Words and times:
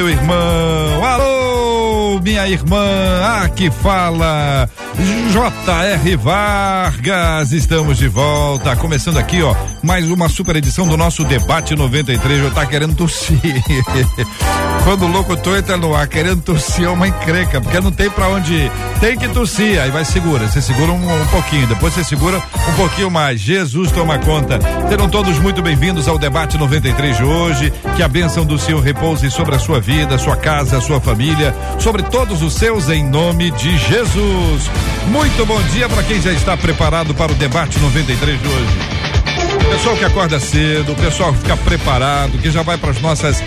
meu 0.00 0.08
irmão. 0.08 1.04
Alô, 1.04 2.20
minha 2.22 2.48
irmã. 2.48 3.42
Aqui 3.44 3.70
fala 3.70 4.66
J.R. 5.32 6.16
Vargas, 6.16 7.52
estamos 7.52 7.96
de 7.96 8.06
volta, 8.06 8.76
começando 8.76 9.16
aqui, 9.16 9.40
ó, 9.42 9.54
mais 9.82 10.10
uma 10.10 10.28
super 10.28 10.56
edição 10.56 10.86
do 10.86 10.94
nosso 10.94 11.24
debate 11.24 11.74
93. 11.74 12.42
Eu 12.42 12.50
tá 12.50 12.66
querendo 12.66 12.94
tossir. 12.94 13.40
Quando 14.84 15.06
o 15.06 15.08
locutor 15.08 15.58
entra 15.58 15.76
no 15.76 15.94
ar 15.94 16.06
querendo 16.06 16.42
tossir 16.42 16.84
é 16.84 16.88
uma 16.88 17.08
encrenca, 17.08 17.60
porque 17.60 17.80
não 17.80 17.90
tem 17.90 18.10
para 18.10 18.28
onde 18.28 18.52
ir. 18.52 18.72
Tem 18.98 19.16
que 19.16 19.28
tossir, 19.28 19.80
aí 19.80 19.90
vai 19.90 20.04
segura. 20.04 20.46
Você 20.48 20.60
segura 20.60 20.92
um, 20.92 21.22
um, 21.22 21.26
pouquinho, 21.28 21.66
depois 21.66 21.94
você 21.94 22.04
segura 22.04 22.42
um 22.68 22.72
pouquinho 22.74 23.10
mais. 23.10 23.40
Jesus 23.40 23.90
toma 23.92 24.18
conta. 24.18 24.58
Serão 24.88 25.08
todos 25.08 25.38
muito 25.38 25.62
bem-vindos 25.62 26.08
ao 26.08 26.18
debate 26.18 26.58
93 26.58 27.16
de 27.16 27.24
hoje. 27.24 27.72
Que 27.96 28.02
a 28.02 28.08
bênção 28.08 28.44
do 28.44 28.58
Senhor 28.58 28.82
repouse 28.82 29.30
sobre 29.30 29.54
a 29.54 29.58
sua 29.58 29.80
vida, 29.80 30.18
sua 30.18 30.36
casa, 30.36 30.80
sua 30.80 31.00
família, 31.00 31.54
sobre 31.78 32.02
todos 32.02 32.42
os 32.42 32.54
seus, 32.54 32.88
em 32.88 33.04
nome 33.04 33.50
de 33.52 33.78
Jesus. 33.78 34.68
Muito 35.08 35.44
bom 35.46 35.60
dia 35.72 35.88
para 35.88 36.02
quem 36.02 36.20
já 36.20 36.32
está 36.32 36.56
preparado 36.56 37.14
para 37.14 37.32
o 37.32 37.34
debate 37.34 37.78
93 37.78 38.40
de 38.40 38.48
hoje. 38.48 39.00
Pessoal 39.70 39.96
que 39.96 40.04
acorda 40.04 40.40
cedo, 40.40 40.94
pessoal 40.96 41.32
que 41.32 41.38
fica 41.40 41.56
preparado, 41.56 42.38
que 42.38 42.50
já 42.50 42.62
vai 42.62 42.76
para 42.76 42.90
as 42.90 43.00
nossas 43.00 43.42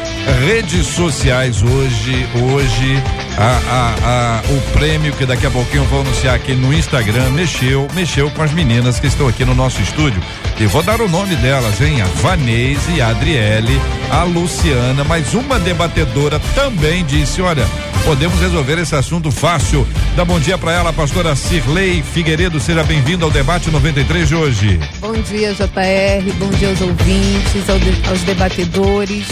redes 0.45 0.87
sociais 0.87 1.61
hoje, 1.61 2.27
hoje, 2.41 3.03
a, 3.37 3.61
a, 3.69 4.39
a, 4.39 4.41
o 4.51 4.61
prêmio 4.71 5.13
que 5.13 5.25
daqui 5.25 5.45
a 5.45 5.51
pouquinho 5.51 5.83
eu 5.83 5.87
vou 5.87 6.01
anunciar 6.01 6.35
aqui 6.35 6.53
no 6.53 6.73
Instagram 6.73 7.29
mexeu, 7.31 7.87
mexeu 7.93 8.29
com 8.31 8.41
as 8.41 8.51
meninas 8.51 8.99
que 8.99 9.07
estão 9.07 9.27
aqui 9.27 9.43
no 9.43 9.53
nosso 9.53 9.81
estúdio. 9.81 10.21
E 10.59 10.65
vou 10.67 10.83
dar 10.83 11.01
o 11.01 11.09
nome 11.09 11.35
delas, 11.37 11.81
hein? 11.81 12.01
A 12.01 12.05
Vanese, 12.05 13.01
a 13.01 13.09
Adriele, 13.09 13.79
a 14.11 14.23
Luciana, 14.23 15.03
mas 15.03 15.33
uma 15.33 15.59
debatedora 15.59 16.39
também 16.55 17.03
disse, 17.03 17.41
olha, 17.41 17.67
podemos 18.05 18.39
resolver 18.39 18.77
esse 18.79 18.95
assunto 18.95 19.31
fácil. 19.31 19.85
Dá 20.15 20.23
bom 20.23 20.39
dia 20.39 20.57
para 20.57 20.71
ela, 20.71 20.93
pastora 20.93 21.35
Cirlei 21.35 22.03
Figueiredo. 22.03 22.59
Seja 22.59 22.83
bem-vindo 22.83 23.25
ao 23.25 23.31
debate 23.31 23.69
93 23.71 24.27
de 24.27 24.35
hoje. 24.35 24.79
Bom 24.99 25.13
dia, 25.13 25.53
JR. 25.53 26.33
Bom 26.37 26.49
dia 26.49 26.69
aos 26.69 26.81
ouvintes, 26.81 27.69
aos 28.09 28.21
debatedores. 28.21 29.27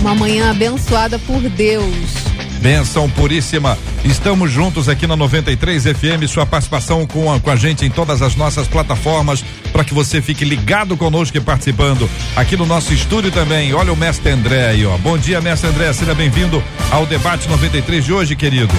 Uma 0.00 0.14
manhã 0.14 0.50
abençoada 0.50 1.18
por 1.20 1.40
Deus. 1.50 2.32
Benção 2.62 3.10
puríssima. 3.10 3.76
Estamos 4.04 4.48
juntos 4.48 4.88
aqui 4.88 5.04
na 5.04 5.16
93 5.16 5.82
FM. 5.82 6.28
Sua 6.28 6.46
participação 6.46 7.04
com 7.04 7.32
a, 7.32 7.40
com 7.40 7.50
a 7.50 7.56
gente 7.56 7.84
em 7.84 7.90
todas 7.90 8.22
as 8.22 8.36
nossas 8.36 8.68
plataformas 8.68 9.44
para 9.72 9.82
que 9.82 9.92
você 9.92 10.22
fique 10.22 10.44
ligado 10.44 10.96
conosco 10.96 11.36
e 11.36 11.40
participando 11.40 12.08
aqui 12.36 12.56
no 12.56 12.64
nosso 12.64 12.94
estúdio 12.94 13.32
também. 13.32 13.74
Olha 13.74 13.92
o 13.92 13.96
mestre 13.96 14.30
André 14.30 14.68
aí, 14.68 14.86
ó. 14.86 14.96
Bom 14.96 15.18
dia, 15.18 15.40
mestre 15.40 15.70
André. 15.70 15.92
Seja 15.92 16.14
bem-vindo 16.14 16.62
ao 16.92 17.04
debate 17.04 17.48
93 17.48 18.04
de 18.04 18.12
hoje, 18.12 18.36
querido. 18.36 18.72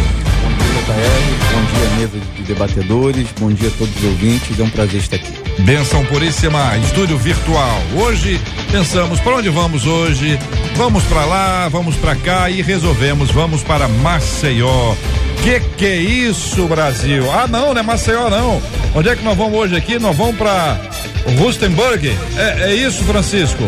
JR. 0.73 1.53
Bom 1.53 1.63
dia, 1.65 1.95
mesa 1.97 2.25
de 2.35 2.43
debatedores. 2.43 3.27
Bom 3.39 3.51
dia 3.51 3.69
a 3.69 3.71
todos 3.71 3.95
os 3.95 4.03
ouvintes. 4.03 4.59
É 4.59 4.63
um 4.63 4.69
prazer 4.69 4.99
estar 4.99 5.17
aqui. 5.17 5.31
Benção 5.61 6.03
puríssima, 6.05 6.75
estúdio 6.77 7.17
virtual. 7.17 7.79
Hoje 7.95 8.41
pensamos 8.71 9.19
para 9.19 9.35
onde 9.35 9.49
vamos 9.49 9.85
hoje? 9.85 10.39
Vamos 10.75 11.03
para 11.03 11.25
lá, 11.25 11.69
vamos 11.69 11.95
para 11.95 12.15
cá 12.15 12.49
e 12.49 12.61
resolvemos, 12.63 13.29
vamos 13.29 13.61
para 13.61 13.87
Maceió. 13.87 14.95
Que 15.43 15.59
que 15.77 15.85
é 15.85 15.97
isso, 15.97 16.65
Brasil? 16.67 17.31
Ah, 17.31 17.47
não, 17.47 17.73
não 17.73 17.79
é 17.79 17.83
Maceió 17.83 18.29
não. 18.29 18.59
Onde 18.95 19.09
é 19.09 19.15
que 19.15 19.23
nós 19.23 19.37
vamos 19.37 19.53
hoje 19.53 19.75
aqui? 19.75 19.99
Nós 19.99 20.17
vamos 20.17 20.37
para 20.37 20.79
Rustenburg. 21.37 22.07
É, 22.35 22.71
é 22.71 22.75
isso, 22.75 23.03
Francisco? 23.03 23.63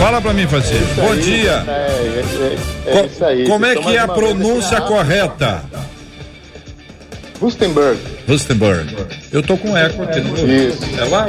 Fala 0.00 0.18
para 0.18 0.32
mim, 0.32 0.46
Francisco. 0.46 0.94
Bom 0.96 1.12
aí, 1.12 1.20
dia. 1.20 1.62
É, 1.68 1.70
é, 1.70 2.24
é, 2.86 2.98
é 3.00 3.06
isso 3.06 3.22
aí. 3.22 3.46
Como 3.46 3.66
é 3.66 3.76
que 3.76 3.94
é 3.94 3.98
a 3.98 4.08
pronúncia 4.08 4.80
correta? 4.80 5.62
Rustenburg. 7.38 8.00
Rustenburg. 8.26 8.96
Eu 9.30 9.42
tô 9.42 9.58
com 9.58 9.76
eco 9.76 10.02
aqui. 10.02 10.20
Isso. 10.20 10.82
É 10.98 11.04
lá? 11.04 11.26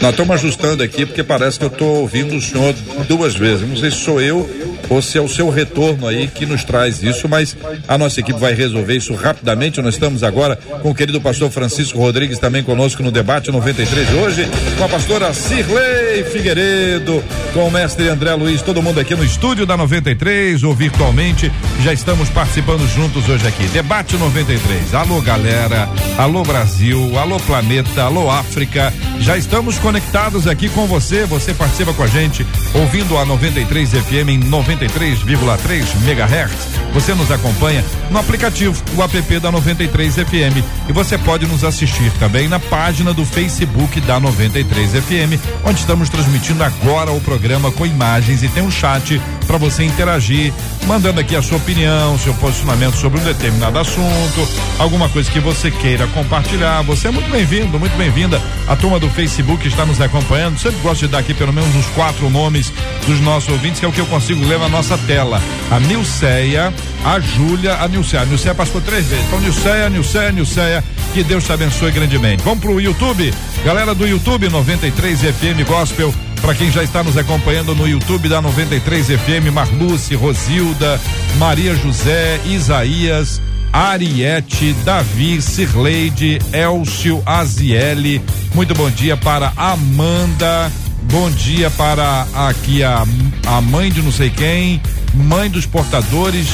Nós 0.00 0.10
estamos 0.10 0.34
ajustando 0.34 0.82
aqui 0.82 1.06
porque 1.06 1.22
parece 1.22 1.58
que 1.58 1.64
eu 1.64 1.68
estou 1.68 2.00
ouvindo 2.00 2.36
o 2.36 2.40
senhor 2.40 2.74
duas 3.08 3.34
vezes. 3.34 3.68
Não 3.68 3.76
sei 3.76 3.90
se 3.90 3.98
sou 3.98 4.20
eu 4.20 4.48
ou 4.88 5.02
se 5.02 5.18
é 5.18 5.20
o 5.20 5.28
seu 5.28 5.48
retorno 5.50 6.06
aí 6.06 6.28
que 6.28 6.46
nos 6.46 6.64
traz 6.64 7.02
isso, 7.02 7.28
mas 7.28 7.56
a 7.88 7.98
nossa 7.98 8.20
equipe 8.20 8.38
vai 8.38 8.54
resolver 8.54 8.94
isso 8.94 9.14
rapidamente. 9.14 9.80
Nós 9.80 9.94
estamos 9.94 10.22
agora 10.22 10.56
com 10.82 10.90
o 10.90 10.94
querido 10.94 11.20
pastor 11.20 11.50
Francisco 11.50 11.98
Rodrigues 11.98 12.38
também 12.38 12.62
conosco 12.62 13.02
no 13.02 13.10
debate 13.10 13.50
93 13.50 14.08
de 14.08 14.14
hoje, 14.14 14.48
com 14.78 14.84
a 14.84 14.88
pastora 14.88 15.32
Cirlei 15.32 16.24
Figueiredo, 16.24 17.22
com 17.52 17.66
o 17.66 17.70
mestre 17.70 18.08
André 18.08 18.34
Luiz, 18.34 18.62
todo 18.62 18.82
mundo 18.82 19.00
aqui 19.00 19.14
no 19.14 19.24
estúdio 19.24 19.66
da 19.66 19.76
93 19.76 20.62
ou 20.62 20.74
virtualmente. 20.74 21.50
Já 21.82 21.92
estamos 21.92 22.28
participando 22.28 22.86
juntos 22.88 23.28
hoje 23.28 23.46
aqui. 23.46 23.64
Debate 23.68 24.16
93. 24.16 24.94
Alô, 24.94 25.20
galera. 25.20 25.88
Alô, 26.18 26.42
Brasil. 26.42 27.18
Alô, 27.18 27.38
planeta. 27.40 28.02
Alô, 28.02 28.30
África. 28.30 28.92
Já 29.20 29.36
estamos 29.36 29.78
conectados 29.86 30.48
aqui 30.48 30.68
com 30.68 30.84
você. 30.88 31.24
Você 31.26 31.54
participa 31.54 31.94
com 31.94 32.02
a 32.02 32.08
gente, 32.08 32.44
ouvindo 32.74 33.16
a 33.16 33.24
93 33.24 33.90
FM 33.90 34.30
em 34.30 34.40
93,3 34.40 35.94
MHz. 36.02 36.86
Você 36.92 37.14
nos 37.14 37.30
acompanha 37.30 37.84
no 38.10 38.18
aplicativo, 38.18 38.82
o 38.96 39.02
app 39.02 39.38
da 39.38 39.52
93 39.52 40.14
FM. 40.14 40.64
E 40.88 40.92
você 40.92 41.16
pode 41.16 41.46
nos 41.46 41.62
assistir 41.62 42.10
também 42.18 42.48
na 42.48 42.58
página 42.58 43.14
do 43.14 43.24
Facebook 43.24 44.00
da 44.00 44.18
93 44.18 44.92
FM, 44.92 45.40
onde 45.64 45.78
estamos 45.78 46.08
transmitindo 46.08 46.64
agora 46.64 47.12
o 47.12 47.20
programa 47.20 47.70
com 47.70 47.86
imagens 47.86 48.42
e 48.42 48.48
tem 48.48 48.64
um 48.64 48.70
chat 48.70 49.20
para 49.46 49.58
você 49.58 49.84
interagir, 49.84 50.52
mandando 50.86 51.20
aqui 51.20 51.36
a 51.36 51.42
sua 51.42 51.58
opinião, 51.58 52.18
seu 52.18 52.34
posicionamento 52.34 52.96
sobre 52.96 53.20
um 53.20 53.24
determinado 53.24 53.78
assunto, 53.78 54.48
alguma 54.78 55.08
coisa 55.08 55.30
que 55.30 55.38
você 55.38 55.70
queira 55.70 56.08
compartilhar. 56.08 56.82
Você 56.82 57.06
é 57.06 57.10
muito 57.12 57.30
bem-vindo, 57.30 57.78
muito 57.78 57.96
bem-vinda. 57.96 58.42
A 58.66 58.74
turma 58.74 58.98
do 58.98 59.08
Facebook 59.10 59.68
está 59.76 59.84
nos 59.84 60.00
acompanhando. 60.00 60.58
Sempre 60.58 60.80
gosto 60.80 61.02
de 61.02 61.08
dar 61.08 61.18
aqui 61.18 61.34
pelo 61.34 61.52
menos 61.52 61.74
os 61.76 61.84
quatro 61.88 62.30
nomes 62.30 62.72
dos 63.06 63.20
nossos 63.20 63.50
ouvintes, 63.50 63.78
que 63.78 63.84
é 63.84 63.88
o 63.88 63.92
que 63.92 64.00
eu 64.00 64.06
consigo 64.06 64.42
ler 64.46 64.58
na 64.58 64.70
nossa 64.70 64.96
tela. 64.96 65.40
A 65.70 65.78
Nilceia, 65.78 66.72
a 67.04 67.20
Júlia, 67.20 67.74
a 67.74 67.86
Nilceia. 67.86 68.22
A 68.22 68.26
Nilceia 68.26 68.54
passou 68.54 68.80
três 68.80 69.06
vezes. 69.06 69.26
Então, 69.26 69.38
Nilceia, 69.38 69.90
Nilceia, 69.90 70.32
Nilceia, 70.32 70.84
que 71.12 71.22
Deus 71.22 71.44
te 71.44 71.52
abençoe 71.52 71.92
grandemente. 71.92 72.42
Vamos 72.42 72.60
pro 72.60 72.80
YouTube. 72.80 73.32
Galera 73.66 73.94
do 73.94 74.06
YouTube 74.06 74.48
93 74.48 75.20
FM 75.20 75.68
Gospel. 75.68 76.14
Para 76.40 76.54
quem 76.54 76.70
já 76.70 76.82
está 76.82 77.02
nos 77.02 77.16
acompanhando 77.18 77.74
no 77.74 77.86
YouTube 77.86 78.28
da 78.30 78.40
93 78.40 79.08
FM, 79.08 79.52
Marluce, 79.52 80.14
Rosilda, 80.14 80.98
Maria 81.38 81.74
José, 81.74 82.40
Isaías, 82.46 83.42
Ariete, 83.76 84.72
Davi, 84.86 85.42
Cirleide, 85.42 86.38
Elcio, 86.50 87.22
Aziele. 87.26 88.22
Muito 88.54 88.74
bom 88.74 88.88
dia 88.88 89.18
para 89.18 89.52
Amanda. 89.54 90.72
Bom 91.12 91.30
dia 91.30 91.68
para 91.68 92.26
aqui 92.34 92.82
a, 92.82 93.04
a 93.46 93.60
mãe 93.60 93.92
de 93.92 94.00
não 94.00 94.10
sei 94.10 94.30
quem, 94.30 94.80
mãe 95.12 95.50
dos 95.50 95.66
portadores, 95.66 96.48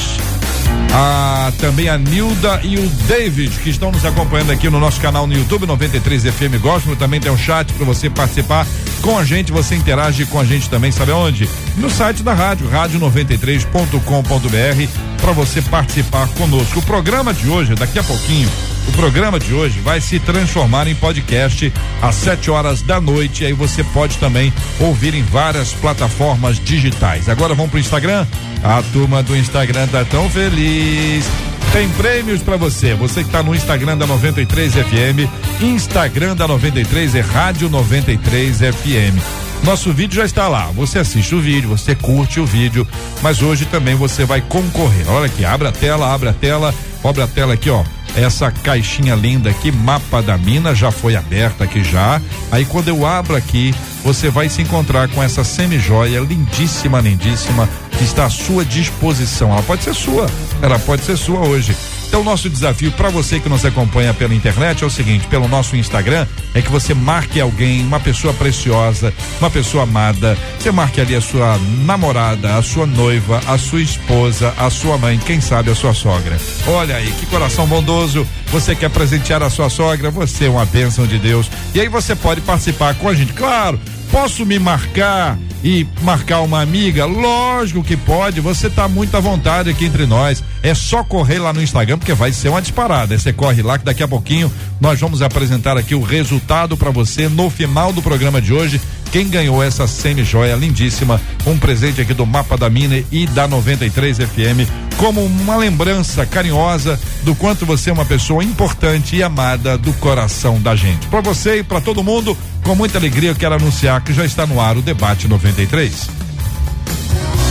a, 0.93 1.49
também 1.59 1.87
a 1.87 1.97
Nilda 1.97 2.59
e 2.61 2.75
o 2.75 2.89
David, 3.07 3.51
que 3.63 3.69
estão 3.69 3.89
nos 3.89 4.05
acompanhando 4.05 4.51
aqui 4.51 4.69
no 4.69 4.77
nosso 4.77 4.99
canal 4.99 5.25
no 5.25 5.33
YouTube 5.33 5.65
93 5.65 6.23
FM 6.23 6.59
Gospel. 6.61 6.97
Também 6.97 7.21
tem 7.21 7.31
um 7.31 7.37
chat 7.37 7.71
para 7.71 7.85
você 7.85 8.09
participar 8.09 8.67
com 9.01 9.17
a 9.17 9.23
gente. 9.23 9.49
Você 9.49 9.75
interage 9.75 10.25
com 10.25 10.41
a 10.41 10.43
gente 10.43 10.69
também, 10.69 10.91
sabe 10.91 11.13
onde? 11.13 11.47
No 11.77 11.89
site 11.89 12.21
da 12.21 12.33
rádio, 12.33 12.69
rádio93.com.br, 12.69 15.12
para 15.23 15.31
você 15.31 15.61
participar 15.61 16.27
conosco. 16.33 16.79
O 16.79 16.81
programa 16.81 17.33
de 17.33 17.47
hoje, 17.47 17.73
daqui 17.75 17.97
a 17.97 18.03
pouquinho, 18.03 18.49
o 18.89 18.91
programa 18.91 19.39
de 19.39 19.53
hoje 19.53 19.79
vai 19.79 20.01
se 20.01 20.19
transformar 20.19 20.85
em 20.85 20.95
podcast 20.95 21.71
às 22.01 22.15
7 22.15 22.51
horas 22.51 22.81
da 22.81 22.99
noite. 22.99 23.45
Aí 23.45 23.53
você 23.53 23.85
pode 23.85 24.17
também 24.17 24.53
ouvir 24.81 25.13
em 25.13 25.23
várias 25.23 25.71
plataformas 25.71 26.59
digitais. 26.59 27.29
Agora 27.29 27.55
vamos 27.55 27.71
pro 27.71 27.79
Instagram. 27.79 28.27
A 28.61 28.83
turma 28.91 29.23
do 29.23 29.33
Instagram 29.33 29.87
tá 29.87 30.03
tão 30.03 30.29
feliz. 30.29 31.25
Tem 31.71 31.87
prêmios 31.91 32.43
para 32.43 32.57
você. 32.57 32.93
Você 32.93 33.23
que 33.23 33.29
tá 33.29 33.41
no 33.41 33.55
Instagram 33.55 33.97
da 33.97 34.05
93 34.05 34.73
FM, 34.73 35.61
Instagram 35.61 36.35
da 36.35 36.49
93 36.49 37.15
é 37.15 37.21
Rádio 37.21 37.69
93 37.69 38.57
FM. 38.57 39.52
Nosso 39.63 39.93
vídeo 39.93 40.17
já 40.17 40.25
está 40.25 40.49
lá. 40.49 40.65
Você 40.75 40.99
assiste 40.99 41.33
o 41.33 41.39
vídeo, 41.39 41.69
você 41.69 41.95
curte 41.95 42.39
o 42.39 42.45
vídeo, 42.45 42.85
mas 43.21 43.41
hoje 43.41 43.65
também 43.65 43.95
você 43.95 44.25
vai 44.25 44.41
concorrer. 44.41 45.09
Olha 45.09 45.27
aqui, 45.27 45.45
abre 45.45 45.67
a 45.69 45.71
tela, 45.71 46.13
abre 46.13 46.27
a 46.27 46.33
tela, 46.33 46.75
abre 47.01 47.21
a 47.21 47.27
tela 47.27 47.53
aqui, 47.53 47.69
ó. 47.69 47.81
Essa 48.15 48.51
caixinha 48.51 49.15
linda 49.15 49.49
aqui, 49.49 49.71
mapa 49.71 50.21
da 50.21 50.37
mina, 50.37 50.75
já 50.75 50.91
foi 50.91 51.15
aberta 51.15 51.63
aqui 51.63 51.81
já. 51.81 52.21
Aí 52.51 52.65
quando 52.65 52.89
eu 52.89 53.05
abro 53.05 53.35
aqui, 53.35 53.73
você 54.03 54.29
vai 54.29 54.49
se 54.49 54.61
encontrar 54.61 55.07
com 55.07 55.23
essa 55.23 55.45
semi-joia 55.45 56.19
lindíssima, 56.19 56.99
lindíssima, 56.99 57.67
que 57.97 58.03
está 58.03 58.25
à 58.25 58.29
sua 58.29 58.65
disposição. 58.65 59.49
Ela 59.49 59.63
pode 59.63 59.83
ser 59.83 59.95
sua, 59.95 60.27
ela 60.61 60.77
pode 60.77 61.03
ser 61.03 61.17
sua 61.17 61.39
hoje. 61.39 61.75
Então, 62.13 62.23
nosso 62.23 62.47
desafio 62.47 62.91
para 62.91 63.09
você 63.09 63.39
que 63.39 63.49
nos 63.49 63.65
acompanha 63.65 64.13
pela 64.13 64.35
internet 64.35 64.83
é 64.83 64.85
o 64.85 64.89
seguinte: 64.89 65.25
pelo 65.25 65.47
nosso 65.47 65.75
Instagram, 65.75 66.27
é 66.53 66.61
que 66.61 66.69
você 66.69 66.93
marque 66.93 67.41
alguém, 67.41 67.81
uma 67.81 67.99
pessoa 67.99 68.31
preciosa, 68.35 69.11
uma 69.39 69.49
pessoa 69.49 69.81
amada. 69.81 70.37
Você 70.59 70.71
marque 70.71 71.01
ali 71.01 71.15
a 71.15 71.21
sua 71.21 71.57
namorada, 71.83 72.55
a 72.55 72.61
sua 72.61 72.85
noiva, 72.85 73.41
a 73.47 73.57
sua 73.57 73.81
esposa, 73.81 74.53
a 74.59 74.69
sua 74.69 74.95
mãe, 74.95 75.17
quem 75.17 75.41
sabe 75.41 75.71
a 75.71 75.75
sua 75.75 75.91
sogra. 75.95 76.39
Olha 76.67 76.97
aí, 76.97 77.11
que 77.13 77.25
coração 77.25 77.65
bondoso. 77.65 78.27
Você 78.51 78.75
quer 78.75 78.91
presentear 78.91 79.41
a 79.41 79.49
sua 79.49 79.67
sogra? 79.67 80.11
Você 80.11 80.45
é 80.45 80.49
uma 80.49 80.67
bênção 80.67 81.07
de 81.07 81.17
Deus. 81.17 81.49
E 81.73 81.81
aí 81.81 81.89
você 81.89 82.15
pode 82.15 82.41
participar 82.41 82.93
com 82.93 83.09
a 83.09 83.15
gente. 83.15 83.33
Claro, 83.33 83.79
posso 84.11 84.45
me 84.45 84.59
marcar 84.59 85.35
e 85.63 85.87
marcar 86.01 86.41
uma 86.41 86.61
amiga? 86.61 87.05
Lógico 87.05 87.83
que 87.83 87.95
pode, 87.95 88.41
você 88.41 88.69
tá 88.69 88.87
muito 88.87 89.15
à 89.15 89.19
vontade 89.19 89.69
aqui 89.69 89.85
entre 89.85 90.05
nós. 90.05 90.43
É 90.61 90.73
só 90.73 91.03
correr 91.03 91.39
lá 91.39 91.53
no 91.53 91.61
Instagram, 91.61 91.97
porque 91.97 92.13
vai 92.13 92.31
ser 92.33 92.49
uma 92.49 92.61
disparada. 92.61 93.17
Você 93.17 93.31
corre 93.31 93.61
lá 93.61 93.77
que 93.77 93.85
daqui 93.85 94.03
a 94.03 94.07
pouquinho 94.07 94.51
nós 94.79 94.99
vamos 94.99 95.21
apresentar 95.21 95.77
aqui 95.77 95.95
o 95.95 96.01
resultado 96.01 96.75
para 96.75 96.91
você 96.91 97.29
no 97.29 97.49
final 97.49 97.93
do 97.93 98.01
programa 98.01 98.41
de 98.41 98.53
hoje 98.53 98.81
quem 99.13 99.29
ganhou 99.29 99.61
essa 99.61 99.85
semi-joia 99.85 100.55
lindíssima, 100.55 101.21
um 101.45 101.55
presente 101.55 102.01
aqui 102.01 102.15
do 102.15 102.25
Mapa 102.25 102.57
da 102.57 102.67
Mine 102.67 103.05
e 103.11 103.27
da 103.27 103.47
93 103.47 104.17
FM, 104.17 104.67
como 104.97 105.23
uma 105.23 105.55
lembrança 105.55 106.25
carinhosa 106.25 106.99
do 107.21 107.35
quanto 107.35 107.63
você 107.63 107.91
é 107.91 107.93
uma 107.93 108.05
pessoa 108.05 108.43
importante 108.43 109.15
e 109.15 109.21
amada 109.21 109.77
do 109.77 109.93
coração 109.93 110.59
da 110.59 110.75
gente. 110.75 111.05
Para 111.09 111.21
você 111.21 111.59
e 111.59 111.63
para 111.63 111.79
todo 111.79 112.03
mundo, 112.03 112.35
com 112.63 112.73
muita 112.73 112.97
alegria 112.97 113.29
eu 113.29 113.35
quero 113.35 113.53
anunciar 113.53 114.03
que 114.03 114.11
já 114.11 114.25
está 114.25 114.47
no 114.47 114.59
ar 114.59 114.77
o 114.77 114.81
Debate 114.81 115.27
93. 115.27 116.09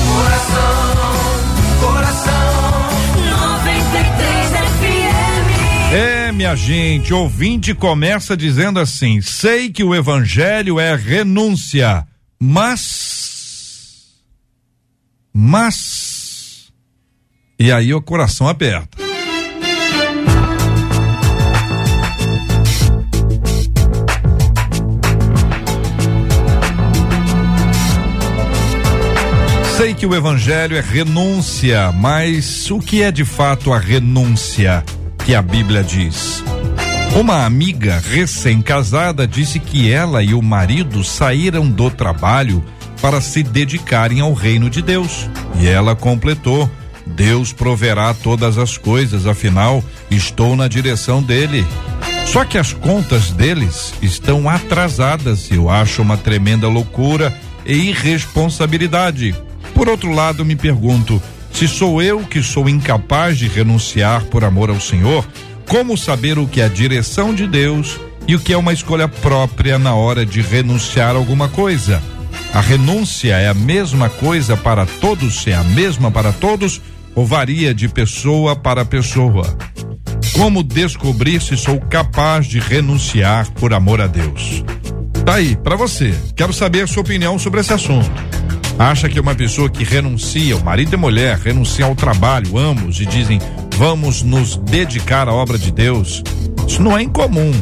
Coração, 0.09 0.17
coração, 0.17 0.81
minha 6.32 6.56
gente, 6.56 7.12
ouvinte 7.12 7.75
começa 7.75 8.37
dizendo 8.37 8.81
assim: 8.81 9.20
sei 9.20 9.70
que 9.70 9.84
o 9.84 9.94
evangelho 9.94 10.81
é 10.81 10.96
renúncia, 10.96 12.06
mas. 12.40 14.12
Mas. 15.32 16.73
E 17.58 17.70
aí 17.70 17.94
o 17.94 18.02
coração 18.02 18.49
aperta. 18.49 18.99
Sei 29.76 29.94
que 29.94 30.06
o 30.06 30.14
evangelho 30.14 30.76
é 30.76 30.81
renúncia, 30.81 31.93
mas 31.93 32.70
o 32.70 32.78
que 32.78 33.02
é 33.02 33.11
de 33.11 33.25
fato 33.25 33.73
a 33.73 33.78
renúncia? 33.78 34.85
Que 35.24 35.34
a 35.34 35.42
Bíblia 35.42 35.82
diz. 35.82 36.42
Uma 37.14 37.44
amiga 37.44 38.02
recém-casada 38.10 39.26
disse 39.26 39.60
que 39.60 39.90
ela 39.90 40.22
e 40.22 40.34
o 40.34 40.42
marido 40.42 41.04
saíram 41.04 41.69
do 41.69 41.90
trabalho 41.90 42.64
para 43.00 43.20
se 43.20 43.42
dedicarem 43.42 44.20
ao 44.20 44.32
reino 44.32 44.70
de 44.70 44.80
Deus. 44.80 45.28
E 45.60 45.69
ela 45.69 45.94
completou: 45.94 46.70
Deus 47.06 47.52
proverá 47.52 48.14
todas 48.14 48.58
as 48.58 48.78
coisas, 48.78 49.26
afinal, 49.26 49.84
estou 50.10 50.56
na 50.56 50.69
direção 50.69 51.22
dele. 51.22 51.66
Só 52.26 52.44
que 52.44 52.56
as 52.56 52.72
contas 52.72 53.30
deles 53.30 53.92
estão 54.00 54.48
atrasadas. 54.48 55.50
Eu 55.50 55.68
acho 55.68 56.00
uma 56.00 56.16
tremenda 56.16 56.66
loucura 56.68 57.36
e 57.66 57.90
irresponsabilidade. 57.90 59.34
Por 59.75 59.88
outro 59.88 60.12
lado, 60.12 60.44
me 60.44 60.56
pergunto: 60.56 61.20
se 61.52 61.69
sou 61.69 62.02
eu 62.02 62.20
que 62.20 62.43
sou 62.43 62.69
incapaz 62.69 63.38
de 63.38 63.46
renunciar 63.49 64.25
por 64.25 64.44
amor 64.44 64.70
ao 64.70 64.81
Senhor, 64.81 65.26
como 65.69 65.96
saber 65.96 66.38
o 66.38 66.46
que 66.46 66.60
é 66.60 66.64
a 66.64 66.69
direção 66.69 67.34
de 67.34 67.46
Deus 67.46 68.00
e 68.26 68.34
o 68.34 68.40
que 68.40 68.52
é 68.52 68.56
uma 68.56 68.72
escolha 68.72 69.08
própria 69.08 69.78
na 69.78 69.94
hora 69.94 70.25
de 70.25 70.40
renunciar 70.40 71.14
alguma 71.14 71.49
coisa? 71.49 72.02
A 72.52 72.60
renúncia 72.60 73.34
é 73.37 73.49
a 73.49 73.54
mesma 73.54 74.08
coisa 74.08 74.56
para 74.56 74.84
todos? 74.84 75.46
É 75.46 75.54
a 75.54 75.64
mesma 75.64 76.10
para 76.10 76.32
todos 76.32 76.81
ou 77.14 77.26
varia 77.26 77.75
de 77.75 77.88
pessoa 77.88 78.54
para 78.54 78.84
pessoa? 78.84 79.56
Como 80.34 80.62
descobrir 80.62 81.40
se 81.40 81.56
sou 81.56 81.78
capaz 81.81 82.46
de 82.46 82.58
renunciar 82.58 83.50
por 83.52 83.72
amor 83.72 84.00
a 84.00 84.06
Deus? 84.06 84.64
Tá 85.25 85.34
aí, 85.34 85.56
para 85.56 85.76
você. 85.76 86.14
Quero 86.34 86.52
saber 86.52 86.82
a 86.82 86.87
sua 86.87 87.02
opinião 87.02 87.38
sobre 87.38 87.60
esse 87.60 87.72
assunto. 87.72 88.10
Acha 88.82 89.08
que 89.08 89.20
uma 89.20 89.32
pessoa 89.32 89.70
que 89.70 89.84
renuncia, 89.84 90.56
o 90.56 90.64
marido 90.64 90.94
e 90.94 90.96
mulher, 90.96 91.38
renunciam 91.38 91.90
ao 91.90 91.94
trabalho, 91.94 92.58
ambos, 92.58 93.00
e 93.00 93.06
dizem 93.06 93.40
vamos 93.76 94.23
nos 94.25 94.56
dedicar 94.56 95.29
à 95.29 95.32
obra 95.32 95.56
de 95.56 95.70
Deus, 95.70 96.20
isso 96.67 96.82
não 96.82 96.99
é 96.99 97.00
incomum. 97.00 97.52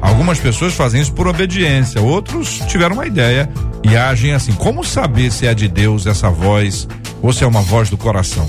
Algumas 0.00 0.40
pessoas 0.40 0.72
fazem 0.72 1.02
isso 1.02 1.12
por 1.12 1.28
obediência, 1.28 2.00
outros 2.00 2.62
tiveram 2.68 2.94
uma 2.94 3.06
ideia 3.06 3.50
e 3.84 3.94
agem 3.94 4.32
assim. 4.32 4.52
Como 4.52 4.82
saber 4.82 5.30
se 5.30 5.46
é 5.46 5.52
de 5.52 5.68
Deus 5.68 6.06
essa 6.06 6.30
voz 6.30 6.88
ou 7.20 7.34
se 7.34 7.44
é 7.44 7.46
uma 7.46 7.60
voz 7.60 7.90
do 7.90 7.98
coração? 7.98 8.48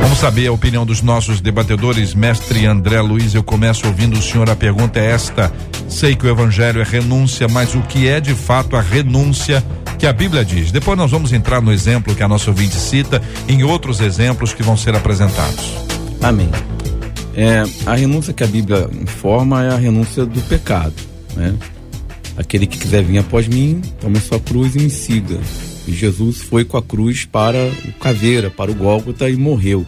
Vamos 0.00 0.18
saber 0.18 0.48
a 0.48 0.52
opinião 0.52 0.84
dos 0.84 1.00
nossos 1.00 1.40
debatedores, 1.40 2.14
mestre 2.14 2.66
André 2.66 3.00
Luiz. 3.00 3.34
Eu 3.34 3.42
começo 3.42 3.86
ouvindo 3.86 4.18
o 4.18 4.22
senhor. 4.22 4.50
A 4.50 4.54
pergunta 4.54 5.00
é 5.00 5.12
esta: 5.12 5.50
sei 5.88 6.14
que 6.14 6.26
o 6.26 6.30
evangelho 6.30 6.82
é 6.82 6.84
renúncia, 6.84 7.48
mas 7.48 7.74
o 7.74 7.80
que 7.80 8.06
é 8.06 8.20
de 8.20 8.34
fato 8.34 8.76
a 8.76 8.82
renúncia? 8.82 9.64
Que 10.02 10.06
a 10.08 10.12
Bíblia 10.12 10.44
diz. 10.44 10.72
Depois 10.72 10.98
nós 10.98 11.12
vamos 11.12 11.32
entrar 11.32 11.62
no 11.62 11.72
exemplo 11.72 12.12
que 12.12 12.24
a 12.24 12.26
nossa 12.26 12.50
ouvinte 12.50 12.74
cita, 12.74 13.22
em 13.48 13.62
outros 13.62 14.00
exemplos 14.00 14.52
que 14.52 14.60
vão 14.60 14.76
ser 14.76 14.96
apresentados. 14.96 15.76
Amém. 16.20 16.50
É, 17.36 17.62
a 17.86 17.94
renúncia 17.94 18.32
que 18.32 18.42
a 18.42 18.46
Bíblia 18.48 18.90
informa 19.00 19.62
é 19.62 19.68
a 19.68 19.76
renúncia 19.76 20.26
do 20.26 20.40
pecado, 20.40 20.92
né? 21.36 21.54
Aquele 22.36 22.66
que 22.66 22.78
quiser 22.78 23.04
vir 23.04 23.18
após 23.18 23.46
mim, 23.46 23.80
tome 24.00 24.18
sua 24.18 24.40
cruz 24.40 24.74
e 24.74 24.80
me 24.80 24.90
siga. 24.90 25.38
E 25.86 25.92
Jesus 25.92 26.40
foi 26.40 26.64
com 26.64 26.76
a 26.76 26.82
cruz 26.82 27.24
para 27.24 27.70
o 27.84 27.92
caveira, 28.00 28.50
para 28.50 28.72
o 28.72 28.74
Gólgota 28.74 29.30
e 29.30 29.36
morreu. 29.36 29.86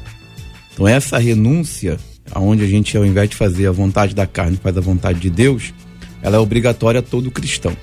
Então 0.72 0.86
essa 0.86 1.18
renúncia, 1.18 1.98
aonde 2.30 2.62
a 2.62 2.68
gente 2.68 2.96
ao 2.96 3.04
invés 3.04 3.30
de 3.30 3.34
fazer 3.34 3.66
a 3.66 3.72
vontade 3.72 4.14
da 4.14 4.28
carne, 4.28 4.60
faz 4.62 4.78
a 4.78 4.80
vontade 4.80 5.18
de 5.18 5.28
Deus, 5.28 5.74
ela 6.22 6.36
é 6.36 6.38
obrigatória 6.38 7.00
a 7.00 7.02
todo 7.02 7.32
cristão. 7.32 7.76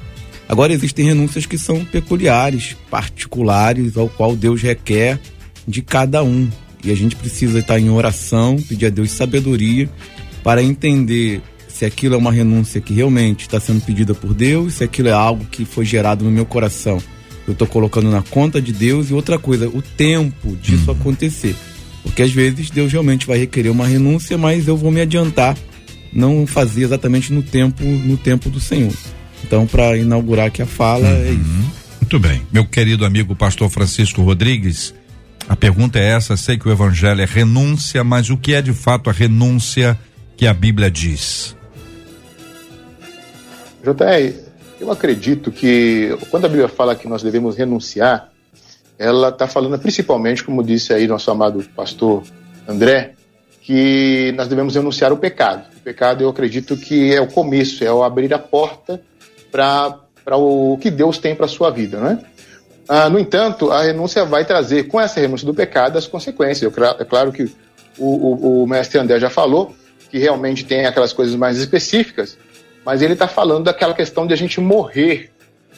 Agora 0.52 0.74
existem 0.74 1.06
renúncias 1.06 1.46
que 1.46 1.58
são 1.58 1.86
peculiares, 1.86 2.76
particulares, 2.90 3.96
ao 3.96 4.10
qual 4.10 4.36
Deus 4.36 4.62
requer 4.62 5.18
de 5.66 5.82
cada 5.82 6.22
um. 6.26 6.50
E 6.84 6.92
a 6.92 6.96
gente 6.96 7.16
precisa 7.16 7.60
estar 7.60 7.80
em 7.80 7.90
oração, 7.90 8.58
pedir 8.58 8.88
a 8.88 8.90
Deus 8.90 9.12
sabedoria 9.12 9.90
para 10.44 10.62
entender 10.62 11.42
se 11.70 11.86
aquilo 11.86 12.16
é 12.16 12.18
uma 12.18 12.34
renúncia 12.34 12.82
que 12.82 12.94
realmente 12.94 13.44
está 13.44 13.62
sendo 13.62 13.80
pedida 13.80 14.14
por 14.14 14.34
Deus, 14.34 14.74
se 14.74 14.84
aquilo 14.84 15.08
é 15.08 15.14
algo 15.14 15.46
que 15.46 15.64
foi 15.64 15.86
gerado 15.86 16.26
no 16.26 16.32
meu 16.32 16.46
coração. 16.46 17.02
Eu 17.48 17.54
estou 17.54 17.66
colocando 17.66 18.12
na 18.12 18.22
conta 18.22 18.62
de 18.62 18.74
Deus 18.74 19.10
e 19.10 19.14
outra 19.14 19.40
coisa, 19.40 19.70
o 19.70 19.82
tempo 19.82 20.58
disso 20.58 20.92
hum. 20.92 20.96
acontecer. 20.96 21.56
Porque 22.04 22.24
às 22.24 22.32
vezes 22.32 22.70
Deus 22.70 22.92
realmente 22.92 23.26
vai 23.26 23.38
requerer 23.38 23.70
uma 23.70 23.88
renúncia, 23.88 24.38
mas 24.38 24.68
eu 24.68 24.76
vou 24.76 24.92
me 24.92 25.00
adiantar, 25.00 25.58
não 26.12 26.46
fazer 26.46 26.84
exatamente 26.84 27.32
no 27.32 27.42
tempo, 27.42 27.86
no 27.86 28.18
tempo 28.18 28.50
do 28.50 28.60
Senhor. 28.60 28.92
Então, 29.44 29.66
para 29.68 29.98
inaugurar 29.98 30.48
aqui 30.48 30.62
a 30.62 30.66
fala, 30.66 31.08
é 31.08 31.12
uhum. 31.12 31.26
é 31.26 31.32
isso. 31.32 31.82
Muito 32.02 32.20
bem. 32.20 32.42
Meu 32.52 32.66
querido 32.66 33.06
amigo 33.06 33.36
pastor 33.36 33.70
Francisco 33.70 34.22
Rodrigues, 34.22 34.94
a 35.48 35.56
pergunta 35.56 35.98
é 35.98 36.10
essa: 36.10 36.36
sei 36.36 36.58
que 36.58 36.68
o 36.68 36.72
evangelho 36.72 37.22
é 37.22 37.26
renúncia, 37.26 38.04
mas 38.04 38.30
o 38.30 38.38
que 38.38 38.54
é 38.54 38.62
de 38.62 38.74
fato 38.74 39.10
a 39.10 39.14
renúncia 39.14 39.98
que 40.36 40.46
a 40.46 40.54
Bíblia 40.54 40.92
diz? 40.92 41.56
JR, 43.84 44.34
eu 44.80 44.92
acredito 44.92 45.52
que 45.52 46.18
quando 46.30 46.46
a 46.46 46.50
Bíblia 46.50 46.68
fala 46.68 46.96
que 46.96 47.08
nós 47.08 47.24
devemos 47.24 47.56
renunciar, 47.56 48.30
ela 48.98 49.30
está 49.30 49.48
falando 49.48 49.80
principalmente, 49.80 50.44
como 50.44 50.64
disse 50.64 50.94
aí 50.94 51.08
nosso 51.08 51.32
amado 51.32 51.64
pastor 51.76 52.24
André, 52.68 53.14
que 53.62 54.34
nós 54.36 54.48
devemos 54.48 54.76
renunciar 54.76 55.12
o 55.14 55.18
pecado. 55.18 55.66
O 55.78 55.80
pecado, 55.80 56.24
eu 56.24 56.30
acredito 56.30 56.76
que 56.76 57.14
é 57.14 57.22
o 57.22 57.28
começo, 57.28 57.84
é 57.84 57.92
o 57.92 58.04
abrir 58.04 58.34
a 58.34 58.40
porta 58.40 59.02
para 59.52 60.38
o 60.38 60.78
que 60.80 60.90
Deus 60.90 61.18
tem 61.18 61.36
para 61.36 61.46
a 61.46 61.50
sua 61.50 61.70
vida, 61.70 62.00
né? 62.00 62.20
Ah, 62.88 63.10
no 63.10 63.20
entanto, 63.20 63.72
a 63.72 63.84
renúncia 63.84 64.26
vai 64.26 64.44
trazer, 64.44 64.84
com 64.84 65.00
essa 65.00 65.20
renúncia 65.20 65.46
do 65.46 65.54
pecado, 65.54 65.98
as 65.98 66.08
consequências. 66.08 66.72
é 67.00 67.06
claro 67.06 67.32
que 67.32 67.44
o, 67.98 68.06
o, 68.06 68.64
o 68.64 68.68
mestre 68.68 69.00
André 69.00 69.20
já 69.20 69.30
falou 69.30 69.76
que 70.10 70.18
realmente 70.18 70.66
tem 70.66 70.86
aquelas 70.86 71.14
coisas 71.14 71.36
mais 71.36 71.58
específicas, 71.58 72.38
mas 72.86 73.02
ele 73.02 73.14
está 73.14 73.28
falando 73.28 73.66
daquela 73.66 73.94
questão 73.94 74.28
de 74.28 74.34
a 74.34 74.38
gente 74.38 74.60
morrer 74.60 75.32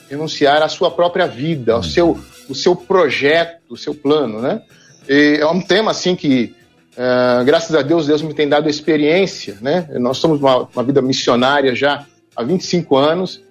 renunciar 0.10 0.64
à 0.64 0.68
sua 0.68 0.90
própria 0.90 1.28
vida, 1.28 1.74
ao 1.74 1.84
seu, 1.84 2.20
o 2.50 2.56
seu 2.56 2.76
projeto, 2.76 3.62
o 3.70 3.78
seu 3.78 3.94
plano, 3.94 4.42
né? 4.42 4.62
E 5.08 5.38
é 5.40 5.46
um 5.46 5.62
tema 5.62 5.92
assim 5.92 6.16
que, 6.16 6.56
uh, 6.94 7.44
graças 7.46 7.76
a 7.76 7.82
Deus, 7.82 8.08
Deus 8.08 8.22
me 8.22 8.34
tem 8.34 8.50
dado 8.50 8.70
experiência, 8.70 9.58
né? 9.62 9.88
Nós 10.00 10.18
somos 10.18 10.40
uma, 10.40 10.68
uma 10.74 10.84
vida 10.84 11.02
missionária 11.02 11.76
já 11.76 12.06
há 12.36 12.44
25 12.44 12.96
anos 12.98 13.42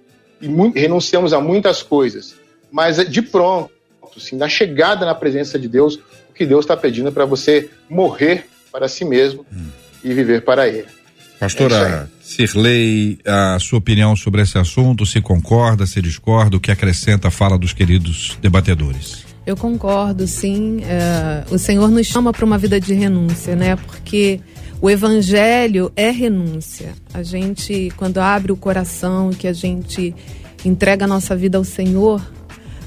e 0.43 0.47
muito, 0.49 0.77
renunciamos 0.77 1.33
a 1.33 1.39
muitas 1.39 1.81
coisas, 1.81 2.35
mas 2.71 2.97
de 3.09 3.21
pronto, 3.21 3.71
assim, 4.15 4.35
na 4.35 4.49
chegada 4.49 5.05
na 5.05 5.15
presença 5.15 5.57
de 5.57 5.69
Deus, 5.69 5.95
o 6.29 6.33
que 6.35 6.45
Deus 6.45 6.65
está 6.65 6.75
pedindo 6.75 7.07
é 7.07 7.11
para 7.11 7.25
você 7.25 7.69
morrer 7.89 8.45
para 8.71 8.87
si 8.87 9.05
mesmo 9.05 9.45
hum. 9.51 9.67
e 10.03 10.13
viver 10.13 10.43
para 10.43 10.67
Ele. 10.67 10.87
Pastora 11.39 12.09
é 12.09 12.23
Cirlei, 12.23 13.19
a 13.25 13.57
sua 13.59 13.79
opinião 13.79 14.15
sobre 14.15 14.41
esse 14.41 14.57
assunto, 14.57 15.05
se 15.05 15.21
concorda, 15.21 15.85
se 15.85 16.01
discorda, 16.01 16.57
o 16.57 16.59
que 16.59 16.71
acrescenta 16.71 17.27
a 17.27 17.31
fala 17.31 17.57
dos 17.57 17.73
queridos 17.73 18.37
debatedores? 18.41 19.25
Eu 19.45 19.57
concordo, 19.57 20.25
sim. 20.25 20.81
É, 20.83 21.43
o 21.53 21.57
Senhor 21.57 21.89
nos 21.89 22.07
chama 22.07 22.31
para 22.31 22.45
uma 22.45 22.57
vida 22.57 22.79
de 22.79 22.93
renúncia, 22.93 23.55
né? 23.55 23.75
Porque 23.75 24.39
o 24.83 24.89
Evangelho 24.89 25.93
é 25.95 26.09
renúncia. 26.09 26.93
A 27.13 27.23
gente, 27.23 27.89
quando 27.95 28.17
abre 28.17 28.51
o 28.51 28.57
coração, 28.57 29.29
que 29.29 29.47
a 29.47 29.53
gente 29.53 30.13
entrega 30.65 31.05
a 31.05 31.07
nossa 31.07 31.37
vida 31.37 31.57
ao 31.57 31.63
Senhor, 31.63 32.21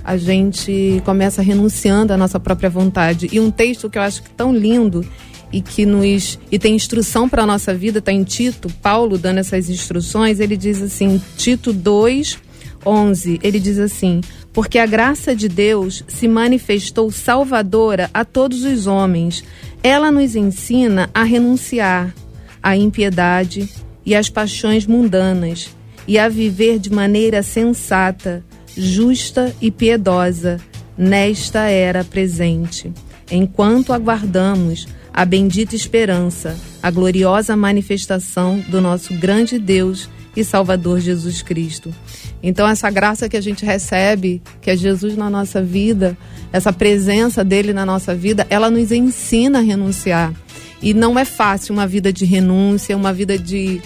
a 0.04 0.14
gente 0.18 1.00
começa 1.06 1.40
renunciando 1.40 2.12
à 2.12 2.16
nossa 2.18 2.38
própria 2.38 2.68
vontade. 2.68 3.30
E 3.32 3.40
um 3.40 3.50
texto 3.50 3.88
que 3.88 3.96
eu 3.96 4.02
acho 4.02 4.22
tão 4.36 4.54
lindo 4.54 5.08
e 5.50 5.62
que 5.62 5.86
nos 5.86 6.38
e 6.52 6.58
tem 6.58 6.74
instrução 6.74 7.30
para 7.30 7.44
a 7.44 7.46
nossa 7.46 7.72
vida, 7.72 8.00
está 8.00 8.12
em 8.12 8.24
Tito, 8.24 8.68
Paulo 8.82 9.16
dando 9.16 9.38
essas 9.38 9.70
instruções, 9.70 10.38
ele 10.38 10.54
diz 10.54 10.82
assim, 10.82 11.18
Tito 11.38 11.72
2, 11.72 12.38
11, 12.86 13.40
ele 13.42 13.58
diz 13.58 13.78
assim: 13.78 14.20
Porque 14.52 14.78
a 14.78 14.86
graça 14.86 15.34
de 15.34 15.48
Deus 15.48 16.04
se 16.06 16.28
manifestou 16.28 17.10
salvadora 17.10 18.08
a 18.14 18.24
todos 18.24 18.64
os 18.64 18.86
homens. 18.86 19.42
Ela 19.86 20.10
nos 20.10 20.34
ensina 20.34 21.08
a 21.14 21.22
renunciar 21.22 22.12
à 22.60 22.76
impiedade 22.76 23.68
e 24.04 24.16
às 24.16 24.28
paixões 24.28 24.84
mundanas 24.84 25.76
e 26.08 26.18
a 26.18 26.28
viver 26.28 26.80
de 26.80 26.92
maneira 26.92 27.40
sensata, 27.40 28.44
justa 28.76 29.54
e 29.62 29.70
piedosa 29.70 30.58
nesta 30.98 31.68
era 31.68 32.02
presente, 32.02 32.92
enquanto 33.30 33.92
aguardamos 33.92 34.88
a 35.14 35.24
bendita 35.24 35.76
esperança, 35.76 36.56
a 36.82 36.90
gloriosa 36.90 37.56
manifestação 37.56 38.58
do 38.68 38.80
nosso 38.80 39.14
grande 39.14 39.56
Deus 39.56 40.10
e 40.36 40.42
Salvador 40.42 40.98
Jesus 40.98 41.42
Cristo. 41.42 41.94
Então, 42.42 42.66
essa 42.66 42.90
graça 42.90 43.28
que 43.28 43.36
a 43.36 43.40
gente 43.40 43.64
recebe, 43.64 44.42
que 44.60 44.68
é 44.68 44.76
Jesus 44.76 45.16
na 45.16 45.30
nossa 45.30 45.62
vida, 45.62 46.18
essa 46.52 46.72
presença 46.72 47.44
dele 47.44 47.72
na 47.72 47.84
nossa 47.84 48.14
vida, 48.14 48.46
ela 48.48 48.70
nos 48.70 48.92
ensina 48.92 49.58
a 49.58 49.62
renunciar. 49.62 50.32
E 50.80 50.92
não 50.94 51.18
é 51.18 51.24
fácil 51.24 51.72
uma 51.72 51.86
vida 51.86 52.12
de 52.12 52.24
renúncia, 52.24 52.96
uma 52.96 53.12
vida 53.12 53.38
de 53.38 53.80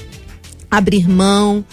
abrir 0.71 1.09
mão 1.09 1.64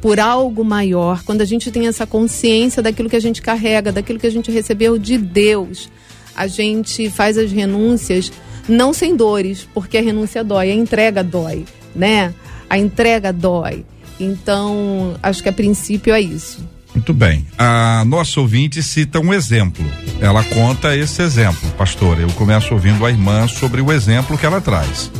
por 0.00 0.18
algo 0.18 0.64
maior. 0.64 1.22
Quando 1.24 1.42
a 1.42 1.44
gente 1.44 1.70
tem 1.70 1.86
essa 1.86 2.06
consciência 2.06 2.82
daquilo 2.82 3.08
que 3.08 3.16
a 3.16 3.20
gente 3.20 3.40
carrega, 3.40 3.92
daquilo 3.92 4.18
que 4.18 4.26
a 4.26 4.30
gente 4.30 4.50
recebeu 4.50 4.98
de 4.98 5.16
Deus, 5.16 5.88
a 6.34 6.46
gente 6.46 7.08
faz 7.10 7.38
as 7.38 7.52
renúncias 7.52 8.32
não 8.68 8.92
sem 8.92 9.16
dores, 9.16 9.68
porque 9.72 9.98
a 9.98 10.02
renúncia 10.02 10.42
dói, 10.42 10.70
a 10.70 10.74
entrega 10.74 11.22
dói, 11.22 11.64
né? 11.94 12.34
A 12.68 12.78
entrega 12.78 13.32
dói. 13.32 13.84
Então, 14.18 15.14
acho 15.22 15.42
que 15.42 15.48
a 15.48 15.52
princípio 15.52 16.12
é 16.14 16.20
isso. 16.20 16.66
Muito 16.94 17.14
bem. 17.14 17.46
A 17.58 18.04
nossa 18.04 18.40
ouvinte 18.40 18.82
cita 18.82 19.18
um 19.18 19.32
exemplo. 19.32 19.84
Ela 20.20 20.44
conta 20.44 20.96
esse 20.96 21.22
exemplo, 21.22 21.70
pastor. 21.72 22.20
Eu 22.20 22.28
começo 22.30 22.74
ouvindo 22.74 23.04
a 23.04 23.10
irmã 23.10 23.48
sobre 23.48 23.80
o 23.80 23.90
exemplo 23.90 24.36
que 24.36 24.46
ela 24.46 24.60
traz. 24.60 25.10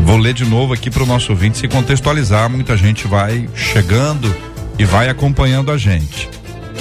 Vou 0.00 0.16
ler 0.16 0.34
de 0.34 0.44
novo 0.44 0.72
aqui 0.72 0.90
para 0.90 1.02
o 1.02 1.06
nosso 1.06 1.32
ouvinte 1.32 1.58
se 1.58 1.68
contextualizar. 1.68 2.48
Muita 2.48 2.76
gente 2.76 3.06
vai 3.06 3.48
chegando 3.54 4.34
e 4.78 4.84
vai 4.84 5.08
acompanhando 5.08 5.72
a 5.72 5.76
gente. 5.76 6.28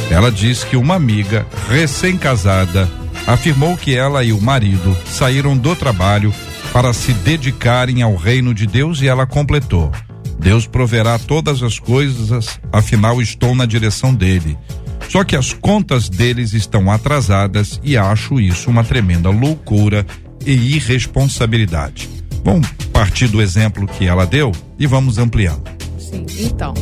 Ela 0.09 0.31
diz 0.31 0.63
que 0.63 0.77
uma 0.77 0.95
amiga 0.95 1.45
recém-casada 1.69 2.89
afirmou 3.25 3.75
que 3.75 3.95
ela 3.95 4.23
e 4.23 4.31
o 4.31 4.41
marido 4.41 4.95
saíram 5.05 5.57
do 5.57 5.75
trabalho 5.75 6.33
para 6.71 6.93
se 6.93 7.13
dedicarem 7.13 8.01
ao 8.01 8.15
reino 8.15 8.53
de 8.53 8.67
Deus 8.67 9.01
e 9.01 9.07
ela 9.07 9.25
completou: 9.25 9.91
Deus 10.39 10.67
proverá 10.67 11.17
todas 11.17 11.63
as 11.63 11.79
coisas, 11.79 12.59
afinal 12.71 13.21
estou 13.21 13.55
na 13.55 13.65
direção 13.65 14.13
dele. 14.13 14.57
Só 15.09 15.23
que 15.23 15.35
as 15.35 15.53
contas 15.53 16.09
deles 16.09 16.53
estão 16.53 16.91
atrasadas 16.91 17.79
e 17.83 17.95
acho 17.97 18.39
isso 18.39 18.69
uma 18.69 18.83
tremenda 18.83 19.29
loucura 19.29 20.05
e 20.45 20.75
irresponsabilidade. 20.75 22.09
Vamos 22.43 22.67
partir 22.91 23.27
do 23.27 23.41
exemplo 23.41 23.87
que 23.87 24.05
ela 24.05 24.25
deu 24.25 24.51
e 24.77 24.85
vamos 24.85 25.17
ampliando. 25.17 25.63
Sim, 25.97 26.25
então, 26.39 26.73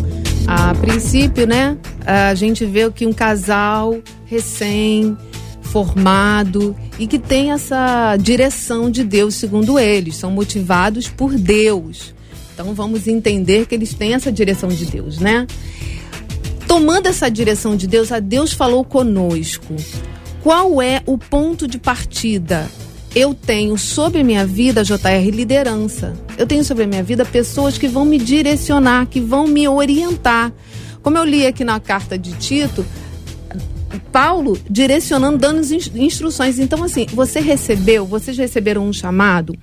a 0.48 0.74
princípio, 0.76 1.48
né, 1.48 1.78
a 2.06 2.34
gente 2.36 2.66
vê 2.66 2.90
que 2.92 3.08
um 3.08 3.14
casal 3.14 3.98
recém 4.26 5.18
formado 5.62 6.76
e 7.00 7.08
que 7.08 7.18
tem 7.18 7.52
essa 7.52 8.16
direção 8.18 8.92
de 8.92 9.04
Deus, 9.04 9.36
segundo 9.36 9.80
eles, 9.80 10.16
são 10.18 10.30
motivados 10.30 11.08
por 11.08 11.34
Deus. 11.34 12.14
Então 12.54 12.74
vamos 12.74 13.08
entender 13.08 13.66
que 13.66 13.76
eles 13.76 13.94
têm 13.94 14.14
essa 14.14 14.32
direção 14.32 14.70
de 14.70 14.86
Deus, 14.86 15.18
né? 15.18 15.48
Tomando 16.68 17.08
essa 17.08 17.30
direção 17.30 17.76
de 17.76 17.88
Deus, 17.88 18.12
a 18.12 18.20
Deus 18.20 18.54
falou 18.54 18.84
conosco. 18.84 19.76
Qual 20.42 20.82
é 20.82 21.02
o 21.06 21.18
ponto 21.18 21.68
de 21.68 21.78
partida? 21.78 22.70
Eu 23.16 23.34
tenho 23.34 23.78
sobre 23.78 24.24
minha 24.24 24.46
vida, 24.46 24.84
JR, 24.84 25.30
liderança. 25.32 26.14
Eu 26.38 26.48
tenho 26.48 26.64
sobre 26.64 26.84
a 26.84 26.88
minha 26.88 27.04
vida 27.04 27.24
pessoas 27.24 27.78
que 27.78 27.88
vão 27.88 28.06
me 28.06 28.18
direcionar, 28.18 29.06
que 29.06 29.20
vão 29.20 29.46
me 29.48 29.68
orientar. 29.68 30.52
Como 31.02 31.18
eu 31.18 31.24
li 31.24 31.46
aqui 31.46 31.64
na 31.64 31.80
carta 31.80 32.18
de 32.18 32.34
Tito, 32.34 32.84
Paulo 34.12 34.58
direcionando, 34.70 35.38
dando 35.38 35.62
instruções. 35.96 36.60
Então, 36.60 36.84
assim, 36.84 37.06
você 37.14 37.40
recebeu, 37.40 38.06
vocês 38.06 38.38
receberam 38.38 38.88
um 38.88 38.94
chamado. 38.94 39.56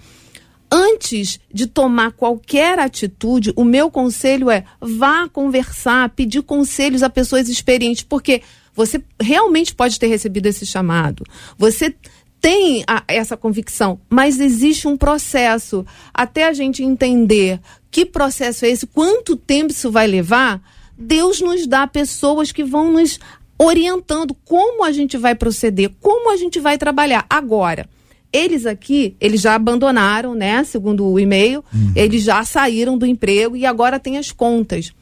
Antes 0.72 1.40
de 1.52 1.66
tomar 1.66 2.12
qualquer 2.12 2.78
atitude, 2.78 3.52
o 3.56 3.64
meu 3.64 3.90
conselho 3.90 4.50
é 4.50 4.64
vá 4.80 5.28
conversar, 5.28 6.10
pedir 6.10 6.42
conselhos 6.42 7.02
a 7.02 7.10
pessoas 7.10 7.48
experientes, 7.48 8.04
porque 8.04 8.42
você 8.74 9.02
realmente 9.20 9.74
pode 9.74 9.98
ter 9.98 10.06
recebido 10.06 10.46
esse 10.46 10.64
chamado. 10.64 11.24
Você 11.58 11.94
tem 12.40 12.84
a, 12.86 13.02
essa 13.08 13.36
convicção, 13.36 14.00
mas 14.08 14.40
existe 14.40 14.86
um 14.86 14.96
processo. 14.96 15.84
Até 16.14 16.46
a 16.46 16.52
gente 16.52 16.82
entender 16.82 17.60
que 17.90 18.06
processo 18.06 18.64
é 18.64 18.70
esse, 18.70 18.86
quanto 18.86 19.36
tempo 19.36 19.72
isso 19.72 19.90
vai 19.90 20.06
levar, 20.06 20.62
Deus 20.96 21.40
nos 21.40 21.66
dá 21.66 21.86
pessoas 21.86 22.52
que 22.52 22.62
vão 22.62 22.92
nos 22.92 23.18
orientando 23.58 24.34
como 24.44 24.84
a 24.84 24.92
gente 24.92 25.18
vai 25.18 25.34
proceder, 25.34 25.90
como 26.00 26.30
a 26.30 26.36
gente 26.36 26.60
vai 26.60 26.78
trabalhar. 26.78 27.26
Agora, 27.28 27.88
eles 28.32 28.66
aqui, 28.66 29.16
eles 29.20 29.40
já 29.40 29.54
abandonaram, 29.54 30.34
né? 30.34 30.62
Segundo 30.64 31.06
o 31.06 31.18
e-mail, 31.18 31.64
uhum. 31.72 31.92
eles 31.96 32.22
já 32.22 32.44
saíram 32.44 32.96
do 32.96 33.06
emprego 33.06 33.56
e 33.56 33.66
agora 33.66 33.98
tem 33.98 34.18
as 34.18 34.30
contas. 34.30 34.92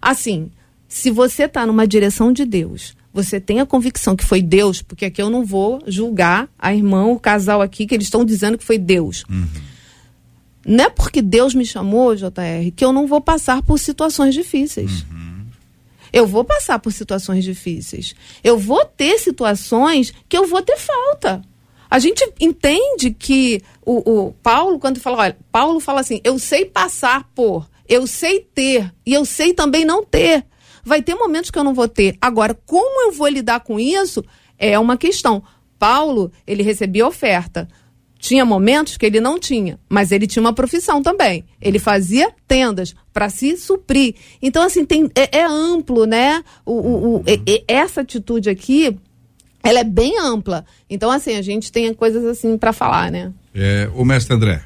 Assim, 0.00 0.50
se 0.86 1.10
você 1.10 1.44
está 1.44 1.66
numa 1.66 1.86
direção 1.86 2.32
de 2.32 2.44
Deus, 2.44 2.96
você 3.12 3.40
tem 3.40 3.60
a 3.60 3.66
convicção 3.66 4.14
que 4.14 4.24
foi 4.24 4.40
Deus, 4.40 4.80
porque 4.80 5.06
aqui 5.06 5.20
eu 5.20 5.28
não 5.28 5.44
vou 5.44 5.82
julgar 5.86 6.48
a 6.58 6.72
irmã, 6.72 7.06
o 7.06 7.18
casal 7.18 7.60
aqui, 7.60 7.86
que 7.86 7.94
eles 7.94 8.06
estão 8.06 8.24
dizendo 8.24 8.56
que 8.56 8.64
foi 8.64 8.78
Deus. 8.78 9.24
Uhum. 9.28 9.46
Não 10.64 10.84
é 10.84 10.90
porque 10.90 11.20
Deus 11.20 11.54
me 11.54 11.64
chamou, 11.64 12.14
JR, 12.14 12.70
que 12.76 12.84
eu 12.84 12.92
não 12.92 13.06
vou 13.06 13.20
passar 13.20 13.62
por 13.62 13.78
situações 13.78 14.34
difíceis. 14.34 15.02
Uhum. 15.10 15.46
Eu 16.12 16.26
vou 16.26 16.44
passar 16.44 16.78
por 16.78 16.92
situações 16.92 17.44
difíceis. 17.44 18.14
Eu 18.42 18.58
vou 18.58 18.84
ter 18.84 19.18
situações 19.18 20.12
que 20.28 20.36
eu 20.36 20.46
vou 20.46 20.62
ter 20.62 20.78
falta. 20.78 21.42
A 21.90 21.98
gente 21.98 22.28
entende 22.38 23.10
que 23.10 23.62
o, 23.84 24.26
o 24.26 24.32
Paulo, 24.42 24.78
quando 24.78 25.00
fala, 25.00 25.18
olha, 25.18 25.38
Paulo 25.50 25.80
fala 25.80 26.00
assim: 26.00 26.20
eu 26.22 26.38
sei 26.38 26.64
passar 26.66 27.28
por, 27.34 27.68
eu 27.88 28.06
sei 28.06 28.40
ter 28.40 28.92
e 29.06 29.14
eu 29.14 29.24
sei 29.24 29.54
também 29.54 29.84
não 29.84 30.04
ter. 30.04 30.44
Vai 30.84 31.02
ter 31.02 31.14
momentos 31.14 31.50
que 31.50 31.58
eu 31.58 31.64
não 31.64 31.74
vou 31.74 31.88
ter. 31.88 32.16
Agora, 32.20 32.54
como 32.66 33.02
eu 33.02 33.12
vou 33.12 33.28
lidar 33.28 33.60
com 33.60 33.78
isso 33.78 34.24
é 34.58 34.78
uma 34.78 34.96
questão. 34.96 35.42
Paulo, 35.78 36.32
ele 36.46 36.62
recebia 36.62 37.06
oferta. 37.06 37.68
Tinha 38.18 38.44
momentos 38.44 38.96
que 38.96 39.06
ele 39.06 39.20
não 39.20 39.38
tinha, 39.38 39.78
mas 39.88 40.10
ele 40.10 40.26
tinha 40.26 40.42
uma 40.42 40.52
profissão 40.52 41.00
também. 41.00 41.44
Ele 41.60 41.78
fazia 41.78 42.34
tendas 42.48 42.94
para 43.12 43.28
se 43.28 43.56
suprir. 43.56 44.16
Então, 44.42 44.64
assim, 44.64 44.84
tem, 44.84 45.08
é, 45.14 45.38
é 45.38 45.44
amplo, 45.44 46.04
né? 46.04 46.42
O, 46.66 46.72
o, 46.72 47.16
o 47.18 47.24
essa 47.68 48.00
atitude 48.00 48.50
aqui, 48.50 48.98
ela 49.62 49.80
é 49.80 49.84
bem 49.84 50.18
ampla. 50.18 50.64
Então, 50.88 51.10
assim, 51.10 51.36
a 51.36 51.42
gente 51.42 51.70
tem 51.70 51.92
coisas 51.92 52.24
assim 52.24 52.56
para 52.56 52.72
falar, 52.72 53.10
né? 53.10 53.32
É, 53.54 53.90
o 53.94 54.04
mestre 54.04 54.34
André. 54.34 54.62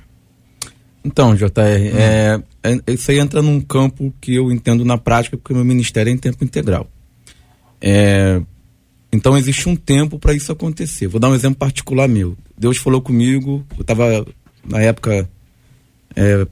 Então, 1.04 1.34
JR, 1.34 1.46
hum. 1.46 1.98
é, 1.98 2.42
é, 2.62 2.92
isso 2.92 3.10
aí 3.10 3.18
entra 3.18 3.42
num 3.42 3.60
campo 3.60 4.14
que 4.20 4.34
eu 4.34 4.52
entendo 4.52 4.84
na 4.84 4.96
prática, 4.96 5.36
porque 5.36 5.52
meu 5.52 5.64
ministério 5.64 6.10
é 6.10 6.12
em 6.12 6.18
tempo 6.18 6.44
integral. 6.44 6.88
É, 7.80 8.40
então 9.12 9.36
existe 9.36 9.68
um 9.68 9.74
tempo 9.74 10.18
para 10.18 10.32
isso 10.32 10.52
acontecer. 10.52 11.08
Vou 11.08 11.20
dar 11.20 11.28
um 11.28 11.34
exemplo 11.34 11.58
particular 11.58 12.08
meu. 12.08 12.36
Deus 12.56 12.78
falou 12.78 13.02
comigo, 13.02 13.66
eu 13.76 13.82
estava 13.82 14.24
na 14.64 14.80
época 14.80 15.28
é, 16.14 16.46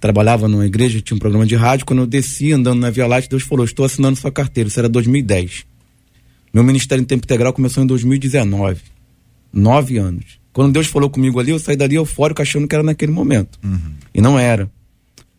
trabalhava 0.00 0.48
numa 0.48 0.66
igreja, 0.66 1.00
tinha 1.00 1.16
um 1.16 1.20
programa 1.20 1.46
de 1.46 1.54
rádio. 1.54 1.84
Quando 1.84 2.00
eu 2.00 2.06
desci 2.06 2.52
andando 2.52 2.80
na 2.80 2.90
Via 2.90 3.06
Láctea, 3.06 3.30
Deus 3.30 3.42
falou: 3.42 3.64
Estou 3.64 3.84
assinando 3.84 4.16
sua 4.16 4.32
carteira. 4.32 4.68
Isso 4.68 4.78
era 4.78 4.88
2010. 4.88 5.66
Meu 6.52 6.62
ministério 6.62 7.02
em 7.02 7.04
tempo 7.04 7.24
integral 7.24 7.52
começou 7.52 7.82
em 7.82 7.86
2019. 7.86 8.80
Nove 9.52 9.98
anos. 9.98 10.40
Quando 10.52 10.72
Deus 10.72 10.86
falou 10.86 11.08
comigo 11.08 11.40
ali, 11.40 11.50
eu 11.50 11.58
saí 11.58 11.76
dali 11.76 11.94
eufórico 11.94 12.42
achando 12.42 12.68
que 12.68 12.74
era 12.74 12.84
naquele 12.84 13.12
momento. 13.12 13.58
Uhum. 13.64 13.94
E 14.14 14.20
não 14.20 14.38
era. 14.38 14.70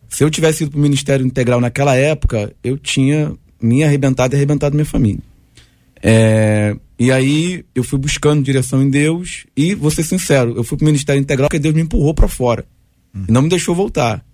Se 0.08 0.24
eu 0.24 0.30
tivesse 0.30 0.64
ido 0.64 0.72
para 0.72 0.78
o 0.78 0.82
ministério 0.82 1.24
integral 1.24 1.60
naquela 1.60 1.94
época, 1.94 2.52
eu 2.62 2.76
tinha 2.76 3.32
me 3.60 3.82
arrebentado 3.84 4.34
e 4.34 4.36
arrebentado 4.36 4.74
minha 4.74 4.84
família. 4.84 5.22
É, 6.02 6.76
e 6.98 7.10
aí 7.10 7.64
eu 7.74 7.82
fui 7.82 7.98
buscando 7.98 8.42
direção 8.42 8.82
em 8.82 8.90
Deus 8.90 9.46
e 9.56 9.74
vou 9.74 9.90
ser 9.90 10.02
sincero, 10.02 10.54
eu 10.56 10.62
fui 10.62 10.76
para 10.76 10.84
o 10.84 10.86
ministério 10.86 11.20
integral 11.20 11.48
porque 11.48 11.58
Deus 11.58 11.74
me 11.74 11.80
empurrou 11.80 12.12
para 12.12 12.28
fora 12.28 12.66
e 13.28 13.32
não 13.32 13.42
me 13.42 13.48
deixou 13.48 13.74
voltar. 13.74 14.24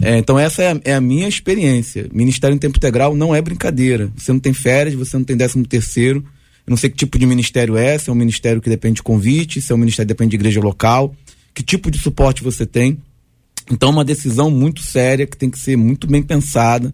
É, 0.00 0.18
então 0.18 0.38
essa 0.38 0.62
é 0.62 0.72
a, 0.72 0.80
é 0.84 0.94
a, 0.94 1.00
minha 1.00 1.26
experiência. 1.26 2.08
Ministério 2.12 2.54
em 2.54 2.58
tempo 2.58 2.76
integral 2.76 3.16
não 3.16 3.34
é 3.34 3.40
brincadeira. 3.40 4.10
Você 4.16 4.32
não 4.32 4.40
tem 4.40 4.52
férias, 4.52 4.94
você 4.94 5.16
não 5.16 5.24
tem 5.24 5.36
décimo 5.36 5.66
terceiro. 5.66 6.24
Eu 6.66 6.70
não 6.70 6.76
sei 6.76 6.90
que 6.90 6.96
tipo 6.96 7.18
de 7.18 7.26
ministério 7.26 7.76
é, 7.76 7.96
se 7.96 8.10
é 8.10 8.12
um 8.12 8.16
ministério 8.16 8.60
que 8.60 8.68
depende 8.68 8.96
de 8.96 9.02
convite, 9.02 9.60
se 9.60 9.72
é 9.72 9.74
um 9.74 9.78
ministério 9.78 10.06
que 10.06 10.14
depende 10.14 10.30
de 10.30 10.36
igreja 10.36 10.60
local, 10.60 11.14
que 11.54 11.62
tipo 11.62 11.90
de 11.90 11.98
suporte 11.98 12.42
você 12.42 12.66
tem. 12.66 12.98
Então 13.70 13.88
é 13.88 13.92
uma 13.92 14.04
decisão 14.04 14.50
muito 14.50 14.82
séria 14.82 15.26
que 15.26 15.36
tem 15.36 15.48
que 15.48 15.58
ser 15.58 15.76
muito 15.76 16.06
bem 16.06 16.22
pensada. 16.22 16.92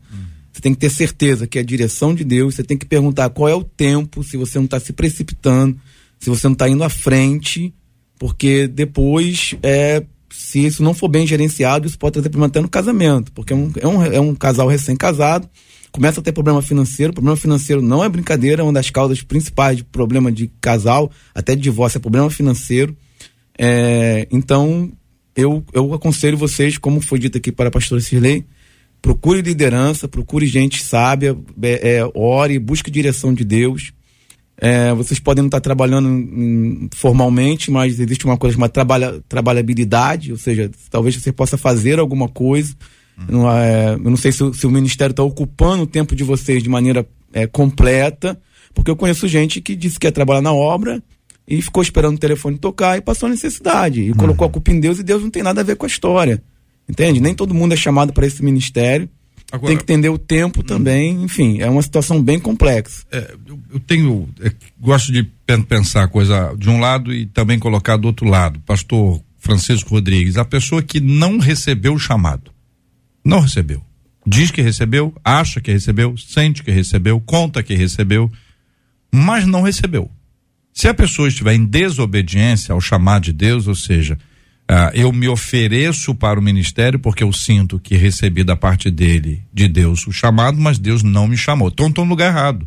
Você 0.52 0.60
tem 0.60 0.74
que 0.74 0.80
ter 0.80 0.90
certeza 0.90 1.46
que 1.46 1.58
é 1.58 1.62
a 1.62 1.64
direção 1.64 2.14
de 2.14 2.22
Deus. 2.22 2.54
Você 2.54 2.62
tem 2.62 2.76
que 2.76 2.86
perguntar 2.86 3.30
qual 3.30 3.48
é 3.48 3.54
o 3.54 3.64
tempo, 3.64 4.22
se 4.22 4.36
você 4.36 4.58
não 4.58 4.66
está 4.66 4.78
se 4.78 4.92
precipitando, 4.92 5.78
se 6.20 6.28
você 6.28 6.46
não 6.46 6.52
está 6.52 6.68
indo 6.68 6.84
à 6.84 6.88
frente, 6.88 7.74
porque 8.18 8.68
depois 8.68 9.56
é, 9.62 10.04
se 10.32 10.64
isso 10.64 10.82
não 10.82 10.94
for 10.94 11.08
bem 11.08 11.26
gerenciado, 11.26 11.86
isso 11.86 11.98
pode 11.98 12.14
trazer 12.14 12.28
problema 12.28 12.48
até 12.48 12.60
no 12.60 12.68
casamento, 12.68 13.30
porque 13.32 13.52
é 13.52 13.56
um, 13.56 13.72
é 13.80 13.86
um, 13.86 14.02
é 14.04 14.20
um 14.20 14.34
casal 14.34 14.66
recém-casado, 14.66 15.48
começa 15.90 16.20
a 16.20 16.22
ter 16.22 16.32
problema 16.32 16.62
financeiro, 16.62 17.12
problema 17.12 17.36
financeiro 17.36 17.82
não 17.82 18.02
é 18.02 18.08
brincadeira, 18.08 18.62
é 18.62 18.64
uma 18.64 18.72
das 18.72 18.90
causas 18.90 19.22
principais 19.22 19.76
de 19.76 19.84
problema 19.84 20.32
de 20.32 20.50
casal, 20.60 21.10
até 21.34 21.54
de 21.54 21.62
divórcio, 21.62 21.98
é 21.98 22.00
problema 22.00 22.30
financeiro. 22.30 22.96
É, 23.58 24.26
então, 24.30 24.90
eu, 25.36 25.64
eu 25.72 25.92
aconselho 25.92 26.36
vocês, 26.36 26.78
como 26.78 27.00
foi 27.00 27.18
dito 27.18 27.36
aqui 27.38 27.52
para 27.52 27.68
a 27.68 27.72
pastora 27.72 28.00
Cirlei, 28.00 28.44
procure 29.02 29.42
liderança, 29.42 30.08
procure 30.08 30.46
gente 30.46 30.82
sábia, 30.82 31.36
é, 31.62 31.96
é, 31.96 32.10
ore, 32.14 32.58
busque 32.58 32.90
direção 32.90 33.34
de 33.34 33.44
Deus, 33.44 33.92
é, 34.56 34.92
vocês 34.94 35.18
podem 35.18 35.42
não 35.42 35.48
estar 35.48 35.60
trabalhando 35.60 36.08
em, 36.08 36.88
formalmente, 36.94 37.70
mas 37.70 37.98
existe 37.98 38.24
uma 38.24 38.36
coisa 38.36 38.54
chamada 38.54 38.72
trabalha, 38.72 39.22
trabalhabilidade, 39.28 40.32
ou 40.32 40.38
seja, 40.38 40.70
talvez 40.90 41.16
você 41.16 41.32
possa 41.32 41.56
fazer 41.56 41.98
alguma 41.98 42.28
coisa. 42.28 42.74
Hum. 43.18 43.24
Não, 43.28 43.50
é, 43.50 43.94
eu 43.94 44.10
não 44.10 44.16
sei 44.16 44.32
se, 44.32 44.38
se 44.54 44.66
o 44.66 44.70
Ministério 44.70 45.12
está 45.12 45.22
ocupando 45.22 45.82
o 45.84 45.86
tempo 45.86 46.14
de 46.14 46.24
vocês 46.24 46.62
de 46.62 46.68
maneira 46.68 47.06
é, 47.32 47.46
completa, 47.46 48.40
porque 48.74 48.90
eu 48.90 48.96
conheço 48.96 49.26
gente 49.26 49.60
que 49.60 49.74
disse 49.74 49.98
que 49.98 50.06
ia 50.06 50.12
trabalhar 50.12 50.42
na 50.42 50.52
obra 50.52 51.02
e 51.46 51.60
ficou 51.60 51.82
esperando 51.82 52.16
o 52.16 52.20
telefone 52.20 52.56
tocar 52.56 52.96
e 52.96 53.00
passou 53.00 53.26
a 53.26 53.30
necessidade. 53.30 54.00
E 54.00 54.14
colocou 54.14 54.46
a 54.46 54.50
culpa 54.50 54.70
em 54.70 54.80
Deus 54.80 54.98
e 54.98 55.02
Deus 55.02 55.22
não 55.22 55.30
tem 55.30 55.42
nada 55.42 55.60
a 55.60 55.64
ver 55.64 55.76
com 55.76 55.86
a 55.86 55.88
história. 55.88 56.42
Entende? 56.88 57.20
Nem 57.20 57.34
todo 57.34 57.54
mundo 57.54 57.74
é 57.74 57.76
chamado 57.76 58.12
para 58.12 58.26
esse 58.26 58.44
ministério. 58.44 59.08
Agora, 59.52 59.68
tem 59.68 59.76
que 59.76 59.82
entender 59.82 60.08
o 60.08 60.16
tempo 60.16 60.60
hum. 60.60 60.62
também, 60.64 61.22
enfim, 61.22 61.60
é 61.60 61.68
uma 61.68 61.82
situação 61.82 62.22
bem 62.22 62.40
complexa. 62.40 63.04
É, 63.12 63.34
eu, 63.46 63.60
eu, 63.74 63.80
tenho, 63.80 64.26
é, 64.40 64.50
gosto 64.80 65.12
de 65.12 65.24
pensar 65.68 66.04
a 66.04 66.08
coisa 66.08 66.54
de 66.56 66.70
um 66.70 66.80
lado 66.80 67.12
e 67.12 67.26
também 67.26 67.58
colocar 67.58 67.98
do 67.98 68.06
outro 68.06 68.26
lado. 68.26 68.58
Pastor 68.60 69.20
Francisco 69.38 69.90
Rodrigues, 69.90 70.38
a 70.38 70.44
pessoa 70.44 70.82
que 70.82 71.00
não 71.00 71.36
recebeu 71.36 71.92
o 71.92 71.98
chamado, 71.98 72.50
não 73.22 73.40
recebeu, 73.40 73.84
diz 74.26 74.50
que 74.50 74.62
recebeu, 74.62 75.14
acha 75.22 75.60
que 75.60 75.70
recebeu, 75.70 76.16
sente 76.16 76.62
que 76.62 76.70
recebeu, 76.70 77.20
conta 77.20 77.62
que 77.62 77.74
recebeu, 77.74 78.32
mas 79.14 79.46
não 79.46 79.60
recebeu. 79.60 80.10
Se 80.72 80.88
a 80.88 80.94
pessoa 80.94 81.28
estiver 81.28 81.52
em 81.52 81.66
desobediência 81.66 82.72
ao 82.72 82.80
chamado 82.80 83.24
de 83.24 83.34
Deus, 83.34 83.66
ou 83.66 83.74
seja, 83.74 84.18
ah, 84.72 84.90
eu 84.94 85.12
me 85.12 85.28
ofereço 85.28 86.14
para 86.14 86.40
o 86.40 86.42
ministério 86.42 86.98
porque 86.98 87.22
eu 87.22 87.30
sinto 87.30 87.78
que 87.78 87.94
recebi 87.94 88.42
da 88.42 88.56
parte 88.56 88.90
dele, 88.90 89.42
de 89.52 89.68
Deus, 89.68 90.06
o 90.06 90.12
chamado, 90.12 90.58
mas 90.58 90.78
Deus 90.78 91.02
não 91.02 91.28
me 91.28 91.36
chamou. 91.36 91.68
Então 91.68 91.88
estou 91.88 92.06
no 92.06 92.10
lugar 92.10 92.32
errado. 92.32 92.66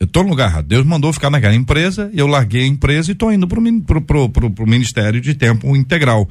Eu 0.00 0.06
estou 0.06 0.24
no 0.24 0.30
lugar 0.30 0.50
errado. 0.50 0.66
Deus 0.66 0.84
mandou 0.84 1.12
ficar 1.12 1.30
naquela 1.30 1.54
empresa, 1.54 2.10
eu 2.12 2.26
larguei 2.26 2.64
a 2.64 2.66
empresa 2.66 3.10
e 3.10 3.12
estou 3.12 3.32
indo 3.32 3.46
para 3.46 3.60
o 3.60 4.66
ministério 4.66 5.20
de 5.20 5.32
tempo 5.32 5.76
integral. 5.76 6.28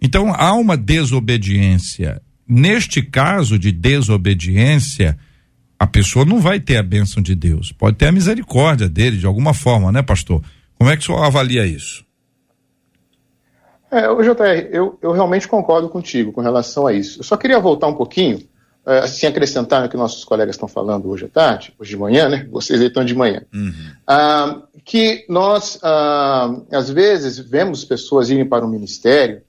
Então 0.00 0.32
há 0.32 0.52
uma 0.54 0.76
desobediência. 0.76 2.22
Neste 2.46 3.02
caso 3.02 3.58
de 3.58 3.72
desobediência, 3.72 5.18
a 5.76 5.86
pessoa 5.86 6.24
não 6.24 6.40
vai 6.40 6.60
ter 6.60 6.76
a 6.76 6.82
bênção 6.82 7.20
de 7.20 7.34
Deus. 7.34 7.72
Pode 7.72 7.96
ter 7.96 8.06
a 8.06 8.12
misericórdia 8.12 8.88
dele 8.88 9.16
de 9.16 9.26
alguma 9.26 9.52
forma, 9.52 9.90
né, 9.90 10.00
pastor? 10.00 10.40
Como 10.74 10.88
é 10.88 10.96
que 10.96 11.02
o 11.02 11.06
senhor 11.06 11.24
avalia 11.24 11.66
isso? 11.66 12.06
É, 13.90 14.08
o 14.10 14.22
JR, 14.22 14.68
eu, 14.70 14.98
eu 15.00 15.12
realmente 15.12 15.48
concordo 15.48 15.88
contigo 15.88 16.32
com 16.32 16.40
relação 16.40 16.86
a 16.86 16.92
isso. 16.92 17.20
Eu 17.20 17.24
só 17.24 17.36
queria 17.36 17.58
voltar 17.58 17.86
um 17.86 17.94
pouquinho, 17.94 18.46
é, 18.86 18.98
assim, 18.98 19.26
acrescentar 19.26 19.82
no 19.82 19.88
que 19.88 19.96
nossos 19.96 20.24
colegas 20.24 20.56
estão 20.56 20.68
falando 20.68 21.08
hoje 21.08 21.24
à 21.24 21.28
tarde, 21.28 21.72
hoje 21.78 21.90
de 21.90 21.96
manhã, 21.96 22.28
né? 22.28 22.46
Vocês 22.50 22.80
aí 22.80 22.88
estão 22.88 23.04
de 23.04 23.14
manhã. 23.14 23.42
Uhum. 23.52 23.72
Ah, 24.06 24.62
que 24.84 25.24
nós, 25.28 25.78
ah, 25.82 26.54
às 26.70 26.90
vezes, 26.90 27.38
vemos 27.38 27.84
pessoas 27.84 28.28
irem 28.28 28.46
para 28.46 28.64
o 28.64 28.68
ministério 28.68 29.42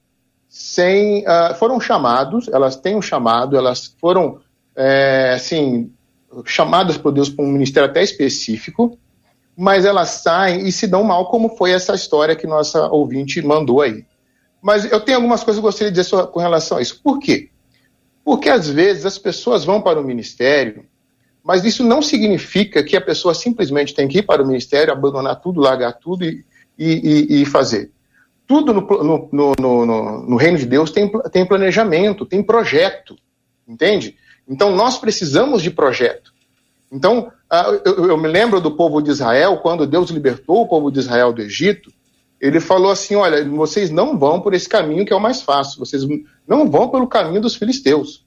sem. 0.48 1.26
Ah, 1.28 1.54
foram 1.60 1.80
chamados, 1.80 2.48
elas 2.48 2.78
têm 2.78 2.96
um 2.96 3.02
chamado, 3.02 3.58
elas 3.58 3.94
foram, 4.00 4.40
é, 4.74 5.34
assim, 5.36 5.92
chamadas 6.46 6.98
por 6.98 7.12
Deus 7.12 7.30
para 7.30 7.44
um 7.44 7.52
ministério 7.52 7.90
até 7.90 8.02
específico, 8.02 8.98
mas 9.56 9.84
elas 9.84 10.10
saem 10.10 10.66
e 10.66 10.72
se 10.72 10.88
dão 10.88 11.04
mal, 11.04 11.30
como 11.30 11.58
foi 11.58 11.72
essa 11.72 11.94
história 11.94 12.36
que 12.36 12.48
nossa 12.48 12.88
ouvinte 12.88 13.42
mandou 13.42 13.82
aí. 13.82 14.06
Mas 14.62 14.90
eu 14.92 15.00
tenho 15.00 15.18
algumas 15.18 15.44
coisas 15.44 15.60
que 15.60 15.66
eu 15.66 15.70
gostaria 15.70 15.92
de 15.92 16.02
dizer 16.02 16.28
com 16.28 16.40
relação 16.40 16.78
a 16.78 16.82
isso. 16.82 17.02
Por 17.02 17.20
quê? 17.20 17.50
Porque 18.24 18.50
às 18.50 18.70
vezes 18.70 19.06
as 19.06 19.18
pessoas 19.18 19.64
vão 19.64 19.82
para 19.82 20.00
o 20.00 20.04
ministério, 20.04 20.86
mas 21.44 21.64
isso 21.64 21.84
não 21.84 22.02
significa 22.02 22.84
que 22.84 22.96
a 22.96 23.02
pessoa 23.02 23.34
simplesmente 23.34 23.94
tem 23.94 24.08
que 24.08 24.20
ir 24.20 24.24
para 24.24 24.44
o 24.44 24.48
ministério, 24.48 24.94
abandonar 24.94 25.40
tudo, 25.40 25.62
largar 25.62 25.94
tudo 25.94 26.24
e, 26.24 26.44
e, 26.78 27.42
e 27.42 27.46
fazer. 27.46 27.92
Tudo 28.46 28.74
no, 28.74 29.30
no, 29.32 29.54
no, 29.60 29.86
no, 30.28 30.36
reino 30.36 30.58
de 30.58 30.66
Deus 30.66 30.92
tem, 30.92 31.10
tem 31.32 31.46
planejamento, 31.46 32.26
tem 32.26 32.44
projeto, 32.44 33.16
entende? 33.68 34.16
Então 34.48 34.76
nós 34.76 34.98
precisamos 34.98 35.62
de 35.62 35.72
projeto. 35.72 36.34
Então, 36.92 37.32
eu, 37.86 38.10
eu 38.10 38.18
me 38.18 38.28
lembro 38.28 38.60
do 38.60 38.72
povo 38.72 39.02
de 39.02 39.12
Israel, 39.12 39.58
quando 39.58 39.86
Deus 39.86 40.10
libertou 40.10 40.64
o 40.64 40.68
povo 40.68 40.92
de 40.92 41.00
Israel 41.00 41.32
do 41.32 41.42
Egito, 41.42 41.92
ele 42.40 42.60
falou 42.60 42.92
assim: 42.92 43.16
olha, 43.16 43.48
vocês 43.50 43.90
não 43.90 44.18
vão 44.18 44.42
por 44.42 44.54
esse 44.54 44.68
caminho 44.68 45.06
que 45.06 45.14
é 45.14 45.16
o 45.16 45.22
mais 45.22 45.42
fácil, 45.42 45.80
vocês 45.80 46.04
não 46.48 46.70
vão 46.70 46.90
pelo 46.90 47.08
caminho 47.08 47.42
dos 47.42 47.56
filisteus. 47.56 48.26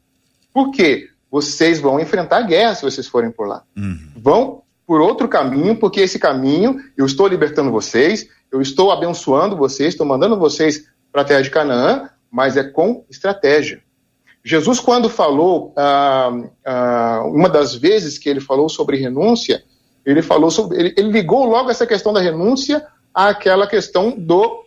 Por 0.53 0.71
quê? 0.71 1.09
Vocês 1.31 1.81
vão 1.81 1.99
enfrentar 1.99 2.43
guerra 2.43 2.75
se 2.75 2.83
vocês 2.83 3.07
forem 3.07 3.31
por 3.31 3.49
lá. 3.49 3.63
Uhum. 3.77 3.99
Vão 4.17 4.63
por 4.87 5.01
outro 5.01 5.29
caminho, 5.29 5.77
porque 5.77 6.01
esse 6.01 6.19
caminho 6.19 6.79
eu 6.97 7.07
estou 7.07 7.27
libertando 7.27 7.71
vocês, 7.71 8.29
eu 8.53 8.61
estou 8.61 8.91
abençoando 8.91 9.57
vocês, 9.57 9.95
estou 9.95 10.07
mandando 10.07 10.39
vocês 10.39 10.85
para 11.11 11.23
a 11.23 11.25
terra 11.25 11.43
de 11.43 11.51
Canaã, 11.51 12.11
mas 12.31 12.57
é 12.57 12.65
com 12.65 13.05
estratégia. 13.09 13.83
Jesus, 14.45 14.81
quando 14.81 15.09
falou, 15.09 15.73
ah, 15.77 16.31
ah, 16.67 17.23
uma 17.27 17.49
das 17.49 17.75
vezes 17.75 18.19
que 18.19 18.29
ele 18.29 18.41
falou 18.41 18.69
sobre 18.69 18.97
renúncia, 18.97 19.63
ele 20.05 20.21
falou 20.21 20.51
sobre, 20.51 20.79
ele, 20.79 20.95
ele 20.97 21.11
ligou 21.13 21.45
logo 21.45 21.71
essa 21.71 21.87
questão 21.87 22.13
da 22.13 22.21
renúncia 22.21 22.85
àquela 23.15 23.67
questão 23.67 24.11
do, 24.11 24.65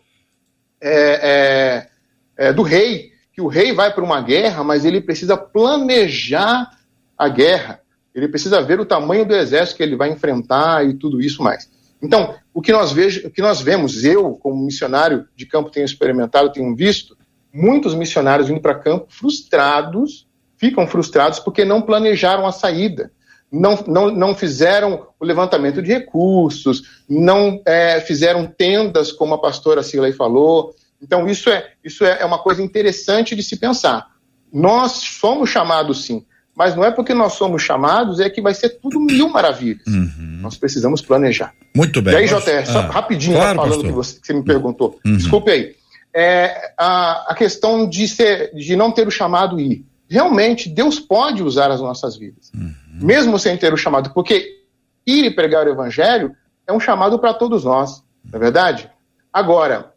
é, 0.82 1.90
é, 2.38 2.48
é, 2.48 2.54
do 2.54 2.62
rei, 2.62 3.12
que 3.34 3.42
o 3.42 3.48
rei 3.48 3.74
vai 3.74 3.94
para 3.94 4.04
uma 4.04 4.22
guerra, 4.22 4.64
mas 4.64 4.86
ele 4.86 5.02
precisa 5.02 5.36
planejar 5.36 6.70
a 7.18 7.28
guerra, 7.28 7.82
ele 8.14 8.28
precisa 8.28 8.62
ver 8.62 8.80
o 8.80 8.86
tamanho 8.86 9.26
do 9.26 9.36
exército 9.36 9.78
que 9.78 9.84
ele 9.84 9.96
vai 9.96 10.10
enfrentar 10.10 10.86
e 10.86 10.94
tudo 10.94 11.22
isso 11.22 11.44
mais. 11.44 11.70
Então, 12.02 12.36
o 12.54 12.62
que 12.62 12.72
nós, 12.72 12.92
vejo, 12.92 13.28
o 13.28 13.32
que 13.32 13.42
nós 13.42 13.62
vemos, 13.62 14.04
eu, 14.04 14.36
como 14.36 14.64
missionário 14.64 15.28
de 15.36 15.46
campo, 15.46 15.70
tenho 15.70 15.86
experimentado, 15.86 16.52
tenho 16.52 16.76
visto, 16.76 17.18
muitos 17.54 17.96
missionários 17.96 18.50
indo 18.50 18.62
para 18.62 18.76
campo 18.76 19.08
frustrados, 19.10 20.28
ficam 20.58 20.88
frustrados 20.88 21.40
porque 21.40 21.66
não 21.66 21.82
planejaram 21.82 22.46
a 22.46 22.52
saída 22.52 23.12
não, 23.56 23.84
não, 23.88 24.12
não 24.12 24.36
fizeram 24.36 25.08
o 25.20 25.26
levantamento 25.26 25.82
de 25.82 25.94
recursos, 25.94 26.84
não 27.10 27.62
é, 27.66 28.02
fizeram 28.02 28.46
tendas, 28.46 29.12
como 29.12 29.34
a 29.34 29.42
pastora 29.42 29.82
Silei 29.82 30.12
falou. 30.12 30.76
Então, 31.02 31.28
isso, 31.28 31.50
é, 31.50 31.72
isso 31.84 32.04
é, 32.04 32.22
é 32.22 32.26
uma 32.26 32.40
coisa 32.40 32.62
interessante 32.62 33.36
de 33.36 33.44
se 33.44 33.58
pensar. 33.58 34.08
Nós 34.52 34.92
somos 34.94 35.50
chamados, 35.50 36.06
sim, 36.06 36.26
mas 36.56 36.76
não 36.76 36.84
é 36.84 36.92
porque 36.92 37.14
nós 37.14 37.34
somos 37.34 37.62
chamados 37.62 38.20
é 38.20 38.30
que 38.30 38.42
vai 38.42 38.54
ser 38.54 38.70
tudo 38.82 39.00
mil 39.00 39.30
maravilhas. 39.30 39.86
Uhum. 39.88 40.40
Nós 40.42 40.58
precisamos 40.58 41.02
planejar. 41.02 41.54
Muito 41.76 42.02
bem. 42.02 42.14
E 42.14 42.18
aí, 42.18 42.28
JR, 42.28 42.66
só 42.66 42.80
ah, 42.80 42.88
rapidinho, 42.88 43.36
claro, 43.36 43.58
falando 43.58 43.84
que 43.84 43.92
você, 43.92 44.20
que 44.20 44.28
você, 44.28 44.34
me 44.34 44.44
perguntou. 44.44 45.00
Uhum. 45.06 45.18
Desculpe 45.18 45.52
aí. 45.52 45.76
É, 46.14 46.74
a, 46.78 47.32
a 47.32 47.36
questão 47.36 47.88
de, 47.90 48.08
ser, 48.08 48.54
de 48.56 48.76
não 48.76 48.90
ter 48.92 49.06
o 49.06 49.12
chamado 49.12 49.60
ir. 49.60 49.86
Realmente, 50.10 50.70
Deus 50.70 51.00
pode 51.00 51.42
usar 51.42 51.72
as 51.72 51.82
nossas 51.82 52.16
vidas, 52.16 52.52
uhum. 52.54 52.74
mesmo 53.02 53.40
sem 53.40 53.58
ter 53.58 53.74
o 53.74 53.78
chamado, 53.78 54.12
porque 54.12 54.62
ir 55.06 55.26
e 55.26 55.32
pregar 55.32 55.66
o 55.66 55.70
evangelho 55.70 56.36
é 56.68 56.74
um 56.74 56.80
chamado 56.80 57.18
para 57.20 57.34
todos 57.34 57.64
nós, 57.64 58.04
não 58.24 58.38
é 58.38 58.40
verdade? 58.40 58.90
Agora, 59.34 59.94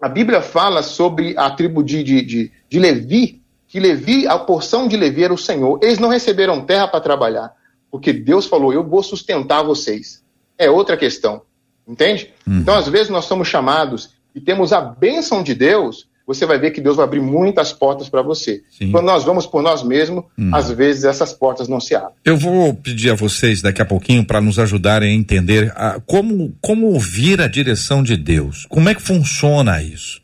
a 0.00 0.08
Bíblia 0.08 0.42
fala 0.42 0.82
sobre 0.82 1.34
a 1.38 1.50
tribo 1.50 1.82
de, 1.82 2.02
de, 2.02 2.22
de, 2.22 2.52
de 2.68 2.78
Levi, 2.78 3.42
que 3.66 3.80
Levi, 3.80 4.26
a 4.26 4.38
porção 4.38 4.86
de 4.86 4.96
Levi 4.96 5.24
era 5.24 5.34
o 5.34 5.38
Senhor. 5.38 5.78
Eles 5.82 5.98
não 5.98 6.08
receberam 6.08 6.64
terra 6.64 6.86
para 6.86 7.00
trabalhar, 7.00 7.52
porque 7.90 8.12
Deus 8.12 8.46
falou: 8.46 8.72
Eu 8.72 8.84
vou 8.84 9.02
sustentar 9.02 9.62
vocês. 9.62 10.24
É 10.58 10.70
outra 10.70 10.96
questão, 10.96 11.42
entende? 11.86 12.32
Uhum. 12.46 12.60
Então, 12.60 12.74
às 12.74 12.88
vezes, 12.88 13.08
nós 13.08 13.24
somos 13.24 13.48
chamados 13.48 14.14
e 14.34 14.40
temos 14.40 14.72
a 14.72 14.80
bênção 14.80 15.42
de 15.42 15.54
Deus, 15.54 16.08
você 16.26 16.44
vai 16.44 16.58
ver 16.58 16.72
que 16.72 16.80
Deus 16.80 16.96
vai 16.96 17.04
abrir 17.04 17.20
muitas 17.20 17.72
portas 17.72 18.08
para 18.08 18.20
você. 18.20 18.62
Sim. 18.70 18.90
Quando 18.90 19.06
nós 19.06 19.22
vamos 19.22 19.46
por 19.46 19.62
nós 19.62 19.82
mesmos, 19.84 20.24
hum. 20.36 20.50
às 20.52 20.70
vezes 20.70 21.04
essas 21.04 21.32
portas 21.32 21.68
não 21.68 21.78
se 21.78 21.94
abrem. 21.94 22.14
Eu 22.24 22.36
vou 22.36 22.74
pedir 22.74 23.10
a 23.10 23.14
vocês 23.14 23.62
daqui 23.62 23.80
a 23.80 23.84
pouquinho 23.84 24.24
para 24.24 24.40
nos 24.40 24.58
ajudarem 24.58 25.10
a 25.10 25.14
entender 25.14 25.72
a, 25.76 26.00
como, 26.04 26.52
como 26.60 26.86
ouvir 26.88 27.40
a 27.40 27.46
direção 27.46 28.02
de 28.02 28.16
Deus. 28.16 28.66
Como 28.68 28.88
é 28.88 28.94
que 28.94 29.02
funciona 29.02 29.80
isso? 29.80 30.20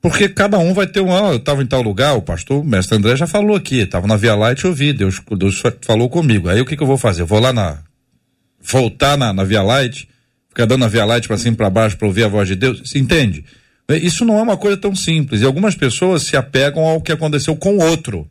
Porque 0.00 0.28
cada 0.28 0.58
um 0.58 0.72
vai 0.72 0.86
ter 0.86 1.00
um. 1.00 1.14
Ah, 1.14 1.32
eu 1.32 1.36
estava 1.36 1.62
em 1.62 1.66
tal 1.66 1.82
lugar, 1.82 2.16
o 2.16 2.22
pastor, 2.22 2.62
o 2.62 2.64
mestre 2.64 2.96
André 2.96 3.16
já 3.16 3.26
falou 3.26 3.56
aqui, 3.56 3.80
estava 3.80 4.06
na 4.06 4.16
Via 4.16 4.34
Light 4.34 4.60
e 4.60 4.66
ouvi, 4.66 4.92
Deus, 4.92 5.20
Deus 5.36 5.60
falou 5.82 6.08
comigo. 6.08 6.48
Aí 6.48 6.60
o 6.60 6.64
que, 6.64 6.76
que 6.76 6.82
eu 6.82 6.86
vou 6.86 6.96
fazer? 6.96 7.22
Eu 7.22 7.26
vou 7.26 7.40
lá 7.40 7.52
na. 7.52 7.78
voltar 8.60 9.18
na, 9.18 9.32
na 9.32 9.42
Via 9.42 9.62
Light, 9.62 10.08
ficar 10.48 10.66
dando 10.66 10.84
a 10.84 10.88
Via 10.88 11.04
Light 11.04 11.26
para 11.26 11.36
cima 11.36 11.54
e 11.54 11.56
para 11.56 11.68
baixo 11.68 11.96
para 11.96 12.06
ouvir 12.06 12.24
a 12.24 12.28
voz 12.28 12.46
de 12.46 12.54
Deus? 12.54 12.80
Você 12.88 12.98
entende? 12.98 13.44
Isso 13.96 14.24
não 14.24 14.38
é 14.38 14.42
uma 14.42 14.56
coisa 14.56 14.76
tão 14.76 14.94
simples. 14.94 15.40
E 15.40 15.44
algumas 15.44 15.74
pessoas 15.74 16.22
se 16.22 16.36
apegam 16.36 16.84
ao 16.86 17.00
que 17.00 17.12
aconteceu 17.12 17.56
com 17.56 17.76
o 17.76 17.82
outro. 17.82 18.28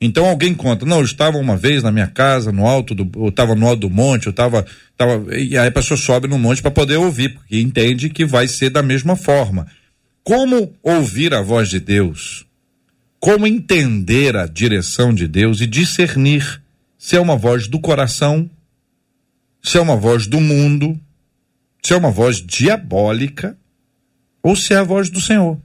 Então 0.00 0.26
alguém 0.26 0.54
conta, 0.54 0.86
não, 0.86 0.98
eu 0.98 1.04
estava 1.04 1.38
uma 1.38 1.56
vez 1.56 1.82
na 1.82 1.90
minha 1.90 2.06
casa, 2.06 2.52
no 2.52 2.66
alto 2.66 2.94
do, 2.94 3.10
eu 3.20 3.30
estava 3.30 3.56
no 3.56 3.66
alto 3.66 3.80
do 3.80 3.90
monte, 3.90 4.26
eu 4.26 4.30
estava, 4.30 4.64
tava, 4.96 5.36
e 5.36 5.58
aí 5.58 5.66
a 5.66 5.72
pessoa 5.72 5.98
sobe 5.98 6.28
no 6.28 6.38
monte 6.38 6.62
para 6.62 6.70
poder 6.70 6.96
ouvir, 6.96 7.30
porque 7.34 7.60
entende 7.60 8.08
que 8.08 8.24
vai 8.24 8.46
ser 8.46 8.70
da 8.70 8.80
mesma 8.80 9.16
forma. 9.16 9.66
Como 10.22 10.72
ouvir 10.84 11.34
a 11.34 11.42
voz 11.42 11.68
de 11.68 11.80
Deus? 11.80 12.46
Como 13.18 13.44
entender 13.44 14.36
a 14.36 14.46
direção 14.46 15.12
de 15.12 15.26
Deus 15.26 15.60
e 15.60 15.66
discernir 15.66 16.62
se 16.96 17.16
é 17.16 17.20
uma 17.20 17.36
voz 17.36 17.66
do 17.66 17.80
coração, 17.80 18.48
se 19.60 19.78
é 19.78 19.80
uma 19.80 19.96
voz 19.96 20.28
do 20.28 20.40
mundo, 20.40 20.98
se 21.82 21.92
é 21.92 21.96
uma 21.96 22.10
voz 22.10 22.36
diabólica 22.36 23.57
ou 24.42 24.56
se 24.56 24.72
é 24.72 24.76
a 24.76 24.84
voz 24.84 25.10
do 25.10 25.20
Senhor. 25.20 25.58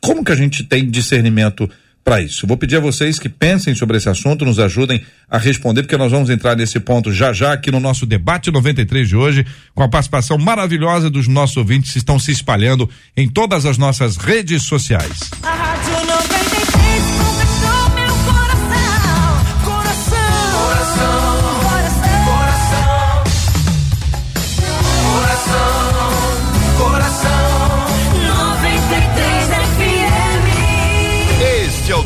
Como 0.00 0.24
que 0.24 0.32
a 0.32 0.36
gente 0.36 0.62
tem 0.62 0.88
discernimento 0.88 1.68
para 2.04 2.20
isso? 2.20 2.46
Vou 2.46 2.56
pedir 2.56 2.76
a 2.76 2.80
vocês 2.80 3.18
que 3.18 3.28
pensem 3.28 3.74
sobre 3.74 3.96
esse 3.96 4.08
assunto, 4.08 4.44
nos 4.44 4.58
ajudem 4.58 5.02
a 5.28 5.38
responder, 5.38 5.82
porque 5.82 5.96
nós 5.96 6.12
vamos 6.12 6.30
entrar 6.30 6.56
nesse 6.56 6.78
ponto 6.80 7.12
já 7.12 7.32
já 7.32 7.52
aqui 7.52 7.70
no 7.70 7.80
nosso 7.80 8.06
debate 8.06 8.50
93 8.50 9.08
de 9.08 9.16
hoje, 9.16 9.46
com 9.74 9.82
a 9.82 9.88
participação 9.88 10.38
maravilhosa 10.38 11.10
dos 11.10 11.26
nossos 11.26 11.56
ouvintes 11.56 11.92
que 11.92 11.98
estão 11.98 12.18
se 12.18 12.30
espalhando 12.30 12.88
em 13.16 13.28
todas 13.28 13.66
as 13.66 13.76
nossas 13.76 14.16
redes 14.16 14.62
sociais. 14.62 15.18
A 15.42 15.54
Rádio 15.54 16.06
93. 16.06 16.57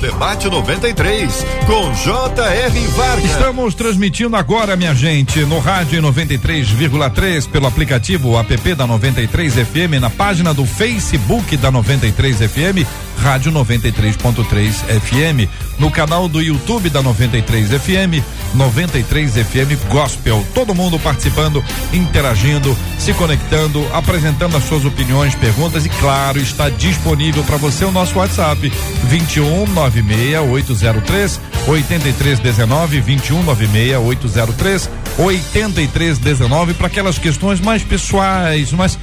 Debate 0.03 0.49
93, 0.51 1.47
com 1.65 1.95
J.R. 1.95 2.87
Vargas. 2.89 3.25
Estamos 3.25 3.73
transmitindo 3.73 4.35
agora, 4.35 4.75
minha 4.75 4.93
gente, 4.97 5.39
no 5.45 5.61
rádio 5.61 6.03
93,3, 6.03 7.49
pelo 7.49 7.69
aplicativo 7.69 8.37
app 8.37 8.75
da 8.75 8.85
93 8.85 9.55
FM, 9.55 10.01
na 10.01 10.11
página 10.11 10.53
do 10.53 10.67
Facebook 10.67 11.57
da 11.57 11.71
93 11.71 12.37
FM, 12.37 12.85
Rádio 13.23 13.53
93.3 13.53 14.73
FM, 15.01 15.49
no 15.79 15.93
canal 15.93 16.29
do 16.29 16.43
YouTube 16.43 16.91
da 16.91 17.01
93 17.01 17.69
FM, 17.69 18.21
93 18.53 19.35
FM 19.35 19.89
Gospel. 19.89 20.45
Todo 20.53 20.75
mundo 20.75 20.99
participando, 20.99 21.65
interagindo, 21.93 22.77
se 22.99 23.15
conectando, 23.15 23.87
apresentando 23.93 24.57
as 24.57 24.65
suas 24.65 24.85
opiniões, 24.85 25.37
perguntas 25.37 25.87
e, 25.87 25.89
claro, 25.89 26.41
está 26.41 26.69
disponível 26.69 27.45
para 27.45 27.57
você 27.57 27.85
o 27.85 27.93
nosso 27.93 28.19
WhatsApp 28.19 28.73
21 29.05 29.69
96 29.69 30.51
803 30.51 31.41
8319 31.69 33.01
21 33.01 33.43
96 33.45 33.97
803 33.99 34.91
8319 35.19 36.75
para 36.75 36.89
aquelas 36.89 37.19
questões 37.19 37.61
mais 37.61 37.85
pessoais, 37.85 38.73
mais 38.73 38.99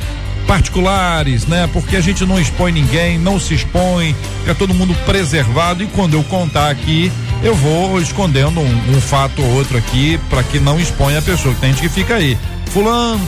particulares, 0.50 1.46
né? 1.46 1.70
Porque 1.72 1.96
a 1.96 2.02
gente 2.02 2.26
não 2.26 2.40
expõe 2.40 2.72
ninguém, 2.72 3.20
não 3.20 3.40
se 3.40 3.54
expõe, 3.54 4.16
fica 4.40 4.56
todo 4.56 4.74
mundo 4.74 4.96
preservado 5.06 5.84
e 5.84 5.86
quando 5.86 6.16
eu 6.16 6.24
contar 6.24 6.72
aqui, 6.72 7.12
eu 7.44 7.54
vou 7.54 8.02
escondendo 8.02 8.60
um, 8.60 8.98
um 8.98 9.00
fato 9.00 9.44
ou 9.44 9.48
outro 9.52 9.78
aqui 9.78 10.20
para 10.28 10.42
que 10.42 10.60
não 10.60 10.80
exponha 10.80 11.20
a 11.20 11.22
pessoa, 11.22 11.54
tem 11.62 11.70
gente 11.70 11.84
que 11.84 11.90
fica 11.90 12.16
aí. 12.16 12.36
Fulano, 12.72 13.22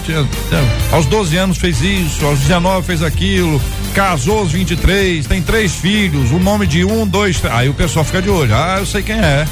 aos 0.92 1.06
12 1.06 1.38
anos 1.38 1.58
fez 1.60 1.82
isso, 1.82 2.26
aos 2.26 2.40
19 2.40 2.88
fez 2.88 3.04
aquilo, 3.04 3.62
casou 3.94 4.40
aos 4.40 4.52
23, 4.52 5.28
tem 5.28 5.44
três 5.44 5.76
filhos, 5.76 6.32
o 6.32 6.40
nome 6.40 6.66
de 6.66 6.84
um, 6.84 7.06
dois, 7.06 7.40
três. 7.40 7.54
Aí 7.54 7.70
o 7.70 7.74
pessoal 7.74 8.04
fica 8.04 8.22
de 8.22 8.30
olho. 8.30 8.56
Ah, 8.56 8.78
eu 8.80 8.86
sei 8.86 9.04
quem 9.04 9.20
é. 9.20 9.46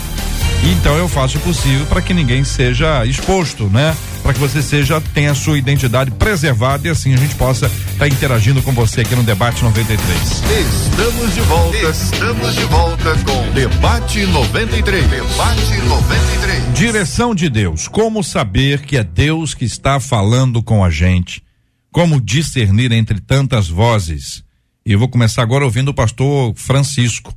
Então 0.63 0.95
eu 0.97 1.07
faço 1.07 1.37
o 1.37 1.41
possível 1.41 1.85
para 1.85 2.01
que 2.01 2.13
ninguém 2.13 2.43
seja 2.43 3.05
exposto, 3.05 3.65
né? 3.65 3.95
Para 4.29 4.35
que 4.35 4.41
você 4.41 4.61
seja 4.61 5.01
tenha 5.01 5.31
a 5.31 5.33
sua 5.33 5.57
identidade 5.57 6.11
preservada 6.11 6.87
e 6.87 6.91
assim 6.91 7.15
a 7.15 7.17
gente 7.17 7.33
possa 7.33 7.65
estar 7.65 7.97
tá 7.97 8.07
interagindo 8.07 8.61
com 8.61 8.71
você 8.71 9.01
aqui 9.01 9.15
no 9.15 9.23
debate 9.23 9.63
93. 9.63 10.07
Estamos 10.21 11.33
de 11.33 11.41
volta. 11.41 11.77
Estamos 11.89 12.53
de 12.53 12.63
volta 12.65 13.17
com 13.25 13.51
debate 13.53 14.27
93. 14.27 15.07
Debate 15.07 15.77
93. 15.81 16.73
Direção 16.75 17.33
de 17.33 17.49
Deus. 17.49 17.87
Como 17.87 18.23
saber 18.23 18.81
que 18.81 18.97
é 18.97 19.03
Deus 19.03 19.55
que 19.55 19.65
está 19.65 19.99
falando 19.99 20.61
com 20.61 20.85
a 20.85 20.91
gente? 20.91 21.41
Como 21.91 22.21
discernir 22.21 22.91
entre 22.91 23.19
tantas 23.19 23.67
vozes? 23.67 24.43
E 24.85 24.91
eu 24.91 24.99
vou 24.99 25.09
começar 25.09 25.41
agora 25.41 25.65
ouvindo 25.65 25.89
o 25.89 25.95
pastor 25.95 26.53
Francisco. 26.53 27.35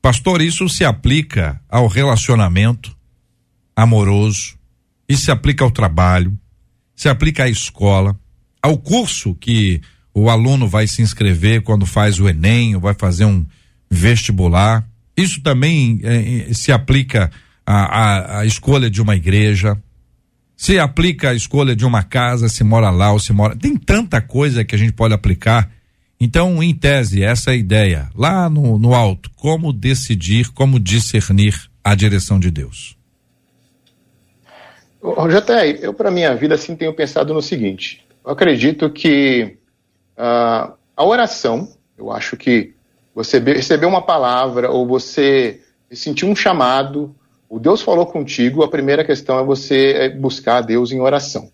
Pastor, 0.00 0.40
isso 0.40 0.66
se 0.66 0.82
aplica 0.82 1.60
ao 1.68 1.86
relacionamento 1.88 2.96
amoroso, 3.76 4.61
isso 5.12 5.24
se 5.24 5.30
aplica 5.30 5.64
ao 5.64 5.70
trabalho, 5.70 6.36
se 6.94 7.08
aplica 7.08 7.44
à 7.44 7.48
escola, 7.48 8.18
ao 8.62 8.78
curso 8.78 9.34
que 9.34 9.80
o 10.14 10.28
aluno 10.30 10.68
vai 10.68 10.86
se 10.86 11.02
inscrever 11.02 11.62
quando 11.62 11.86
faz 11.86 12.18
o 12.18 12.28
Enem 12.28 12.74
ou 12.74 12.80
vai 12.80 12.94
fazer 12.94 13.24
um 13.24 13.44
vestibular. 13.90 14.86
Isso 15.16 15.40
também 15.42 16.00
eh, 16.02 16.48
se 16.52 16.70
aplica 16.70 17.30
à, 17.66 17.76
à, 17.76 18.38
à 18.40 18.46
escolha 18.46 18.90
de 18.90 19.00
uma 19.00 19.16
igreja, 19.16 19.76
se 20.56 20.78
aplica 20.78 21.30
à 21.30 21.34
escolha 21.34 21.74
de 21.74 21.84
uma 21.84 22.02
casa, 22.02 22.48
se 22.48 22.62
mora 22.62 22.90
lá 22.90 23.12
ou 23.12 23.18
se 23.18 23.32
mora. 23.32 23.56
Tem 23.56 23.76
tanta 23.76 24.20
coisa 24.20 24.64
que 24.64 24.74
a 24.74 24.78
gente 24.78 24.92
pode 24.92 25.14
aplicar 25.14 25.70
então, 26.24 26.62
em 26.62 26.72
tese, 26.72 27.24
essa 27.24 27.50
é 27.50 27.54
a 27.54 27.56
ideia, 27.56 28.08
lá 28.14 28.48
no, 28.48 28.78
no 28.78 28.94
alto, 28.94 29.28
como 29.34 29.72
decidir, 29.72 30.50
como 30.50 30.78
discernir 30.78 31.52
a 31.82 31.96
direção 31.96 32.38
de 32.38 32.48
Deus. 32.48 32.96
JR, 35.02 35.80
eu 35.82 35.92
para 35.92 36.10
minha 36.10 36.34
vida 36.34 36.54
assim 36.54 36.76
tenho 36.76 36.94
pensado 36.94 37.34
no 37.34 37.42
seguinte, 37.42 38.06
eu 38.24 38.30
acredito 38.30 38.88
que 38.88 39.58
uh, 40.16 40.72
a 40.96 41.04
oração, 41.04 41.68
eu 41.98 42.12
acho 42.12 42.36
que 42.36 42.74
você 43.14 43.38
receber 43.38 43.86
uma 43.86 44.02
palavra 44.02 44.70
ou 44.70 44.86
você 44.86 45.60
sentir 45.90 46.24
um 46.24 46.36
chamado, 46.36 47.14
o 47.48 47.58
Deus 47.58 47.82
falou 47.82 48.06
contigo, 48.06 48.62
a 48.62 48.70
primeira 48.70 49.04
questão 49.04 49.38
é 49.38 49.44
você 49.44 49.92
é 49.92 50.08
buscar 50.08 50.58
a 50.58 50.60
Deus 50.62 50.92
em 50.92 51.00
oração. 51.00 51.50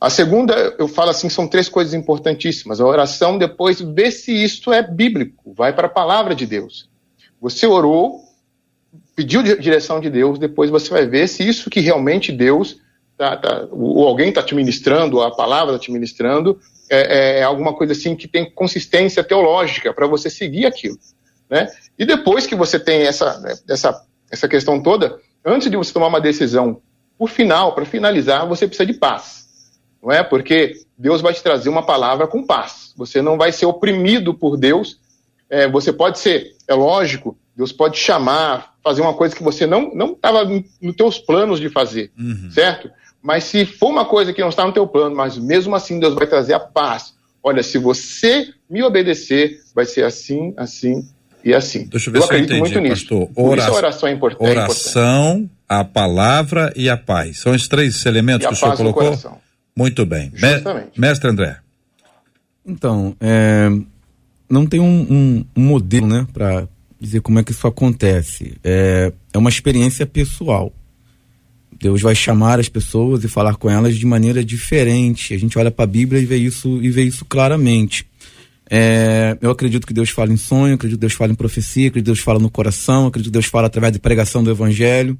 A 0.00 0.10
segunda, 0.10 0.74
eu 0.80 0.88
falo 0.88 1.10
assim, 1.10 1.28
são 1.28 1.46
três 1.46 1.68
coisas 1.68 1.94
importantíssimas. 1.94 2.80
A 2.80 2.84
oração, 2.84 3.38
depois, 3.38 3.80
vê 3.80 4.10
se 4.10 4.32
isto 4.32 4.72
é 4.72 4.82
bíblico, 4.82 5.52
vai 5.54 5.72
para 5.72 5.86
a 5.86 5.90
palavra 5.90 6.34
de 6.34 6.44
Deus. 6.44 6.90
Você 7.40 7.68
orou, 7.68 8.20
pediu 9.14 9.42
direção 9.42 10.00
de 10.00 10.10
Deus, 10.10 10.38
depois 10.38 10.70
você 10.70 10.90
vai 10.90 11.06
ver 11.06 11.28
se 11.28 11.46
isso 11.46 11.68
que 11.70 11.80
realmente 11.80 12.32
Deus, 12.32 12.80
tá, 13.16 13.36
tá, 13.36 13.68
ou 13.70 14.06
alguém 14.06 14.30
está 14.30 14.42
te 14.42 14.54
ministrando, 14.54 15.16
ou 15.16 15.22
a 15.22 15.34
palavra 15.34 15.74
está 15.74 15.84
te 15.84 15.92
ministrando, 15.92 16.58
é, 16.90 17.00
é, 17.00 17.38
é, 17.38 17.42
alguma 17.42 17.74
coisa 17.74 17.92
assim 17.92 18.16
que 18.16 18.28
tem 18.28 18.50
consistência 18.50 19.22
teológica 19.22 19.92
para 19.92 20.06
você 20.06 20.28
seguir 20.28 20.66
aquilo. 20.66 20.98
Né? 21.48 21.68
E 21.98 22.04
depois 22.04 22.46
que 22.46 22.54
você 22.54 22.78
tem 22.78 23.02
essa, 23.02 23.60
essa, 23.68 24.04
essa 24.30 24.48
questão 24.48 24.82
toda, 24.82 25.18
antes 25.44 25.70
de 25.70 25.76
você 25.76 25.92
tomar 25.92 26.08
uma 26.08 26.20
decisão, 26.20 26.80
por 27.18 27.28
final, 27.28 27.74
para 27.74 27.84
finalizar, 27.84 28.46
você 28.46 28.66
precisa 28.66 28.86
de 28.86 28.94
paz. 28.94 29.42
Não 30.02 30.10
é? 30.10 30.24
Porque 30.24 30.74
Deus 30.98 31.20
vai 31.20 31.32
te 31.32 31.42
trazer 31.42 31.68
uma 31.68 31.84
palavra 31.84 32.26
com 32.26 32.44
paz. 32.44 32.92
Você 32.96 33.22
não 33.22 33.38
vai 33.38 33.52
ser 33.52 33.66
oprimido 33.66 34.34
por 34.34 34.56
Deus. 34.56 34.98
É, 35.48 35.68
você 35.68 35.92
pode 35.92 36.18
ser, 36.18 36.56
é 36.66 36.74
lógico, 36.74 37.38
Deus 37.56 37.72
pode 37.72 37.98
chamar, 37.98 38.74
fazer 38.82 39.02
uma 39.02 39.14
coisa 39.14 39.34
que 39.34 39.42
você 39.42 39.66
não 39.66 39.94
não 39.94 40.12
estava 40.12 40.44
nos 40.44 40.96
teus 40.96 41.18
planos 41.18 41.60
de 41.60 41.68
fazer, 41.68 42.10
uhum. 42.18 42.50
certo? 42.50 42.90
Mas 43.22 43.44
se 43.44 43.64
for 43.64 43.90
uma 43.90 44.04
coisa 44.04 44.32
que 44.32 44.40
não 44.40 44.48
está 44.48 44.66
no 44.66 44.72
teu 44.72 44.86
plano, 44.86 45.14
mas 45.14 45.38
mesmo 45.38 45.74
assim 45.74 46.00
Deus 46.00 46.14
vai 46.14 46.26
trazer 46.26 46.54
a 46.54 46.60
paz. 46.60 47.14
Olha, 47.42 47.62
se 47.62 47.78
você 47.78 48.48
me 48.68 48.82
obedecer, 48.82 49.60
vai 49.74 49.84
ser 49.84 50.04
assim, 50.04 50.54
assim 50.56 51.06
e 51.44 51.54
assim. 51.54 51.86
Deixa 51.86 52.08
eu 52.08 52.12
ver 52.12 52.18
eu 52.20 52.22
se 52.22 52.32
eu 52.32 52.38
entendi, 52.38 52.60
muito 52.60 52.80
nisso. 52.80 53.08
pastor. 53.08 53.30
Ora... 53.36 53.66
a 53.66 53.72
oração 53.72 54.08
é, 54.08 54.12
é 54.12 54.50
oração, 54.50 55.50
a 55.68 55.84
palavra 55.84 56.72
e 56.76 56.88
a 56.88 56.96
paz. 56.96 57.40
São 57.40 57.52
os 57.52 57.68
três 57.68 58.04
elementos 58.06 58.44
e 58.44 58.48
que 58.48 58.54
o 58.54 58.56
senhor 58.56 58.76
colocou? 58.76 59.40
Muito 59.76 60.04
bem. 60.04 60.30
Justamente. 60.34 61.00
Mestre 61.00 61.30
André. 61.30 61.58
Então, 62.64 63.16
é, 63.20 63.68
não 64.48 64.66
tem 64.66 64.78
um, 64.78 64.84
um, 64.84 65.44
um 65.56 65.64
modelo, 65.64 66.06
né, 66.06 66.26
para 66.32 66.68
dizer 67.02 67.20
como 67.20 67.38
é 67.38 67.44
que 67.44 67.50
isso 67.50 67.66
acontece. 67.66 68.54
É, 68.62 69.12
é 69.32 69.38
uma 69.38 69.50
experiência 69.50 70.06
pessoal. 70.06 70.72
Deus 71.78 72.00
vai 72.00 72.14
chamar 72.14 72.60
as 72.60 72.68
pessoas 72.68 73.24
e 73.24 73.28
falar 73.28 73.56
com 73.56 73.68
elas 73.68 73.96
de 73.96 74.06
maneira 74.06 74.44
diferente. 74.44 75.34
A 75.34 75.38
gente 75.38 75.58
olha 75.58 75.70
para 75.70 75.84
a 75.84 75.88
Bíblia 75.88 76.20
e 76.20 76.24
vê 76.24 76.36
isso 76.36 76.80
e 76.80 76.88
vê 76.90 77.02
isso 77.02 77.24
claramente. 77.24 78.06
É, 78.70 79.36
eu 79.40 79.50
acredito 79.50 79.86
que 79.86 79.92
Deus 79.92 80.10
fala 80.10 80.32
em 80.32 80.36
sonho, 80.36 80.76
acredito 80.76 80.98
que 80.98 81.00
Deus 81.00 81.12
fala 81.12 81.32
em 81.32 81.34
profecia, 81.34 81.88
acredito 81.88 82.04
que 82.06 82.14
Deus 82.14 82.20
fala 82.20 82.38
no 82.38 82.48
coração, 82.48 83.08
acredito 83.08 83.30
que 83.30 83.32
Deus 83.32 83.46
fala 83.46 83.66
através 83.66 83.92
de 83.92 83.98
pregação 83.98 84.42
do 84.42 84.50
Evangelho. 84.50 85.18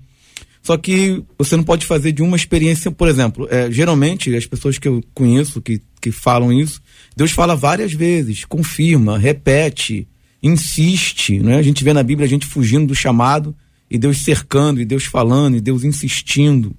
Só 0.62 0.76
que 0.76 1.22
você 1.36 1.56
não 1.56 1.64
pode 1.64 1.84
fazer 1.84 2.12
de 2.12 2.22
uma 2.22 2.36
experiência, 2.36 2.90
por 2.92 3.08
exemplo, 3.08 3.48
é, 3.50 3.70
geralmente 3.70 4.34
as 4.34 4.46
pessoas 4.46 4.78
que 4.78 4.86
eu 4.86 5.02
conheço 5.12 5.60
que, 5.60 5.82
que 6.00 6.12
falam 6.12 6.52
isso, 6.52 6.80
Deus 7.16 7.32
fala 7.32 7.56
várias 7.56 7.92
vezes, 7.92 8.44
confirma, 8.44 9.18
repete, 9.18 10.06
insiste. 10.42 11.38
Né? 11.38 11.56
A 11.56 11.62
gente 11.62 11.84
vê 11.84 11.92
na 11.92 12.02
Bíblia 12.02 12.26
a 12.26 12.28
gente 12.28 12.46
fugindo 12.46 12.86
do 12.86 12.94
chamado 12.94 13.54
e 13.90 13.98
Deus 13.98 14.18
cercando, 14.18 14.80
e 14.80 14.84
Deus 14.84 15.04
falando, 15.04 15.56
e 15.56 15.60
Deus 15.60 15.84
insistindo. 15.84 16.74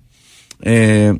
É, 0.62 1.16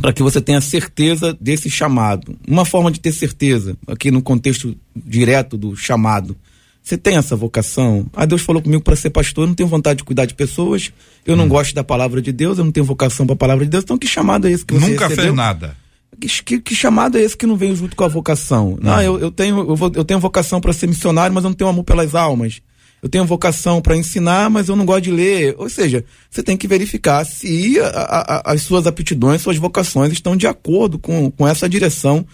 para 0.00 0.12
que 0.12 0.22
você 0.22 0.40
tenha 0.40 0.60
certeza 0.60 1.36
desse 1.40 1.70
chamado. 1.70 2.36
Uma 2.46 2.64
forma 2.64 2.90
de 2.90 2.98
ter 2.98 3.12
certeza, 3.12 3.76
aqui 3.86 4.10
no 4.10 4.22
contexto 4.22 4.76
direto 4.96 5.56
do 5.56 5.76
chamado, 5.76 6.36
você 6.82 6.98
tem 6.98 7.16
essa 7.16 7.36
vocação? 7.36 8.06
Ah, 8.12 8.26
Deus 8.26 8.42
falou 8.42 8.60
comigo 8.60 8.82
para 8.82 8.96
ser 8.96 9.10
pastor, 9.10 9.44
eu 9.44 9.48
não 9.48 9.54
tenho 9.54 9.68
vontade 9.68 9.98
de 9.98 10.04
cuidar 10.04 10.26
de 10.26 10.34
pessoas, 10.34 10.92
eu 11.24 11.36
não 11.36 11.44
hum. 11.44 11.48
gosto 11.48 11.74
da 11.74 11.84
palavra 11.84 12.20
de 12.20 12.32
Deus, 12.32 12.58
eu 12.58 12.64
não 12.64 12.72
tenho 12.72 12.84
vocação 12.84 13.24
para 13.24 13.34
a 13.34 13.38
palavra 13.38 13.64
de 13.64 13.70
Deus, 13.70 13.84
então 13.84 13.96
que 13.96 14.08
chamado 14.08 14.48
é 14.48 14.50
esse 14.50 14.66
que 14.66 14.74
você 14.74 14.88
Nunca 14.88 15.06
recebeu? 15.06 15.24
fez 15.26 15.36
nada. 15.36 15.76
Que, 16.20 16.60
que, 16.60 16.74
chamado 16.74 17.16
é 17.16 17.22
esse 17.22 17.36
que 17.36 17.46
não 17.46 17.56
vem 17.56 17.74
junto 17.74 17.96
com 17.96 18.04
a 18.04 18.08
vocação? 18.08 18.78
Não, 18.80 19.00
eu, 19.00 19.18
eu, 19.18 19.30
tenho, 19.30 19.58
eu, 19.58 19.74
vou, 19.74 19.90
eu 19.94 20.04
tenho 20.04 20.20
vocação 20.20 20.60
para 20.60 20.72
ser 20.72 20.86
missionário, 20.86 21.34
mas 21.34 21.42
eu 21.42 21.50
não 21.50 21.56
tenho 21.56 21.70
amor 21.70 21.84
pelas 21.84 22.14
almas 22.14 22.60
eu 23.02 23.08
tenho 23.08 23.24
vocação 23.24 23.82
para 23.82 23.96
ensinar, 23.96 24.48
mas 24.48 24.68
eu 24.68 24.76
não 24.76 24.86
gosto 24.86 25.02
de 25.02 25.10
ler. 25.10 25.56
Ou 25.58 25.68
seja, 25.68 26.04
você 26.30 26.40
tem 26.40 26.56
que 26.56 26.68
verificar 26.68 27.24
se 27.24 27.80
a, 27.80 27.88
a, 27.88 28.52
as 28.52 28.62
suas 28.62 28.86
aptidões, 28.86 29.42
suas 29.42 29.56
vocações 29.56 30.12
estão 30.12 30.36
de 30.36 30.46
acordo 30.46 31.00
com, 31.00 31.28
com 31.28 31.48
essa 31.48 31.68
direção 31.68 32.24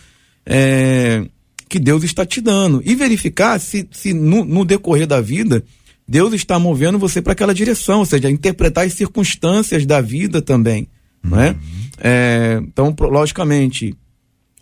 é, 0.44 1.24
que 1.70 1.78
Deus 1.78 2.04
está 2.04 2.26
te 2.26 2.42
dando. 2.42 2.82
E 2.84 2.94
verificar 2.94 3.58
se, 3.58 3.88
se 3.90 4.12
no, 4.12 4.44
no 4.44 4.62
decorrer 4.62 5.06
da 5.06 5.22
vida 5.22 5.64
Deus 6.06 6.34
está 6.34 6.58
movendo 6.58 6.98
você 6.98 7.22
para 7.22 7.32
aquela 7.32 7.54
direção, 7.54 8.00
ou 8.00 8.06
seja, 8.06 8.30
interpretar 8.30 8.86
as 8.86 8.92
circunstâncias 8.92 9.86
da 9.86 10.02
vida 10.02 10.42
também. 10.42 10.86
Uhum. 11.24 11.30
Não 11.30 11.40
é? 11.40 11.56
É? 12.00 12.58
então, 12.62 12.94
logicamente, 13.00 13.94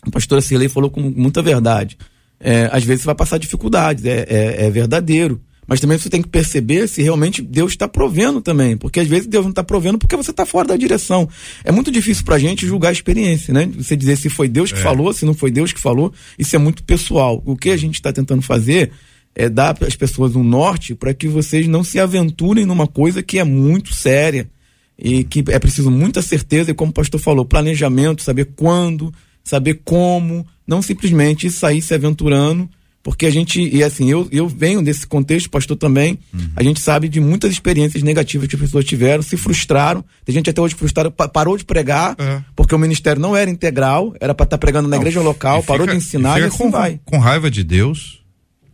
a 0.03 0.11
pastora 0.11 0.41
Cirlei 0.41 0.69
falou 0.69 0.91
com 0.91 1.01
muita 1.01 1.43
verdade. 1.43 1.97
É, 2.39 2.69
às 2.73 2.85
vezes 2.85 3.03
você 3.03 3.07
vai 3.07 3.15
passar 3.15 3.39
dificuldades, 3.39 4.05
é, 4.05 4.27
é, 4.29 4.67
é 4.67 4.71
verdadeiro. 4.71 5.41
Mas 5.67 5.81
também 5.81 5.99
você 5.99 6.09
tem 6.09 6.23
que 6.23 6.29
perceber 6.29 6.87
se 6.87 7.03
realmente 7.03 7.43
Deus 7.43 7.73
está 7.73 7.89
provendo 7.89 8.41
também. 8.41 8.77
Porque 8.77 9.01
às 9.01 9.09
vezes 9.09 9.27
Deus 9.27 9.45
não 9.45 9.51
está 9.51 9.65
provendo 9.65 9.99
porque 9.99 10.15
você 10.15 10.31
está 10.31 10.47
fora 10.47 10.69
da 10.69 10.77
direção. 10.77 11.29
É 11.65 11.73
muito 11.73 11.91
difícil 11.91 12.25
para 12.25 12.37
a 12.37 12.39
gente 12.39 12.65
julgar 12.67 12.91
a 12.91 12.93
experiência, 12.93 13.53
né? 13.53 13.69
Você 13.77 13.97
dizer 13.97 14.17
se 14.17 14.31
foi 14.31 14.49
Deus 14.49 14.71
que 14.71 14.79
é. 14.79 14.83
falou, 14.83 15.13
se 15.13 15.25
não 15.25 15.35
foi 15.35 15.51
Deus 15.51 15.73
que 15.73 15.81
falou. 15.81 16.13
Isso 16.39 16.55
é 16.55 16.59
muito 16.59 16.85
pessoal. 16.85 17.43
O 17.45 17.57
que 17.57 17.71
a 17.71 17.77
gente 17.77 17.95
está 17.95 18.13
tentando 18.13 18.43
fazer 18.43 18.93
é 19.35 19.49
dar 19.49 19.77
às 19.83 19.97
pessoas 19.97 20.37
um 20.37 20.45
norte 20.45 20.95
para 20.95 21.13
que 21.13 21.27
vocês 21.27 21.67
não 21.67 21.83
se 21.83 21.99
aventurem 21.99 22.65
numa 22.65 22.87
coisa 22.87 23.23
que 23.23 23.39
é 23.39 23.45
muito 23.45 23.93
séria 23.93 24.49
e 24.99 25.25
que 25.25 25.45
é 25.49 25.59
preciso 25.59 25.91
muita 25.91 26.23
certeza 26.23 26.71
e 26.71 26.75
como 26.75 26.91
o 26.91 26.95
pastor 26.95 27.21
falou, 27.21 27.45
planejamento, 27.45 28.23
saber 28.23 28.51
quando, 28.57 29.13
saber 29.45 29.81
como, 29.85 30.47
não 30.67 30.81
simplesmente 30.81 31.51
sair 31.51 31.83
se 31.83 31.95
aventurando 31.95 32.69
porque 33.07 33.25
a 33.25 33.31
gente, 33.31 33.63
e 33.63 33.85
assim, 33.85 34.11
eu, 34.11 34.27
eu 34.33 34.49
venho 34.49 34.83
desse 34.83 35.07
contexto, 35.07 35.49
pastor 35.49 35.77
também, 35.77 36.19
uhum. 36.35 36.51
a 36.57 36.63
gente 36.65 36.81
sabe 36.81 37.09
de 37.09 37.21
muitas 37.21 37.53
experiências 37.53 38.03
negativas 38.03 38.49
que 38.49 38.57
as 38.57 38.61
pessoas 38.61 38.85
tiveram, 38.85 39.23
se 39.23 39.37
frustraram, 39.37 40.05
tem 40.25 40.35
gente 40.35 40.51
até 40.51 40.61
hoje 40.61 40.75
frustrada, 40.75 41.09
parou 41.09 41.57
de 41.57 41.65
pregar, 41.65 42.17
é. 42.19 42.43
porque 42.57 42.75
o 42.75 42.79
ministério 42.81 43.23
não 43.23 43.37
era 43.37 43.49
integral, 43.49 44.13
era 44.19 44.35
para 44.35 44.43
estar 44.43 44.57
tá 44.57 44.59
pregando 44.59 44.89
na 44.89 44.97
não, 44.97 45.03
igreja 45.03 45.21
local, 45.21 45.61
fica, 45.61 45.73
parou 45.73 45.87
de 45.87 45.95
ensinar 45.95 46.41
e, 46.41 46.43
e 46.43 46.47
assim 46.47 46.59
com, 46.59 46.69
vai. 46.69 46.99
Com 47.05 47.19
raiva 47.19 47.49
de 47.49 47.63
Deus. 47.63 48.25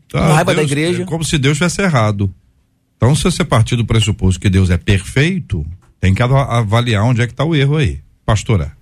Tá, 0.08 0.20
com 0.20 0.32
raiva 0.32 0.54
Deus, 0.54 0.56
da 0.56 0.62
igreja. 0.62 1.02
É 1.02 1.04
como 1.04 1.24
se 1.24 1.36
Deus 1.36 1.58
tivesse 1.58 1.82
errado. 1.82 2.34
Então, 2.96 3.14
se 3.14 3.24
você 3.24 3.44
partir 3.44 3.76
do 3.76 3.84
pressuposto 3.84 4.40
que 4.40 4.48
Deus 4.48 4.70
é 4.70 4.78
perfeito, 4.78 5.62
tem 6.02 6.12
que 6.12 6.20
avaliar 6.20 7.04
onde 7.04 7.22
é 7.22 7.26
que 7.28 7.32
está 7.32 7.44
o 7.44 7.54
erro 7.54 7.76
aí. 7.76 8.00
Pastora. 8.26 8.72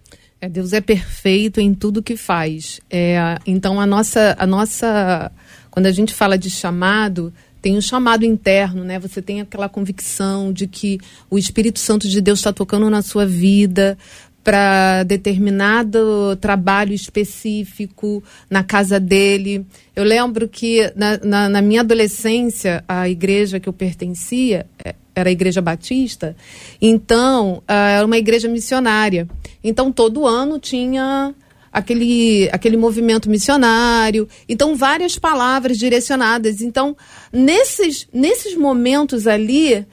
É, 0.40 0.48
Deus 0.48 0.72
é 0.72 0.80
perfeito 0.80 1.60
em 1.60 1.74
tudo 1.74 2.02
que 2.02 2.16
faz. 2.16 2.80
É, 2.90 3.36
então 3.46 3.78
a 3.78 3.84
nossa, 3.84 4.34
a 4.38 4.46
nossa, 4.46 5.30
quando 5.70 5.84
a 5.84 5.92
gente 5.92 6.14
fala 6.14 6.38
de 6.38 6.48
chamado, 6.48 7.30
tem 7.60 7.76
um 7.76 7.80
chamado 7.82 8.24
interno, 8.24 8.84
né? 8.84 8.98
Você 8.98 9.20
tem 9.20 9.42
aquela 9.42 9.68
convicção 9.68 10.50
de 10.50 10.66
que 10.66 10.98
o 11.28 11.36
Espírito 11.36 11.78
Santo 11.78 12.08
de 12.08 12.22
Deus 12.22 12.38
está 12.38 12.54
tocando 12.54 12.88
na 12.88 13.02
sua 13.02 13.26
vida 13.26 13.98
para 14.42 15.02
determinado 15.02 16.36
trabalho 16.40 16.94
específico 16.94 18.24
na 18.48 18.64
casa 18.64 18.98
dele. 18.98 19.66
Eu 19.94 20.04
lembro 20.04 20.48
que 20.48 20.90
na, 20.96 21.18
na, 21.18 21.48
na 21.50 21.60
minha 21.60 21.82
adolescência, 21.82 22.82
a 22.88 23.10
igreja 23.10 23.60
que 23.60 23.68
eu 23.68 23.74
pertencia 23.74 24.66
é, 24.82 24.94
era 25.20 25.28
a 25.28 25.32
Igreja 25.32 25.60
Batista, 25.60 26.36
então 26.80 27.62
ah, 27.68 27.90
era 27.90 28.06
uma 28.06 28.18
igreja 28.18 28.48
missionária. 28.48 29.28
Então 29.62 29.92
todo 29.92 30.26
ano 30.26 30.58
tinha 30.58 31.34
aquele, 31.72 32.48
aquele 32.52 32.76
movimento 32.76 33.30
missionário. 33.30 34.28
Então, 34.48 34.74
várias 34.74 35.18
palavras 35.18 35.78
direcionadas. 35.78 36.60
Então, 36.60 36.96
nesses, 37.32 38.08
nesses 38.12 38.54
momentos 38.56 39.26
ali, 39.26 39.86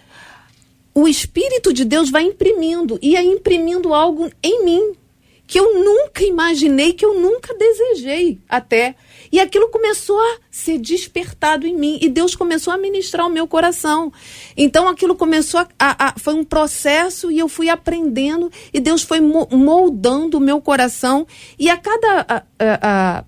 o 0.94 1.08
Espírito 1.08 1.72
de 1.72 1.86
Deus 1.86 2.10
vai 2.10 2.24
imprimindo, 2.24 2.98
ia 3.02 3.24
imprimindo 3.24 3.94
algo 3.94 4.30
em 4.42 4.66
mim 4.66 4.94
que 5.46 5.58
eu 5.60 5.82
nunca 5.82 6.24
imaginei, 6.24 6.92
que 6.92 7.06
eu 7.06 7.20
nunca 7.20 7.54
desejei 7.54 8.40
até. 8.50 8.96
E 9.32 9.40
aquilo 9.40 9.70
começou 9.70 10.20
a 10.20 10.38
ser 10.50 10.78
despertado 10.78 11.68
em 11.68 11.76
mim. 11.76 11.98
E 12.02 12.10
Deus 12.10 12.36
começou 12.36 12.74
a 12.74 12.78
ministrar 12.78 13.26
o 13.26 13.30
meu 13.30 13.48
coração. 13.48 14.12
Então 14.56 14.88
aquilo 14.88 15.16
começou 15.16 15.60
a, 15.60 15.68
a, 15.80 16.08
a, 16.08 16.14
Foi 16.18 16.34
um 16.34 16.44
processo 16.44 17.32
e 17.32 17.40
eu 17.40 17.48
fui 17.48 17.70
aprendendo. 17.70 18.52
E 18.74 18.80
Deus 18.80 19.04
foi 19.04 19.20
moldando 19.20 20.38
o 20.38 20.42
meu 20.42 20.62
coração. 20.62 21.26
E 21.58 21.70
a 21.70 21.78
cada 21.78 22.46
a, 22.60 23.24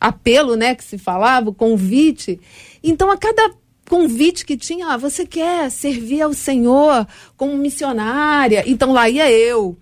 apelo, 0.00 0.56
né, 0.56 0.74
que 0.74 0.84
se 0.84 0.98
falava, 0.98 1.52
convite. 1.52 2.40
Então 2.82 3.10
a 3.10 3.16
cada 3.16 3.54
convite 3.88 4.44
que 4.44 4.56
tinha, 4.56 4.88
ah, 4.88 4.96
você 4.96 5.26
quer 5.26 5.70
servir 5.70 6.22
ao 6.22 6.32
Senhor 6.32 7.06
como 7.36 7.56
missionária? 7.56 8.64
Então 8.66 8.92
lá 8.92 9.08
ia 9.08 9.30
eu. 9.30 9.76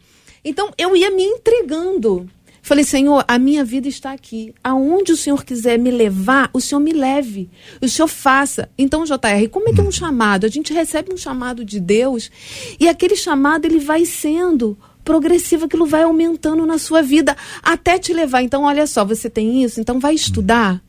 Então 0.45 0.71
eu 0.77 0.97
ia 0.97 1.11
me 1.11 1.25
entregando. 1.25 2.29
Falei, 2.65 2.85
Senhor, 2.85 3.25
a 3.27 3.41
minha 3.41 3.65
vida 3.65 3.89
está 3.89 4.13
aqui. 4.13 4.55
Aonde 4.63 5.11
o 5.11 5.17
Senhor 5.17 5.45
quiser 5.45 5.77
me 5.77 5.91
levar, 5.91 6.49
o 6.53 6.61
Senhor 6.61 6.81
me 6.81 6.93
leve. 6.93 7.51
O 7.81 7.89
Senhor 7.89 8.07
faça. 8.07 8.71
Então, 8.79 9.05
JR, 9.05 9.49
como 9.51 9.69
é 9.69 9.73
que 9.73 9.81
é 9.81 9.85
um 9.85 9.91
chamado? 9.91 10.47
A 10.47 10.49
gente 10.49 10.73
recebe 10.73 11.13
um 11.13 11.17
chamado 11.17 11.65
de 11.65 11.81
Deus 11.81 12.31
e 12.79 12.89
aquele 12.89 13.17
chamado 13.17 13.65
ele 13.65 13.81
vai 13.81 14.07
sendo 14.07 14.79
progressivo, 15.05 15.65
aquilo 15.65 15.85
vai 15.85 16.05
aumentando 16.05 16.65
na 16.65 16.79
sua 16.79 17.03
vida 17.03 17.37
até 17.61 17.99
te 17.99 18.13
levar. 18.13 18.43
Então, 18.43 18.63
olha 18.63 18.87
só, 18.87 19.05
você 19.05 19.29
tem 19.29 19.65
isso, 19.65 19.81
então 19.81 19.99
vai 19.99 20.15
estudar. 20.15 20.81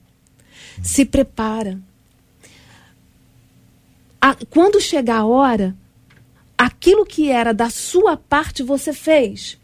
Se 0.84 1.04
prepara. 1.04 1.82
A, 4.22 4.36
quando 4.48 4.80
chegar 4.80 5.18
a 5.18 5.26
hora, 5.26 5.76
aquilo 6.56 7.04
que 7.04 7.32
era 7.32 7.52
da 7.52 7.72
sua 7.72 8.16
parte 8.16 8.62
você 8.62 8.94
fez. 8.94 9.58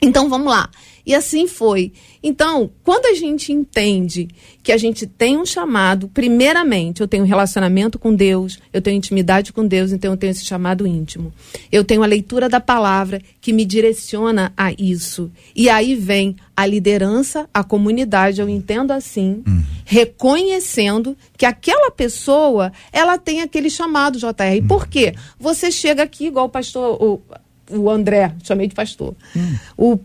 Então 0.00 0.28
vamos 0.28 0.48
lá. 0.48 0.70
E 1.08 1.14
assim 1.14 1.48
foi. 1.48 1.90
Então, 2.22 2.70
quando 2.84 3.06
a 3.06 3.14
gente 3.14 3.50
entende 3.50 4.28
que 4.62 4.70
a 4.70 4.76
gente 4.76 5.06
tem 5.06 5.38
um 5.38 5.46
chamado, 5.46 6.06
primeiramente, 6.08 7.00
eu 7.00 7.08
tenho 7.08 7.24
um 7.24 7.26
relacionamento 7.26 7.98
com 7.98 8.14
Deus, 8.14 8.58
eu 8.74 8.82
tenho 8.82 8.98
intimidade 8.98 9.50
com 9.50 9.66
Deus, 9.66 9.90
então 9.90 10.12
eu 10.12 10.18
tenho 10.18 10.32
esse 10.32 10.44
chamado 10.44 10.86
íntimo. 10.86 11.32
Eu 11.72 11.82
tenho 11.82 12.02
a 12.02 12.06
leitura 12.06 12.46
da 12.46 12.60
palavra 12.60 13.22
que 13.40 13.54
me 13.54 13.64
direciona 13.64 14.52
a 14.54 14.70
isso. 14.72 15.32
E 15.56 15.70
aí 15.70 15.94
vem 15.94 16.36
a 16.54 16.66
liderança, 16.66 17.48
a 17.54 17.64
comunidade, 17.64 18.42
eu 18.42 18.48
entendo 18.48 18.90
assim, 18.90 19.42
hum. 19.48 19.62
reconhecendo 19.86 21.16
que 21.38 21.46
aquela 21.46 21.90
pessoa, 21.90 22.70
ela 22.92 23.16
tem 23.16 23.40
aquele 23.40 23.70
chamado, 23.70 24.18
JR. 24.18 24.62
Hum. 24.62 24.68
Por 24.68 24.86
quê? 24.86 25.14
Você 25.40 25.70
chega 25.70 26.02
aqui, 26.02 26.26
igual 26.26 26.44
o 26.44 26.50
pastor, 26.50 27.02
o, 27.02 27.22
o 27.70 27.88
André, 27.88 28.34
chamei 28.44 28.66
de 28.66 28.74
pastor. 28.74 29.16
Hum. 29.34 29.56
O 29.74 29.98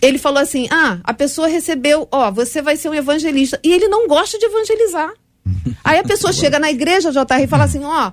ele 0.00 0.18
falou 0.18 0.40
assim: 0.40 0.66
ah, 0.70 0.98
a 1.04 1.14
pessoa 1.14 1.48
recebeu, 1.48 2.08
ó, 2.10 2.30
você 2.30 2.62
vai 2.62 2.76
ser 2.76 2.88
um 2.88 2.94
evangelista. 2.94 3.58
E 3.62 3.72
ele 3.72 3.88
não 3.88 4.06
gosta 4.06 4.38
de 4.38 4.46
evangelizar. 4.46 5.12
Aí 5.84 5.98
a 5.98 6.04
pessoa 6.04 6.32
chega 6.32 6.58
na 6.58 6.70
igreja, 6.70 7.12
JR, 7.12 7.42
e 7.42 7.46
fala 7.46 7.64
assim: 7.64 7.84
ó, 7.84 8.12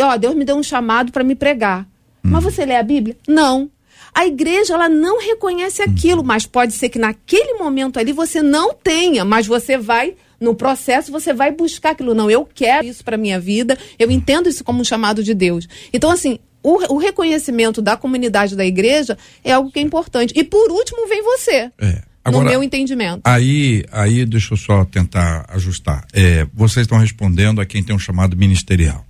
ó, 0.00 0.16
Deus 0.16 0.34
me 0.34 0.44
deu 0.44 0.56
um 0.56 0.62
chamado 0.62 1.12
para 1.12 1.24
me 1.24 1.34
pregar. 1.34 1.86
Mas 2.22 2.44
você 2.44 2.64
lê 2.64 2.76
a 2.76 2.82
Bíblia? 2.82 3.16
Não. 3.26 3.70
A 4.14 4.26
igreja 4.26 4.74
ela 4.74 4.88
não 4.88 5.20
reconhece 5.20 5.82
aquilo, 5.82 6.24
mas 6.24 6.46
pode 6.46 6.72
ser 6.72 6.88
que 6.88 6.98
naquele 6.98 7.54
momento 7.54 7.98
ali 7.98 8.12
você 8.12 8.42
não 8.42 8.74
tenha, 8.74 9.24
mas 9.24 9.46
você 9.46 9.78
vai 9.78 10.16
no 10.40 10.54
processo 10.54 11.10
você 11.10 11.32
vai 11.32 11.50
buscar 11.50 11.90
aquilo. 11.90 12.14
Não, 12.14 12.30
eu 12.30 12.48
quero 12.52 12.86
isso 12.86 13.04
para 13.04 13.16
minha 13.16 13.40
vida, 13.40 13.76
eu 13.98 14.10
entendo 14.10 14.48
isso 14.48 14.64
como 14.64 14.80
um 14.80 14.84
chamado 14.84 15.22
de 15.22 15.34
Deus. 15.34 15.68
Então, 15.92 16.10
assim, 16.10 16.38
o, 16.68 16.94
o, 16.94 16.98
reconhecimento 16.98 17.80
da 17.80 17.96
comunidade 17.96 18.54
da 18.54 18.64
igreja 18.64 19.16
é 19.42 19.52
algo 19.52 19.70
que 19.72 19.78
é 19.78 19.82
importante. 19.82 20.34
E 20.36 20.44
por 20.44 20.70
último 20.70 21.08
vem 21.08 21.22
você. 21.22 21.70
É. 21.78 22.02
Agora, 22.22 22.44
no 22.44 22.50
meu 22.50 22.62
entendimento. 22.62 23.22
Aí, 23.24 23.84
aí 23.90 24.26
deixa 24.26 24.52
eu 24.52 24.58
só 24.58 24.84
tentar 24.84 25.46
ajustar. 25.48 26.06
É, 26.12 26.46
vocês 26.52 26.84
estão 26.84 26.98
respondendo 26.98 27.60
a 27.60 27.64
quem 27.64 27.82
tem 27.82 27.96
um 27.96 27.98
chamado 27.98 28.36
ministerial. 28.36 29.06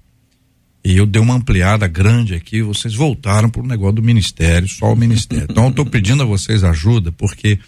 E 0.85 0.97
eu 0.97 1.05
dei 1.05 1.21
uma 1.21 1.35
ampliada 1.35 1.89
grande 1.89 2.37
aqui, 2.37 2.63
vocês 2.63 2.95
voltaram 2.95 3.51
para 3.51 3.61
o 3.61 3.67
negócio 3.67 3.97
do 3.97 4.03
ministério, 4.03 4.69
só 4.69 4.93
o 4.93 4.97
ministério. 4.97 5.49
Então 5.51 5.65
eu 5.65 5.71
estou 5.71 5.85
pedindo 5.85 6.23
a 6.23 6.27
vocês 6.27 6.63
ajuda, 6.63 7.11
porque 7.11 7.59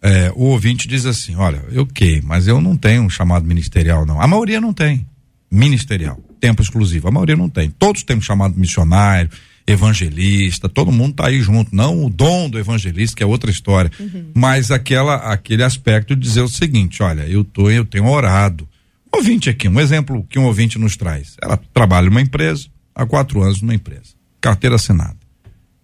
é, 0.00 0.32
o 0.34 0.44
ouvinte 0.44 0.88
diz 0.88 1.04
assim: 1.04 1.36
olha, 1.36 1.62
eu 1.70 1.82
ok, 1.82 2.22
mas 2.24 2.48
eu 2.48 2.58
não 2.58 2.74
tenho 2.74 3.02
um 3.02 3.10
chamado 3.10 3.44
ministerial, 3.44 4.06
não. 4.06 4.18
A 4.18 4.26
maioria 4.26 4.62
não 4.62 4.72
tem 4.72 5.06
ministerial 5.50 6.18
tempo 6.46 6.62
exclusivo. 6.62 7.08
A 7.08 7.10
maioria 7.10 7.34
não 7.34 7.48
tem. 7.48 7.70
Todos 7.70 8.04
temos 8.04 8.24
chamado 8.24 8.54
missionário, 8.56 9.28
evangelista, 9.66 10.68
todo 10.68 10.92
mundo 10.92 11.10
está 11.10 11.26
aí 11.26 11.40
junto. 11.40 11.74
Não 11.74 12.04
o 12.04 12.08
dom 12.08 12.48
do 12.48 12.56
evangelista, 12.56 13.16
que 13.16 13.22
é 13.22 13.26
outra 13.26 13.50
história. 13.50 13.90
Uhum. 13.98 14.30
Mas 14.32 14.70
aquela, 14.70 15.16
aquele 15.16 15.64
aspecto 15.64 16.14
de 16.14 16.22
dizer 16.22 16.42
o 16.42 16.48
seguinte: 16.48 17.02
olha, 17.02 17.22
eu, 17.22 17.42
tô, 17.42 17.68
eu 17.68 17.84
tenho 17.84 18.06
orado. 18.06 18.68
Ouvinte 19.12 19.50
aqui, 19.50 19.68
um 19.68 19.80
exemplo 19.80 20.24
que 20.30 20.38
um 20.38 20.44
ouvinte 20.44 20.78
nos 20.78 20.96
traz. 20.96 21.36
Ela 21.42 21.58
trabalha 21.74 22.08
numa 22.08 22.20
empresa, 22.20 22.68
há 22.94 23.04
quatro 23.04 23.42
anos 23.42 23.60
numa 23.60 23.74
empresa, 23.74 24.14
carteira 24.40 24.76
assinada. 24.76 25.16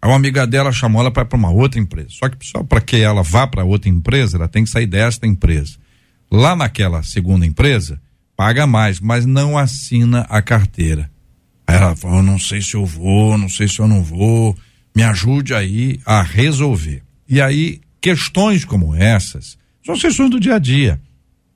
A 0.01 0.07
uma 0.07 0.17
amiga 0.17 0.47
dela 0.47 0.71
chamou 0.71 1.01
ela 1.01 1.11
para 1.11 1.27
uma 1.33 1.51
outra 1.51 1.81
empresa. 1.81 2.09
Só 2.11 2.29
que 2.29 2.37
só 2.47 2.63
para 2.63 2.81
que 2.81 2.97
ela 2.97 3.23
vá 3.23 3.47
para 3.47 3.65
outra 3.65 3.89
empresa, 3.89 4.37
ela 4.37 4.49
tem 4.49 4.65
que 4.65 4.71
sair 4.71 4.87
desta 4.87 5.27
empresa. 5.27 5.77
Lá 6.31 6.55
naquela 6.55 7.03
segunda 7.03 7.47
empresa, 7.47 8.01
paga 8.43 8.67
mais, 8.67 8.99
mas 8.99 9.25
não 9.25 9.57
assina 9.57 10.27
a 10.29 10.43
carteira. 10.43 11.09
Aí 11.65 11.77
ela 11.77 11.95
falou: 11.95 12.25
não 12.25 12.41
sei 12.41 12.61
se 12.61 12.75
eu 12.75 12.85
vou, 12.85 13.39
não 13.39 13.49
sei 13.49 13.69
se 13.69 13.79
eu 13.79 13.87
não 13.87 14.03
vou, 14.03 14.59
me 14.97 15.05
ajude 15.05 15.55
aí 15.55 16.01
a 16.05 16.23
resolver. 16.23 17.05
E 17.29 17.41
aí, 17.41 17.81
questões 18.01 18.65
como 18.65 18.97
essas 18.97 19.57
são 19.87 19.97
questões 19.97 20.29
do 20.29 20.41
dia 20.41 20.57
a 20.57 20.59
dia. 20.59 21.01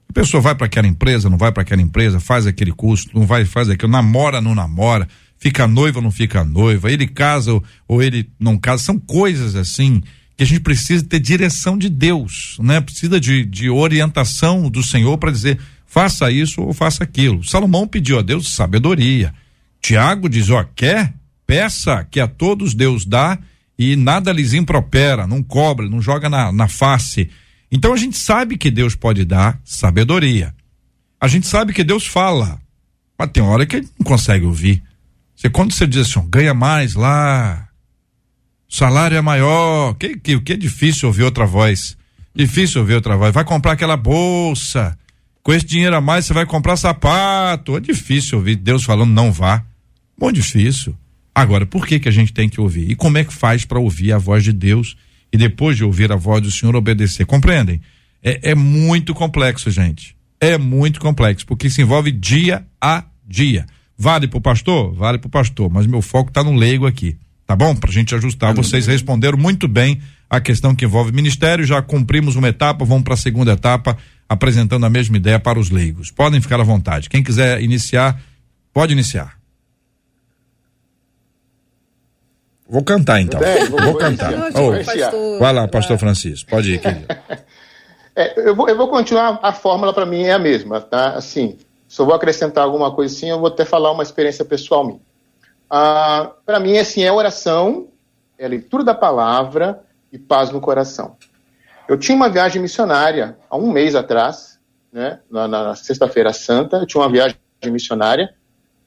A 0.08 0.12
pessoa 0.12 0.40
vai 0.40 0.54
para 0.54 0.66
aquela 0.66 0.86
empresa, 0.86 1.28
não 1.28 1.36
vai 1.36 1.50
para 1.50 1.62
aquela 1.62 1.82
empresa, 1.82 2.20
faz 2.20 2.46
aquele 2.46 2.70
curso, 2.70 3.08
não 3.12 3.26
vai, 3.26 3.44
faz 3.44 3.68
aquilo, 3.68 3.90
namora, 3.90 4.40
não 4.40 4.54
namora, 4.54 5.08
fica 5.38 5.66
noiva, 5.66 6.00
não 6.00 6.12
fica 6.12 6.44
noiva, 6.44 6.90
ele 6.90 7.08
casa 7.08 7.52
ou, 7.52 7.64
ou 7.88 8.00
ele 8.00 8.30
não 8.38 8.56
casa. 8.56 8.84
São 8.84 8.96
coisas 8.96 9.56
assim 9.56 10.00
que 10.36 10.44
a 10.44 10.46
gente 10.46 10.60
precisa 10.60 11.04
ter 11.04 11.18
direção 11.18 11.76
de 11.76 11.88
Deus, 11.88 12.58
né? 12.60 12.80
Precisa 12.80 13.18
de, 13.18 13.44
de 13.44 13.68
orientação 13.68 14.70
do 14.70 14.84
Senhor 14.84 15.18
para 15.18 15.32
dizer 15.32 15.58
faça 15.96 16.30
isso 16.30 16.60
ou 16.60 16.74
faça 16.74 17.04
aquilo. 17.04 17.42
Salomão 17.42 17.88
pediu 17.88 18.18
a 18.18 18.22
Deus 18.22 18.54
sabedoria. 18.54 19.32
Tiago 19.80 20.28
diz: 20.28 20.50
ó, 20.50 20.62
quer? 20.62 21.14
Peça 21.46 22.06
que 22.10 22.20
a 22.20 22.28
todos 22.28 22.74
Deus 22.74 23.06
dá 23.06 23.38
e 23.78 23.96
nada 23.96 24.30
lhes 24.30 24.52
impropera, 24.52 25.26
não 25.26 25.42
cobra, 25.42 25.88
não 25.88 26.02
joga 26.02 26.28
na, 26.28 26.52
na 26.52 26.68
face. 26.68 27.30
Então 27.72 27.94
a 27.94 27.96
gente 27.96 28.18
sabe 28.18 28.58
que 28.58 28.70
Deus 28.70 28.94
pode 28.94 29.24
dar 29.24 29.58
sabedoria. 29.64 30.54
A 31.18 31.28
gente 31.28 31.46
sabe 31.46 31.72
que 31.72 31.82
Deus 31.82 32.06
fala, 32.06 32.60
mas 33.18 33.30
tem 33.30 33.42
hora 33.42 33.64
que 33.64 33.80
não 33.80 34.04
consegue 34.04 34.44
ouvir. 34.44 34.82
Você, 35.34 35.48
quando 35.48 35.72
você 35.72 35.86
diz 35.86 36.10
assim, 36.10 36.28
ganha 36.28 36.52
mais 36.52 36.94
lá, 36.94 37.68
salário 38.68 39.16
é 39.16 39.22
maior, 39.22 39.94
que, 39.94 40.18
que, 40.18 40.40
que 40.40 40.52
é 40.52 40.56
difícil 40.56 41.08
ouvir 41.08 41.22
outra 41.22 41.46
voz. 41.46 41.96
Difícil 42.34 42.82
ouvir 42.82 42.94
outra 42.94 43.16
voz. 43.16 43.32
Vai 43.32 43.44
comprar 43.44 43.72
aquela 43.72 43.96
bolsa 43.96 44.98
com 45.46 45.54
esse 45.54 45.64
dinheiro 45.64 45.94
a 45.94 46.00
mais 46.00 46.26
você 46.26 46.34
vai 46.34 46.44
comprar 46.44 46.76
sapato. 46.76 47.76
É 47.76 47.80
difícil 47.80 48.38
ouvir 48.38 48.56
Deus 48.56 48.82
falando 48.82 49.12
não 49.12 49.30
vá. 49.30 49.64
Muito 50.20 50.34
difícil. 50.34 50.92
Agora, 51.32 51.64
por 51.64 51.86
que 51.86 52.00
que 52.00 52.08
a 52.08 52.12
gente 52.12 52.32
tem 52.32 52.48
que 52.48 52.60
ouvir? 52.60 52.90
E 52.90 52.96
como 52.96 53.16
é 53.16 53.22
que 53.22 53.32
faz 53.32 53.64
para 53.64 53.78
ouvir 53.78 54.12
a 54.12 54.18
voz 54.18 54.42
de 54.42 54.52
Deus 54.52 54.96
e 55.32 55.38
depois 55.38 55.76
de 55.76 55.84
ouvir 55.84 56.10
a 56.10 56.16
voz 56.16 56.42
do 56.42 56.50
Senhor 56.50 56.74
obedecer? 56.74 57.24
Compreendem? 57.26 57.80
É, 58.20 58.50
é 58.50 58.54
muito 58.56 59.14
complexo, 59.14 59.70
gente. 59.70 60.16
É 60.40 60.58
muito 60.58 60.98
complexo, 60.98 61.46
porque 61.46 61.70
se 61.70 61.80
envolve 61.80 62.10
dia 62.10 62.66
a 62.80 63.04
dia. 63.24 63.66
Vale 63.96 64.26
pro 64.26 64.40
pastor? 64.40 64.92
Vale 64.94 65.16
pro 65.16 65.30
pastor, 65.30 65.70
mas 65.70 65.86
meu 65.86 66.02
foco 66.02 66.30
está 66.30 66.42
no 66.42 66.56
leigo 66.56 66.88
aqui, 66.88 67.16
tá 67.46 67.54
bom? 67.54 67.72
Pra 67.76 67.92
gente 67.92 68.16
ajustar. 68.16 68.52
Vocês 68.52 68.88
responderam 68.88 69.38
muito 69.38 69.68
bem 69.68 70.00
a 70.28 70.40
questão 70.40 70.74
que 70.74 70.84
envolve 70.84 71.12
ministério, 71.12 71.64
já 71.64 71.80
cumprimos 71.80 72.34
uma 72.34 72.48
etapa, 72.48 72.84
vamos 72.84 73.04
para 73.04 73.14
a 73.14 73.16
segunda 73.16 73.52
etapa 73.52 73.96
apresentando 74.28 74.84
a 74.86 74.90
mesma 74.90 75.16
ideia 75.16 75.38
para 75.38 75.58
os 75.58 75.70
leigos. 75.70 76.10
Podem 76.10 76.40
ficar 76.40 76.60
à 76.60 76.64
vontade. 76.64 77.08
Quem 77.08 77.22
quiser 77.22 77.62
iniciar, 77.62 78.20
pode 78.72 78.92
iniciar. 78.92 79.36
Vou 82.68 82.82
cantar 82.82 83.20
então. 83.20 83.38
Bem, 83.38 83.64
vou, 83.66 83.80
vou, 83.80 83.96
cantar. 83.96 84.32
Oh, 84.54 85.38
vai 85.38 85.52
lá, 85.52 85.68
pastor 85.68 85.98
Francisco. 85.98 86.50
Pode 86.50 86.74
ir, 86.74 86.80
querido. 86.80 87.06
É, 88.18 88.48
eu, 88.48 88.56
vou, 88.56 88.66
eu 88.66 88.74
vou 88.78 88.88
continuar, 88.88 89.38
a 89.42 89.52
fórmula 89.52 89.92
para 89.92 90.06
mim 90.06 90.22
é 90.22 90.32
a 90.32 90.38
mesma, 90.38 90.80
tá? 90.80 91.10
Assim, 91.10 91.58
se 91.86 92.00
eu 92.00 92.06
vou 92.06 92.14
acrescentar 92.14 92.64
alguma 92.64 92.90
coisa 92.90 93.14
assim, 93.14 93.28
eu 93.28 93.38
vou 93.38 93.48
até 93.48 93.62
falar 93.62 93.92
uma 93.92 94.02
experiência 94.02 94.42
pessoal 94.42 94.86
minha. 94.86 95.00
Ah, 95.68 96.32
para 96.46 96.58
mim, 96.58 96.78
assim, 96.78 97.02
é 97.02 97.12
oração, 97.12 97.88
é 98.38 98.48
leitura 98.48 98.82
da 98.82 98.94
palavra 98.94 99.82
e 100.10 100.18
paz 100.18 100.50
no 100.50 100.62
coração. 100.62 101.14
Eu 101.88 101.96
tinha 101.96 102.16
uma 102.16 102.28
viagem 102.28 102.60
missionária 102.60 103.38
há 103.48 103.56
um 103.56 103.70
mês 103.70 103.94
atrás, 103.94 104.58
né, 104.92 105.20
na, 105.30 105.46
na 105.46 105.74
Sexta-feira 105.74 106.32
Santa, 106.32 106.78
eu 106.78 106.86
tinha 106.86 107.02
uma 107.02 107.10
viagem 107.10 107.36
missionária 107.66 108.34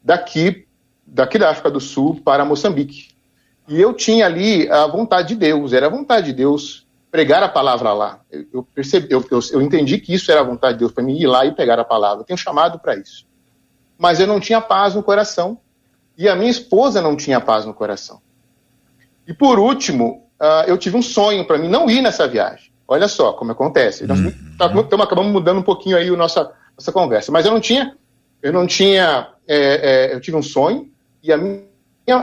daqui, 0.03 0.67
daqui 1.05 1.37
da 1.37 1.49
África 1.49 1.71
do 1.71 1.79
Sul 1.79 2.21
para 2.23 2.43
Moçambique. 2.43 3.09
E 3.67 3.79
eu 3.79 3.93
tinha 3.93 4.25
ali 4.25 4.69
a 4.69 4.87
vontade 4.87 5.29
de 5.29 5.35
Deus, 5.35 5.73
era 5.73 5.85
a 5.85 5.89
vontade 5.89 6.27
de 6.27 6.33
Deus 6.33 6.87
pregar 7.11 7.41
a 7.43 7.49
palavra 7.49 7.93
lá. 7.93 8.19
Eu, 8.31 8.45
eu 8.53 8.63
percebi, 8.63 9.07
eu, 9.11 9.25
eu, 9.29 9.39
eu, 9.51 9.61
entendi 9.61 9.97
que 9.99 10.13
isso 10.13 10.31
era 10.31 10.41
a 10.41 10.43
vontade 10.43 10.73
de 10.73 10.79
Deus 10.79 10.91
para 10.91 11.03
mim 11.03 11.17
ir 11.17 11.27
lá 11.27 11.45
e 11.45 11.51
pegar 11.51 11.79
a 11.79 11.85
palavra. 11.85 12.21
Eu 12.21 12.25
tenho 12.25 12.37
chamado 12.37 12.79
para 12.79 12.95
isso. 12.95 13.25
Mas 13.97 14.19
eu 14.19 14.27
não 14.27 14.39
tinha 14.39 14.61
paz 14.61 14.95
no 14.95 15.03
coração. 15.03 15.59
E 16.17 16.27
a 16.27 16.35
minha 16.35 16.51
esposa 16.51 17.01
não 17.01 17.15
tinha 17.15 17.39
paz 17.39 17.65
no 17.65 17.73
coração. 17.73 18.21
E 19.27 19.33
por 19.33 19.59
último, 19.59 20.27
uh, 20.39 20.67
eu 20.67 20.77
tive 20.77 20.97
um 20.97 21.01
sonho 21.01 21.45
para 21.45 21.57
mim 21.57 21.67
não 21.67 21.89
ir 21.89 22.01
nessa 22.01 22.27
viagem. 22.27 22.68
Olha 22.89 23.07
só 23.07 23.33
como 23.33 23.51
acontece. 23.51 24.07
Nós 24.07 24.19
uhum. 24.19 24.33
tá, 24.57 24.65
acabamos 25.03 25.31
mudando 25.31 25.59
um 25.59 25.63
pouquinho 25.63 25.95
aí 25.95 26.09
a 26.09 26.17
nossa, 26.17 26.51
nossa 26.75 26.91
conversa. 26.91 27.31
Mas 27.31 27.45
eu 27.45 27.51
não 27.51 27.59
tinha, 27.59 27.95
eu 28.41 28.51
não 28.51 28.65
tinha, 28.65 29.27
é, 29.47 30.07
é, 30.07 30.15
eu 30.15 30.19
tive 30.19 30.35
um 30.35 30.41
sonho 30.41 30.89
e 31.21 31.31
a 31.31 31.37
minha 31.37 31.67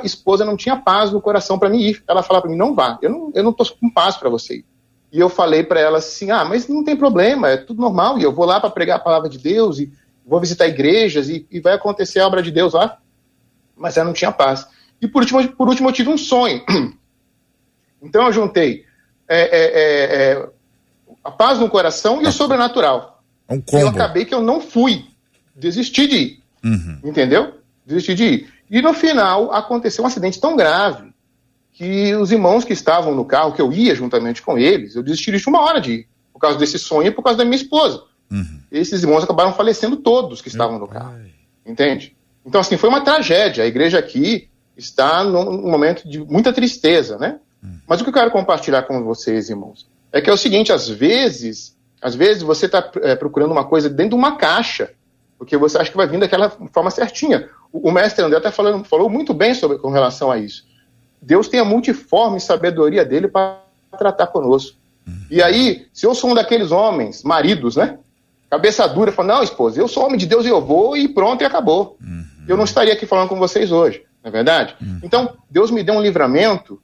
esposa 0.02 0.44
não 0.44 0.56
tinha 0.56 0.76
paz 0.76 1.12
no 1.12 1.20
coração 1.20 1.56
para 1.56 1.70
mim 1.70 1.82
ir. 1.82 2.02
Ela 2.08 2.20
falava 2.20 2.42
para 2.42 2.50
mim, 2.50 2.58
não 2.58 2.74
vá, 2.74 2.98
eu 3.00 3.08
não, 3.08 3.30
eu 3.32 3.44
não 3.44 3.52
tô 3.52 3.64
com 3.80 3.88
paz 3.88 4.16
para 4.16 4.28
você 4.28 4.56
ir. 4.56 4.64
E 5.12 5.20
eu 5.20 5.28
falei 5.28 5.62
para 5.62 5.78
ela 5.78 5.98
assim, 5.98 6.32
ah, 6.32 6.44
mas 6.44 6.66
não 6.66 6.82
tem 6.82 6.96
problema, 6.96 7.48
é 7.48 7.56
tudo 7.56 7.80
normal, 7.80 8.18
e 8.18 8.24
eu 8.24 8.34
vou 8.34 8.44
lá 8.44 8.58
para 8.58 8.68
pregar 8.68 8.96
a 8.96 9.00
palavra 9.00 9.28
de 9.28 9.38
Deus, 9.38 9.78
e 9.78 9.92
vou 10.26 10.40
visitar 10.40 10.66
igrejas, 10.66 11.28
e, 11.28 11.46
e 11.48 11.60
vai 11.60 11.74
acontecer 11.74 12.18
a 12.18 12.26
obra 12.26 12.42
de 12.42 12.50
Deus 12.50 12.74
lá. 12.74 12.98
Mas 13.76 13.96
ela 13.96 14.06
não 14.06 14.12
tinha 14.12 14.32
paz. 14.32 14.66
E 15.00 15.06
por 15.06 15.22
último, 15.22 15.46
por 15.52 15.68
último 15.68 15.88
eu 15.88 15.92
tive 15.92 16.10
um 16.10 16.18
sonho. 16.18 16.60
Então 18.02 18.26
eu 18.26 18.32
juntei 18.32 18.84
é, 19.26 19.40
é, 19.40 19.64
é, 19.64 20.32
é 20.32 20.48
a 21.26 21.30
paz 21.30 21.58
no 21.58 21.68
coração 21.68 22.22
e 22.22 22.26
o 22.26 22.32
sobrenatural. 22.32 23.22
É 23.48 23.54
um 23.54 23.60
combo. 23.60 23.82
Eu 23.82 23.88
acabei 23.88 24.24
que 24.24 24.34
eu 24.34 24.40
não 24.40 24.60
fui. 24.60 25.04
Desisti 25.54 26.06
de 26.06 26.16
ir. 26.16 26.42
Uhum. 26.64 27.00
Entendeu? 27.04 27.54
Desisti 27.84 28.14
de 28.14 28.24
ir. 28.24 28.48
E 28.70 28.80
no 28.80 28.94
final 28.94 29.52
aconteceu 29.52 30.04
um 30.04 30.06
acidente 30.06 30.40
tão 30.40 30.56
grave 30.56 31.12
que 31.72 32.14
os 32.14 32.32
irmãos 32.32 32.64
que 32.64 32.72
estavam 32.72 33.14
no 33.14 33.24
carro, 33.24 33.52
que 33.52 33.60
eu 33.60 33.72
ia 33.72 33.94
juntamente 33.94 34.40
com 34.40 34.56
eles, 34.56 34.94
eu 34.94 35.02
desisti 35.02 35.30
de 35.30 35.48
uma 35.48 35.60
hora 35.60 35.80
de 35.80 35.92
ir, 35.92 36.08
por 36.32 36.38
causa 36.38 36.58
desse 36.58 36.78
sonho 36.78 37.08
e 37.08 37.10
por 37.10 37.22
causa 37.22 37.38
da 37.38 37.44
minha 37.44 37.56
esposa. 37.56 38.02
Uhum. 38.30 38.60
Esses 38.70 39.02
irmãos 39.02 39.24
acabaram 39.24 39.52
falecendo 39.52 39.96
todos 39.96 40.40
que 40.40 40.48
estavam 40.48 40.78
no 40.78 40.88
carro. 40.88 41.16
Entende? 41.64 42.16
Então, 42.44 42.60
assim, 42.60 42.76
foi 42.76 42.88
uma 42.88 43.02
tragédia. 43.02 43.64
A 43.64 43.66
igreja 43.66 43.98
aqui 43.98 44.48
está 44.76 45.24
num 45.24 45.68
momento 45.68 46.08
de 46.08 46.20
muita 46.20 46.52
tristeza, 46.52 47.18
né? 47.18 47.40
Uhum. 47.62 47.80
Mas 47.86 48.00
o 48.00 48.04
que 48.04 48.10
eu 48.10 48.14
quero 48.14 48.30
compartilhar 48.30 48.82
com 48.82 49.02
vocês, 49.02 49.50
irmãos, 49.50 49.86
é 50.12 50.20
que 50.20 50.30
é 50.30 50.32
o 50.32 50.36
seguinte: 50.36 50.72
às 50.72 50.88
vezes, 50.88 51.76
às 52.00 52.14
vezes 52.14 52.42
você 52.42 52.66
está 52.66 52.90
é, 53.02 53.14
procurando 53.14 53.52
uma 53.52 53.64
coisa 53.64 53.88
dentro 53.88 54.10
de 54.10 54.16
uma 54.16 54.36
caixa, 54.36 54.90
porque 55.38 55.56
você 55.56 55.78
acha 55.78 55.90
que 55.90 55.96
vai 55.96 56.06
vir 56.06 56.20
daquela 56.20 56.50
forma 56.72 56.90
certinha. 56.90 57.48
O, 57.72 57.88
o 57.88 57.92
mestre 57.92 58.24
André 58.24 58.38
até 58.38 58.50
falando, 58.50 58.84
falou 58.84 59.10
muito 59.10 59.34
bem 59.34 59.54
sobre 59.54 59.78
com 59.78 59.90
relação 59.90 60.30
a 60.30 60.38
isso. 60.38 60.64
Deus 61.20 61.48
tem 61.48 61.60
a 61.60 61.64
multiforme 61.64 62.40
sabedoria 62.40 63.04
dele 63.04 63.28
para 63.28 63.60
tratar 63.98 64.28
conosco. 64.28 64.76
Uhum. 65.06 65.26
E 65.30 65.42
aí, 65.42 65.86
se 65.92 66.06
eu 66.06 66.14
sou 66.14 66.30
um 66.30 66.34
daqueles 66.34 66.70
homens, 66.70 67.22
maridos, 67.22 67.76
né? 67.76 67.98
Cabeça 68.50 68.86
dura, 68.86 69.10
fala, 69.10 69.34
não, 69.34 69.42
esposa, 69.42 69.80
eu 69.80 69.88
sou 69.88 70.04
homem 70.04 70.18
de 70.18 70.26
Deus 70.26 70.46
e 70.46 70.48
eu 70.48 70.60
vou, 70.60 70.96
e 70.96 71.08
pronto, 71.08 71.42
e 71.42 71.44
acabou. 71.44 71.96
Uhum. 72.00 72.24
Eu 72.46 72.56
não 72.56 72.64
estaria 72.64 72.92
aqui 72.92 73.04
falando 73.04 73.28
com 73.28 73.38
vocês 73.38 73.72
hoje, 73.72 74.04
não 74.22 74.28
é 74.28 74.32
verdade? 74.32 74.76
Uhum. 74.80 75.00
Então, 75.02 75.36
Deus 75.50 75.70
me 75.70 75.82
deu 75.82 75.94
um 75.94 76.00
livramento 76.00 76.80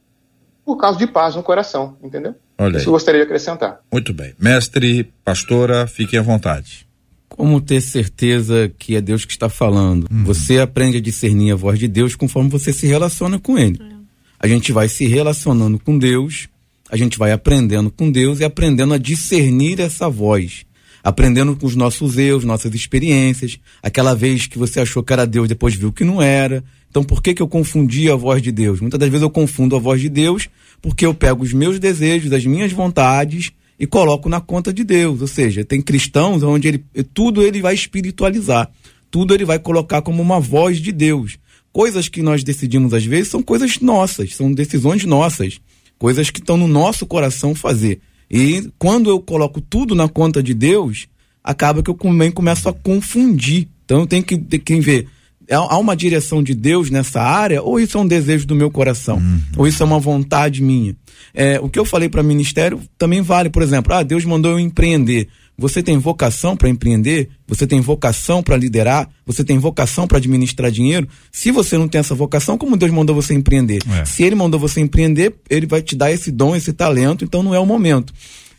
por 0.65 0.77
causa 0.77 0.99
de 0.99 1.07
paz 1.07 1.37
no 1.37 1.43
coração, 1.43 1.97
entendeu? 2.03 2.35
Olha 2.63 2.79
Isso 2.79 2.89
eu 2.89 2.93
gostaria 2.93 3.21
de 3.21 3.27
acrescentar. 3.27 3.81
Muito 3.91 4.15
bem. 4.15 4.35
Mestre, 4.39 5.13
pastora, 5.25 5.87
fiquem 5.87 6.19
à 6.19 6.23
vontade. 6.23 6.87
Como 7.29 7.61
ter 7.61 7.81
certeza 7.81 8.71
que 8.79 8.95
é 8.95 9.01
Deus 9.01 9.25
que 9.25 9.33
está 9.33 9.49
falando? 9.49 10.07
Uhum. 10.11 10.25
Você 10.25 10.61
aprende 10.61 10.99
a 10.99 11.01
discernir 11.01 11.53
a 11.53 11.57
voz 11.57 11.79
de 11.79 11.89
Deus 11.89 12.15
conforme 12.15 12.49
você 12.49 12.73
se 12.73 12.87
relaciona 12.87 13.39
com 13.39 13.59
Ele. 13.59 13.81
É. 13.83 13.93
A 14.39 14.47
gente 14.47 14.71
vai 14.71 14.89
se 14.89 15.07
relacionando 15.07 15.79
com 15.79 15.99
Deus, 15.99 16.49
a 16.91 16.97
gente 16.97 17.19
vai 17.19 17.33
aprendendo 17.33 17.91
com 17.91 18.11
Deus 18.11 18.41
e 18.41 18.45
aprendendo 18.45 18.95
a 18.95 18.99
discernir 18.99 19.81
essa 19.81 20.09
voz 20.09 20.65
aprendendo 21.03 21.57
com 21.57 21.67
os 21.67 21.75
nossos 21.75 22.17
erros, 22.17 22.45
nossas 22.45 22.75
experiências, 22.75 23.59
aquela 23.83 24.15
vez 24.15 24.47
que 24.47 24.59
você 24.59 24.81
achou 24.81 25.03
que 25.03 25.13
era 25.13 25.27
Deus, 25.27 25.49
depois 25.49 25.75
viu 25.75 25.93
que 25.93 26.05
não 26.05 26.23
era. 26.23 26.63
Então, 26.89 27.03
por 27.03 27.23
que, 27.23 27.35
que 27.35 27.43
eu 27.43 27.49
confundi 27.49 28.11
a 28.11 28.15
voz 28.15 28.41
de 28.41 28.53
Deus? 28.53 28.81
Muitas 28.81 29.01
das 29.01 29.09
vezes 29.09 29.23
eu 29.23 29.31
confundo 29.31 29.75
a 29.75 29.79
voz 29.79 30.01
de 30.01 30.09
Deus 30.09 30.49
porque 30.83 31.07
eu 31.07 31.15
pego 31.15 31.45
os 31.45 31.53
meus 31.53 31.79
desejos, 31.79 32.33
as 32.33 32.45
minhas 32.45 32.73
vontades 32.73 33.53
e 33.79 33.87
coloco 33.87 34.29
na 34.29 34.41
conta 34.41 34.73
de 34.73 34.83
Deus. 34.83 35.21
Ou 35.21 35.29
seja, 35.29 35.65
tem 35.65 35.81
cristãos 35.81 36.43
onde 36.43 36.69
ele, 36.69 36.85
tudo 37.15 37.41
ele 37.43 37.63
vai 37.63 37.73
espiritualizar, 37.73 38.69
tudo 39.11 39.33
ele 39.33 39.45
vai 39.45 39.61
colocar 39.61 40.03
como 40.03 40.21
uma 40.21 40.41
voz 40.41 40.79
de 40.79 40.91
Deus. 40.91 41.39
Coisas 41.73 42.09
que 42.09 42.21
nós 42.21 42.45
decidimos 42.45 42.93
às 42.93 43.05
vezes 43.05 43.29
são 43.29 43.43
coisas 43.43 43.79
nossas, 43.81 44.35
são 44.35 44.53
decisões 44.53 45.05
nossas, 45.05 45.61
coisas 45.99 46.29
que 46.29 46.41
estão 46.41 46.57
no 46.57 46.69
nosso 46.69 47.07
coração 47.07 47.55
fazer. 47.55 48.01
E 48.31 48.69
quando 48.79 49.09
eu 49.09 49.21
coloco 49.21 49.61
tudo 49.61 49.95
na 49.95 50.09
conta 50.09 50.43
de 50.43 50.53
Deus, 50.53 51.07
acaba 51.45 51.83
que 51.83 51.91
eu 51.91 51.95
também 51.95 52.31
começo 52.31 52.69
a 52.69 52.73
confundir. 52.73 53.69
Então 53.85 54.01
eu 54.01 54.07
tenho 54.07 54.25
que, 54.25 54.37
tenho 54.37 54.63
que 54.63 54.81
ver. 54.81 55.09
Há 55.57 55.79
uma 55.79 55.97
direção 55.97 56.43
de 56.43 56.55
Deus 56.55 56.91
nessa 56.91 57.21
área, 57.21 57.63
ou 57.63 57.79
isso 57.79 57.99
é 57.99 58.01
um 58.01 58.07
desejo 58.07 58.47
do 58.47 58.55
meu 58.55 58.71
coração, 58.71 59.17
uhum. 59.17 59.41
ou 59.57 59.67
isso 59.67 59.83
é 59.83 59.87
uma 59.87 59.99
vontade 59.99 60.63
minha. 60.63 60.97
É, 61.35 61.59
o 61.61 61.69
que 61.69 61.79
eu 61.79 61.85
falei 61.85 62.09
para 62.09 62.23
ministério 62.23 62.81
também 62.99 63.23
vale, 63.23 63.51
por 63.51 63.63
exemplo, 63.63 63.93
ah, 63.95 64.03
Deus 64.03 64.25
mandou 64.25 64.53
eu 64.53 64.61
empreender. 64.61 65.29
Você 65.57 65.83
tem 65.83 65.99
vocação 65.99 66.57
para 66.57 66.69
empreender? 66.69 67.29
Você 67.47 67.67
tem 67.67 67.81
vocação 67.81 68.43
para 68.43 68.57
liderar? 68.57 69.09
Você 69.27 69.45
tem 69.45 69.59
vocação 69.59 70.09
para 70.09 70.19
administrar 70.19 70.71
dinheiro? 70.71 71.07
Se 71.31 71.51
você 71.51 71.77
não 71.77 71.87
tem 71.87 72.01
essa 72.01 72.15
vocação, 72.15 72.57
como 72.57 72.77
Deus 72.77 72.91
mandou 72.91 73.15
você 73.15 73.35
empreender? 73.35 73.81
É. 74.01 74.05
Se 74.05 74.23
Ele 74.23 74.35
mandou 74.35 74.59
você 74.59 74.81
empreender, 74.81 75.35
Ele 75.49 75.67
vai 75.67 75.83
te 75.83 75.95
dar 75.95 76.11
esse 76.11 76.31
dom, 76.31 76.57
esse 76.57 76.73
talento, 76.73 77.25
então 77.25 77.43
não 77.43 77.55
é 77.55 77.61
o 77.61 77.67
momento. 77.67 78.13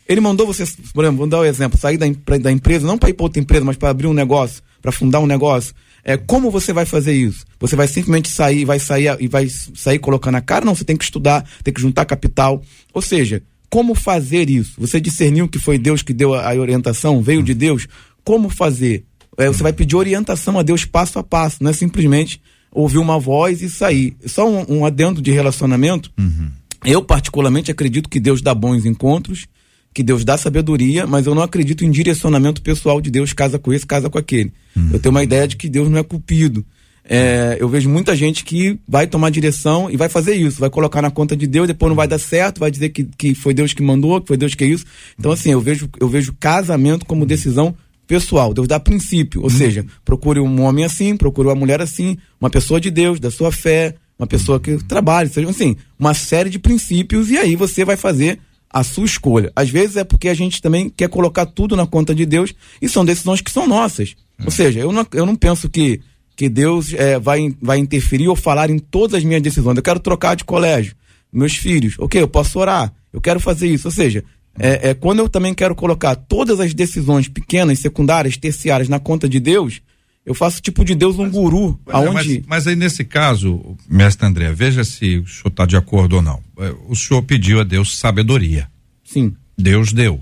Ele 0.08 0.20
mandou 0.20 0.46
você, 0.46 0.64
por 0.92 1.04
exemplo, 1.04 1.18
vou 1.18 1.26
dar 1.26 1.40
um 1.40 1.44
exemplo, 1.44 1.78
sair 1.78 1.96
da, 1.96 2.06
da 2.38 2.52
empresa, 2.52 2.86
não 2.86 2.98
para 2.98 3.10
ir 3.10 3.14
para 3.14 3.24
outra 3.24 3.40
empresa, 3.40 3.64
mas 3.64 3.76
para 3.76 3.88
abrir 3.88 4.06
um 4.06 4.12
negócio, 4.12 4.62
para 4.80 4.92
fundar 4.92 5.20
um 5.20 5.26
negócio. 5.26 5.74
É, 6.04 6.18
como 6.18 6.50
você 6.50 6.72
vai 6.72 6.84
fazer 6.84 7.14
isso? 7.14 7.46
Você 7.58 7.74
vai 7.74 7.88
simplesmente 7.88 8.28
sair, 8.28 8.66
vai 8.66 8.78
sair 8.78 9.16
e 9.18 9.26
vai 9.26 9.48
sair 9.48 9.98
colocando 9.98 10.34
a 10.34 10.40
cara? 10.42 10.64
Não, 10.64 10.74
você 10.74 10.84
tem 10.84 10.96
que 10.96 11.04
estudar, 11.04 11.44
tem 11.62 11.72
que 11.72 11.80
juntar 11.80 12.04
capital. 12.04 12.62
Ou 12.92 13.00
seja, 13.00 13.42
como 13.70 13.94
fazer 13.94 14.50
isso? 14.50 14.74
Você 14.78 15.00
discerniu 15.00 15.48
que 15.48 15.58
foi 15.58 15.78
Deus 15.78 16.02
que 16.02 16.12
deu 16.12 16.34
a, 16.34 16.52
orientação, 16.54 17.22
veio 17.22 17.42
de 17.42 17.54
Deus? 17.54 17.88
Como 18.22 18.50
fazer? 18.50 19.04
É, 19.38 19.48
você 19.48 19.62
vai 19.62 19.72
pedir 19.72 19.96
orientação 19.96 20.58
a 20.58 20.62
Deus 20.62 20.84
passo 20.84 21.18
a 21.18 21.24
passo, 21.24 21.62
não 21.62 21.70
é 21.70 21.72
simplesmente 21.72 22.40
ouvir 22.70 22.98
uma 22.98 23.18
voz 23.18 23.62
e 23.62 23.70
sair. 23.70 24.14
Só 24.26 24.48
um, 24.48 24.78
um 24.78 24.84
adendo 24.84 25.22
de 25.22 25.32
relacionamento. 25.32 26.12
Uhum. 26.18 26.50
Eu, 26.84 27.02
particularmente, 27.02 27.70
acredito 27.70 28.10
que 28.10 28.20
Deus 28.20 28.42
dá 28.42 28.54
bons 28.54 28.84
encontros, 28.84 29.46
que 29.94 30.02
Deus 30.02 30.24
dá 30.24 30.36
sabedoria, 30.36 31.06
mas 31.06 31.24
eu 31.24 31.34
não 31.36 31.42
acredito 31.42 31.84
em 31.84 31.90
direcionamento 31.90 32.60
pessoal 32.60 33.00
de 33.00 33.12
Deus, 33.12 33.32
casa 33.32 33.60
com 33.60 33.72
esse, 33.72 33.86
casa 33.86 34.10
com 34.10 34.18
aquele. 34.18 34.52
Uhum. 34.76 34.90
Eu 34.92 34.98
tenho 34.98 35.14
uma 35.14 35.22
ideia 35.22 35.46
de 35.46 35.56
que 35.56 35.68
Deus 35.68 35.88
não 35.88 35.98
é 35.98 36.02
cupido. 36.02 36.64
É, 37.06 37.58
eu 37.60 37.68
vejo 37.68 37.88
muita 37.88 38.16
gente 38.16 38.44
que 38.44 38.78
vai 38.88 39.06
tomar 39.06 39.30
direção 39.30 39.90
e 39.90 39.96
vai 39.96 40.08
fazer 40.08 40.34
isso, 40.34 40.58
vai 40.58 40.70
colocar 40.70 41.00
na 41.00 41.10
conta 41.10 41.36
de 41.36 41.46
Deus, 41.46 41.68
depois 41.68 41.90
não 41.90 41.96
vai 41.96 42.08
dar 42.08 42.18
certo, 42.18 42.58
vai 42.58 42.70
dizer 42.70 42.88
que, 42.88 43.04
que 43.04 43.34
foi 43.34 43.54
Deus 43.54 43.72
que 43.72 43.82
mandou, 43.82 44.20
que 44.20 44.26
foi 44.26 44.36
Deus 44.36 44.54
que 44.54 44.64
é 44.64 44.66
isso. 44.66 44.84
Então, 45.16 45.30
assim, 45.30 45.50
eu 45.50 45.60
vejo, 45.60 45.88
eu 46.00 46.08
vejo 46.08 46.34
casamento 46.40 47.06
como 47.06 47.24
decisão 47.24 47.76
pessoal. 48.06 48.52
Deus 48.52 48.66
dá 48.66 48.80
princípio, 48.80 49.42
ou 49.42 49.50
seja, 49.50 49.86
procure 50.04 50.40
um 50.40 50.62
homem 50.62 50.84
assim, 50.84 51.16
procure 51.16 51.46
uma 51.46 51.54
mulher 51.54 51.80
assim, 51.80 52.16
uma 52.40 52.50
pessoa 52.50 52.80
de 52.80 52.90
Deus, 52.90 53.20
da 53.20 53.30
sua 53.30 53.52
fé, 53.52 53.94
uma 54.18 54.26
pessoa 54.26 54.58
que 54.58 54.76
trabalhe, 54.84 55.28
seja 55.28 55.48
assim, 55.48 55.76
uma 55.98 56.14
série 56.14 56.50
de 56.50 56.58
princípios 56.58 57.30
e 57.30 57.36
aí 57.36 57.54
você 57.54 57.84
vai 57.84 57.96
fazer 57.96 58.38
a 58.74 58.82
sua 58.82 59.04
escolha. 59.04 59.52
Às 59.54 59.70
vezes 59.70 59.96
é 59.96 60.02
porque 60.02 60.28
a 60.28 60.34
gente 60.34 60.60
também 60.60 60.90
quer 60.90 61.08
colocar 61.08 61.46
tudo 61.46 61.76
na 61.76 61.86
conta 61.86 62.12
de 62.12 62.26
Deus 62.26 62.52
e 62.82 62.88
são 62.88 63.04
decisões 63.04 63.40
que 63.40 63.52
são 63.52 63.68
nossas. 63.68 64.16
Ou 64.44 64.50
seja, 64.50 64.80
eu 64.80 64.90
não, 64.90 65.06
eu 65.12 65.24
não 65.24 65.36
penso 65.36 65.68
que 65.70 66.00
que 66.36 66.48
Deus 66.48 66.92
é, 66.94 67.16
vai, 67.16 67.54
vai 67.62 67.78
interferir 67.78 68.26
ou 68.26 68.34
falar 68.34 68.68
em 68.68 68.78
todas 68.78 69.14
as 69.14 69.24
minhas 69.24 69.40
decisões. 69.40 69.76
Eu 69.76 69.82
quero 69.84 70.00
trocar 70.00 70.34
de 70.34 70.42
colégio, 70.42 70.96
meus 71.32 71.54
filhos, 71.54 71.94
ok, 71.96 72.20
eu 72.20 72.26
posso 72.26 72.58
orar, 72.58 72.92
eu 73.12 73.20
quero 73.20 73.38
fazer 73.38 73.68
isso. 73.68 73.86
Ou 73.86 73.92
seja, 73.92 74.24
é, 74.58 74.90
é, 74.90 74.94
quando 74.94 75.20
eu 75.20 75.28
também 75.28 75.54
quero 75.54 75.76
colocar 75.76 76.16
todas 76.16 76.58
as 76.58 76.74
decisões 76.74 77.28
pequenas, 77.28 77.78
secundárias, 77.78 78.36
terciárias 78.36 78.88
na 78.88 78.98
conta 78.98 79.28
de 79.28 79.38
Deus, 79.38 79.80
eu 80.24 80.34
faço 80.34 80.60
tipo 80.62 80.84
de 80.84 80.94
Deus 80.94 81.18
um 81.18 81.30
guru. 81.30 81.78
Mas, 81.84 81.94
aonde... 81.94 82.12
mas, 82.12 82.46
mas 82.46 82.66
aí 82.66 82.76
nesse 82.76 83.04
caso, 83.04 83.76
mestre 83.88 84.26
André, 84.26 84.52
veja 84.52 84.82
se 84.82 85.18
o 85.18 85.26
senhor 85.26 85.48
está 85.48 85.66
de 85.66 85.76
acordo 85.76 86.16
ou 86.16 86.22
não. 86.22 86.42
É, 86.58 86.74
o 86.88 86.94
senhor 86.94 87.22
pediu 87.22 87.60
a 87.60 87.64
Deus 87.64 87.98
sabedoria. 87.98 88.70
Sim. 89.04 89.34
Deus 89.56 89.92
deu. 89.92 90.20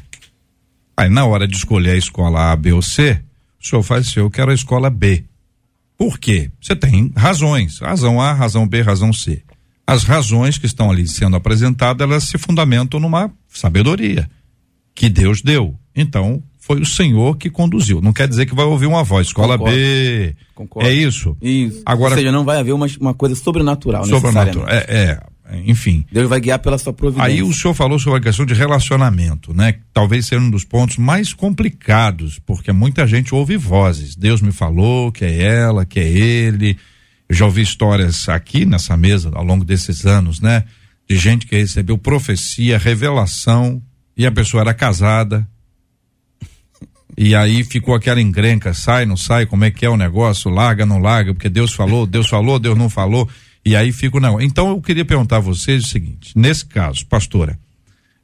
Aí 0.96 1.08
na 1.08 1.24
hora 1.24 1.46
de 1.46 1.56
escolher 1.56 1.92
a 1.92 1.96
escola 1.96 2.52
A, 2.52 2.56
B 2.56 2.72
ou 2.72 2.82
C, 2.82 3.22
o 3.62 3.66
senhor 3.66 3.82
faz 3.82 4.08
assim, 4.08 4.20
eu 4.20 4.30
quero 4.30 4.50
a 4.50 4.54
escola 4.54 4.90
B. 4.90 5.24
Por 5.96 6.18
quê? 6.18 6.50
Você 6.60 6.74
tem 6.74 7.12
razões, 7.16 7.78
razão 7.78 8.20
A, 8.20 8.32
razão 8.32 8.66
B, 8.66 8.82
razão 8.82 9.12
C. 9.12 9.42
As 9.86 10.04
razões 10.04 10.58
que 10.58 10.66
estão 10.66 10.90
ali 10.90 11.06
sendo 11.06 11.36
apresentadas, 11.36 12.04
elas 12.04 12.24
se 12.24 12.38
fundamentam 12.38 12.98
numa 12.98 13.32
sabedoria 13.48 14.28
que 14.94 15.08
Deus 15.08 15.42
deu. 15.42 15.78
Então, 15.94 16.42
foi 16.62 16.80
o 16.80 16.86
Senhor 16.86 17.36
que 17.36 17.50
conduziu. 17.50 18.00
Não 18.00 18.12
quer 18.12 18.28
dizer 18.28 18.46
que 18.46 18.54
vai 18.54 18.64
ouvir 18.64 18.86
uma 18.86 19.02
voz, 19.02 19.26
escola 19.26 19.58
Concordo. 19.58 19.76
B. 19.76 20.36
Concordo. 20.54 20.88
É 20.88 20.92
isso? 20.92 21.36
Isso. 21.42 21.82
Agora, 21.84 22.14
Ou 22.14 22.18
seja, 22.18 22.30
não 22.30 22.44
vai 22.44 22.58
haver 22.60 22.72
uma, 22.72 22.86
uma 23.00 23.12
coisa 23.12 23.34
sobrenatural. 23.34 24.04
Sobrenatural. 24.04 24.68
É, 24.68 24.86
é 24.88 25.20
enfim. 25.64 26.06
Deus 26.10 26.28
vai 26.28 26.40
guiar 26.40 26.60
pela 26.60 26.78
sua 26.78 26.92
providência. 26.92 27.28
Aí 27.28 27.42
o 27.42 27.52
senhor 27.52 27.74
falou 27.74 27.98
sobre 27.98 28.20
a 28.20 28.22
questão 28.22 28.46
de 28.46 28.54
relacionamento, 28.54 29.52
né? 29.52 29.74
Talvez 29.92 30.26
seja 30.26 30.40
um 30.40 30.50
dos 30.50 30.64
pontos 30.64 30.98
mais 30.98 31.34
complicados, 31.34 32.38
porque 32.38 32.70
muita 32.70 33.08
gente 33.08 33.34
ouve 33.34 33.56
vozes. 33.56 34.14
Deus 34.14 34.40
me 34.40 34.52
falou 34.52 35.10
que 35.10 35.24
é 35.24 35.42
ela, 35.42 35.84
que 35.84 35.98
é 35.98 36.08
ele. 36.08 36.78
Eu 37.28 37.34
já 37.34 37.44
ouvi 37.44 37.62
histórias 37.62 38.28
aqui 38.28 38.64
nessa 38.64 38.96
mesa 38.96 39.32
ao 39.34 39.44
longo 39.44 39.64
desses 39.64 40.06
anos, 40.06 40.40
né? 40.40 40.62
De 41.10 41.16
gente 41.16 41.44
que 41.44 41.56
recebeu 41.56 41.98
profecia, 41.98 42.78
revelação, 42.78 43.82
e 44.16 44.24
a 44.24 44.30
pessoa 44.30 44.60
era 44.60 44.72
casada. 44.72 45.44
E 47.16 47.34
aí 47.34 47.62
ficou 47.62 47.94
aquela 47.94 48.20
encrenca, 48.20 48.72
sai, 48.72 49.04
não 49.04 49.16
sai, 49.16 49.46
como 49.46 49.64
é 49.64 49.70
que 49.70 49.84
é 49.84 49.90
o 49.90 49.96
negócio, 49.96 50.50
larga, 50.50 50.86
não 50.86 50.98
larga, 50.98 51.34
porque 51.34 51.48
Deus 51.48 51.72
falou, 51.72 52.06
Deus 52.06 52.28
falou, 52.28 52.58
Deus 52.58 52.76
não 52.76 52.88
falou. 52.88 53.28
E 53.64 53.76
aí 53.76 53.92
fica 53.92 54.16
o 54.16 54.20
negócio. 54.20 54.46
Então 54.46 54.70
eu 54.70 54.80
queria 54.80 55.04
perguntar 55.04 55.36
a 55.36 55.40
vocês 55.40 55.84
o 55.84 55.88
seguinte: 55.88 56.32
nesse 56.36 56.64
caso, 56.64 57.06
pastora, 57.06 57.58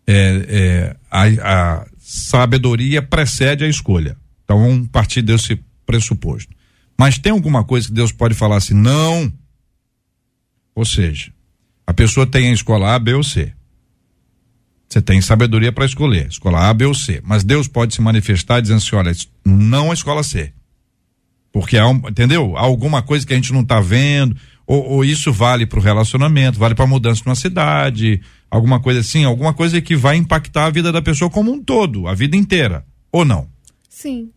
é, 0.06 0.46
é, 0.48 0.96
a, 1.10 1.24
a, 1.24 1.86
sabedoria 1.98 3.02
precede 3.02 3.64
a 3.64 3.68
escolha. 3.68 4.16
Então 4.44 4.58
vamos 4.58 4.88
partir 4.88 5.22
desse 5.22 5.60
pressuposto. 5.84 6.52
Mas 6.98 7.18
tem 7.18 7.30
alguma 7.30 7.62
coisa 7.62 7.86
que 7.86 7.94
Deus 7.94 8.10
pode 8.10 8.34
falar 8.34 8.56
assim, 8.56 8.74
não? 8.74 9.32
Ou 10.74 10.84
seja, 10.84 11.30
a 11.86 11.92
pessoa 11.92 12.26
tem 12.26 12.48
a 12.48 12.52
escola 12.52 12.94
A, 12.94 12.98
B 12.98 13.14
ou 13.14 13.22
C. 13.22 13.52
Você 14.88 15.02
tem 15.02 15.20
sabedoria 15.20 15.70
para 15.70 15.84
escolher, 15.84 16.28
escola 16.28 16.68
A, 16.68 16.72
B 16.72 16.86
ou 16.86 16.94
C. 16.94 17.20
Mas 17.22 17.44
Deus 17.44 17.68
pode 17.68 17.94
se 17.94 18.00
manifestar 18.00 18.60
dizendo 18.60 18.78
assim: 18.78 18.96
olha, 18.96 19.12
não 19.44 19.90
a 19.90 19.94
escola 19.94 20.22
C. 20.22 20.52
Porque 21.52 21.76
há, 21.76 21.86
um, 21.86 21.96
entendeu? 22.08 22.56
Há 22.56 22.60
alguma 22.60 23.02
coisa 23.02 23.26
que 23.26 23.32
a 23.32 23.36
gente 23.36 23.52
não 23.52 23.62
está 23.62 23.80
vendo, 23.80 24.36
ou, 24.66 24.84
ou, 24.84 25.04
isso 25.04 25.32
vale 25.32 25.66
para 25.66 25.78
o 25.78 25.82
relacionamento, 25.82 26.58
vale 26.58 26.74
para 26.74 26.86
mudança 26.86 27.22
numa 27.24 27.34
cidade, 27.34 28.20
alguma 28.50 28.80
coisa 28.80 29.00
assim, 29.00 29.24
alguma 29.24 29.52
coisa 29.54 29.80
que 29.80 29.96
vai 29.96 30.16
impactar 30.16 30.66
a 30.66 30.70
vida 30.70 30.92
da 30.92 31.02
pessoa 31.02 31.30
como 31.30 31.50
um 31.50 31.62
todo, 31.62 32.06
a 32.06 32.14
vida 32.14 32.36
inteira, 32.36 32.84
ou 33.10 33.24
não? 33.24 33.48
Sim. 33.88 34.30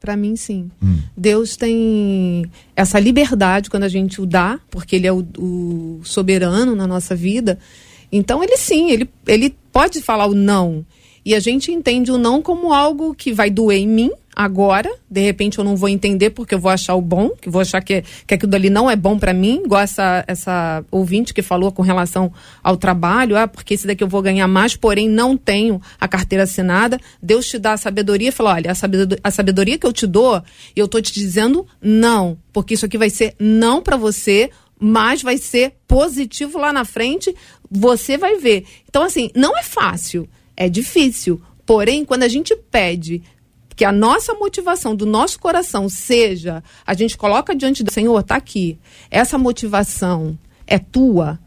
Para 0.00 0.16
mim, 0.16 0.34
sim. 0.34 0.68
Hum. 0.82 0.98
Deus 1.16 1.56
tem 1.56 2.44
essa 2.74 2.98
liberdade 2.98 3.70
quando 3.70 3.84
a 3.84 3.88
gente 3.88 4.20
o 4.20 4.26
dá, 4.26 4.58
porque 4.68 4.96
Ele 4.96 5.06
é 5.06 5.12
o, 5.12 5.24
o 5.38 6.00
soberano 6.02 6.74
na 6.74 6.88
nossa 6.88 7.14
vida. 7.14 7.56
Então, 8.12 8.44
ele 8.44 8.56
sim, 8.58 8.90
ele, 8.90 9.08
ele 9.26 9.56
pode 9.72 10.02
falar 10.02 10.26
o 10.26 10.34
não. 10.34 10.84
E 11.24 11.34
a 11.34 11.40
gente 11.40 11.72
entende 11.72 12.10
o 12.10 12.18
não 12.18 12.42
como 12.42 12.72
algo 12.72 13.14
que 13.14 13.32
vai 13.32 13.48
doer 13.48 13.78
em 13.78 13.88
mim 13.88 14.10
agora. 14.34 14.90
De 15.10 15.20
repente 15.20 15.58
eu 15.58 15.64
não 15.64 15.76
vou 15.76 15.88
entender 15.88 16.30
porque 16.30 16.54
eu 16.54 16.58
vou 16.58 16.70
achar 16.70 16.94
o 16.94 17.00
bom, 17.00 17.30
que 17.30 17.48
vou 17.48 17.60
achar 17.60 17.80
que, 17.80 18.02
que 18.26 18.34
aquilo 18.34 18.54
ali 18.54 18.70
não 18.70 18.90
é 18.90 18.96
bom 18.96 19.18
para 19.18 19.32
mim, 19.32 19.62
igual 19.64 19.82
essa, 19.82 20.24
essa 20.26 20.84
ouvinte 20.90 21.34
que 21.34 21.42
falou 21.42 21.70
com 21.70 21.82
relação 21.82 22.32
ao 22.62 22.76
trabalho, 22.76 23.36
ah, 23.36 23.46
porque 23.46 23.74
esse 23.74 23.86
daqui 23.86 24.02
eu 24.02 24.08
vou 24.08 24.22
ganhar 24.22 24.48
mais, 24.48 24.74
porém 24.74 25.08
não 25.08 25.36
tenho 25.36 25.80
a 26.00 26.08
carteira 26.08 26.44
assinada. 26.44 26.98
Deus 27.22 27.46
te 27.46 27.58
dá 27.58 27.74
a 27.74 27.76
sabedoria 27.76 28.30
e 28.30 28.32
fala: 28.32 28.54
olha, 28.54 28.70
a 28.72 28.74
sabedoria, 28.74 29.18
a 29.22 29.30
sabedoria 29.30 29.78
que 29.78 29.86
eu 29.86 29.92
te 29.92 30.06
dou, 30.06 30.42
eu 30.74 30.88
tô 30.88 31.00
te 31.00 31.12
dizendo 31.12 31.66
não, 31.80 32.36
porque 32.52 32.74
isso 32.74 32.86
aqui 32.86 32.98
vai 32.98 33.10
ser 33.10 33.34
não 33.38 33.82
para 33.82 33.96
você, 33.96 34.50
mas 34.84 35.22
vai 35.22 35.38
ser 35.38 35.76
positivo 35.86 36.58
lá 36.58 36.72
na 36.72 36.84
frente, 36.84 37.32
você 37.70 38.18
vai 38.18 38.36
ver. 38.36 38.66
Então, 38.88 39.04
assim, 39.04 39.30
não 39.32 39.56
é 39.56 39.62
fácil. 39.62 40.28
É 40.56 40.68
difícil. 40.68 41.40
Porém, 41.64 42.04
quando 42.04 42.24
a 42.24 42.28
gente 42.28 42.56
pede 42.56 43.22
que 43.76 43.84
a 43.84 43.92
nossa 43.92 44.34
motivação 44.34 44.96
do 44.96 45.06
nosso 45.06 45.38
coração 45.38 45.88
seja, 45.88 46.64
a 46.84 46.94
gente 46.94 47.16
coloca 47.16 47.54
diante 47.54 47.84
do 47.84 47.92
Senhor, 47.92 48.18
está 48.18 48.34
aqui. 48.34 48.76
Essa 49.08 49.38
motivação 49.38 50.36
é 50.66 50.80
tua. 50.80 51.38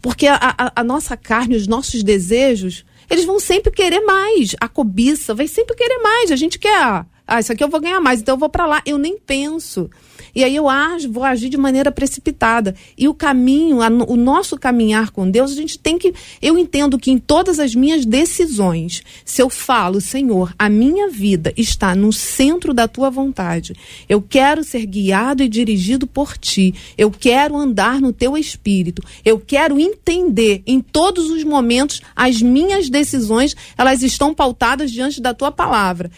Porque 0.00 0.28
a, 0.28 0.38
a, 0.40 0.72
a, 0.76 0.84
nossa 0.84 1.16
carne, 1.16 1.56
os 1.56 1.66
nossos 1.66 2.04
desejos, 2.04 2.84
eles 3.10 3.24
vão 3.24 3.40
sempre 3.40 3.72
querer 3.72 4.00
mais. 4.02 4.54
A 4.60 4.68
cobiça 4.68 5.34
vai 5.34 5.48
sempre 5.48 5.74
querer 5.74 5.98
mais. 5.98 6.30
A 6.30 6.36
gente 6.36 6.56
quer, 6.56 7.04
ah, 7.26 7.40
isso 7.40 7.50
aqui 7.50 7.64
eu 7.64 7.68
vou 7.68 7.80
ganhar 7.80 8.00
mais, 8.00 8.20
então 8.20 8.36
eu 8.36 8.38
vou 8.38 8.48
para 8.48 8.64
lá. 8.64 8.80
Eu 8.86 8.96
nem 8.96 9.18
penso. 9.18 9.90
E 10.36 10.44
aí 10.44 10.54
eu 10.54 10.68
ajo, 10.68 11.10
vou 11.10 11.24
agir 11.24 11.48
de 11.48 11.56
maneira 11.56 11.90
precipitada. 11.90 12.74
E 12.94 13.08
o 13.08 13.14
caminho, 13.14 13.80
a, 13.80 13.88
o 13.88 14.16
nosso 14.16 14.58
caminhar 14.58 15.10
com 15.10 15.30
Deus, 15.30 15.52
a 15.52 15.54
gente 15.54 15.78
tem 15.78 15.96
que. 15.96 16.12
Eu 16.42 16.58
entendo 16.58 16.98
que 16.98 17.10
em 17.10 17.16
todas 17.16 17.58
as 17.58 17.74
minhas 17.74 18.04
decisões, 18.04 19.02
se 19.24 19.40
eu 19.40 19.48
falo, 19.48 19.98
Senhor, 19.98 20.54
a 20.58 20.68
minha 20.68 21.08
vida 21.08 21.54
está 21.56 21.94
no 21.94 22.12
centro 22.12 22.74
da 22.74 22.86
tua 22.86 23.08
vontade, 23.08 23.72
eu 24.06 24.20
quero 24.20 24.62
ser 24.62 24.84
guiado 24.84 25.42
e 25.42 25.48
dirigido 25.48 26.06
por 26.06 26.36
ti, 26.36 26.74
eu 26.98 27.10
quero 27.10 27.56
andar 27.56 27.98
no 27.98 28.12
teu 28.12 28.36
espírito, 28.36 29.02
eu 29.24 29.40
quero 29.40 29.80
entender 29.80 30.62
em 30.66 30.82
todos 30.82 31.30
os 31.30 31.44
momentos 31.44 32.02
as 32.14 32.42
minhas 32.42 32.90
decisões, 32.90 33.56
elas 33.78 34.02
estão 34.02 34.34
pautadas 34.34 34.90
diante 34.90 35.18
da 35.18 35.32
tua 35.32 35.50
palavra. 35.50 36.10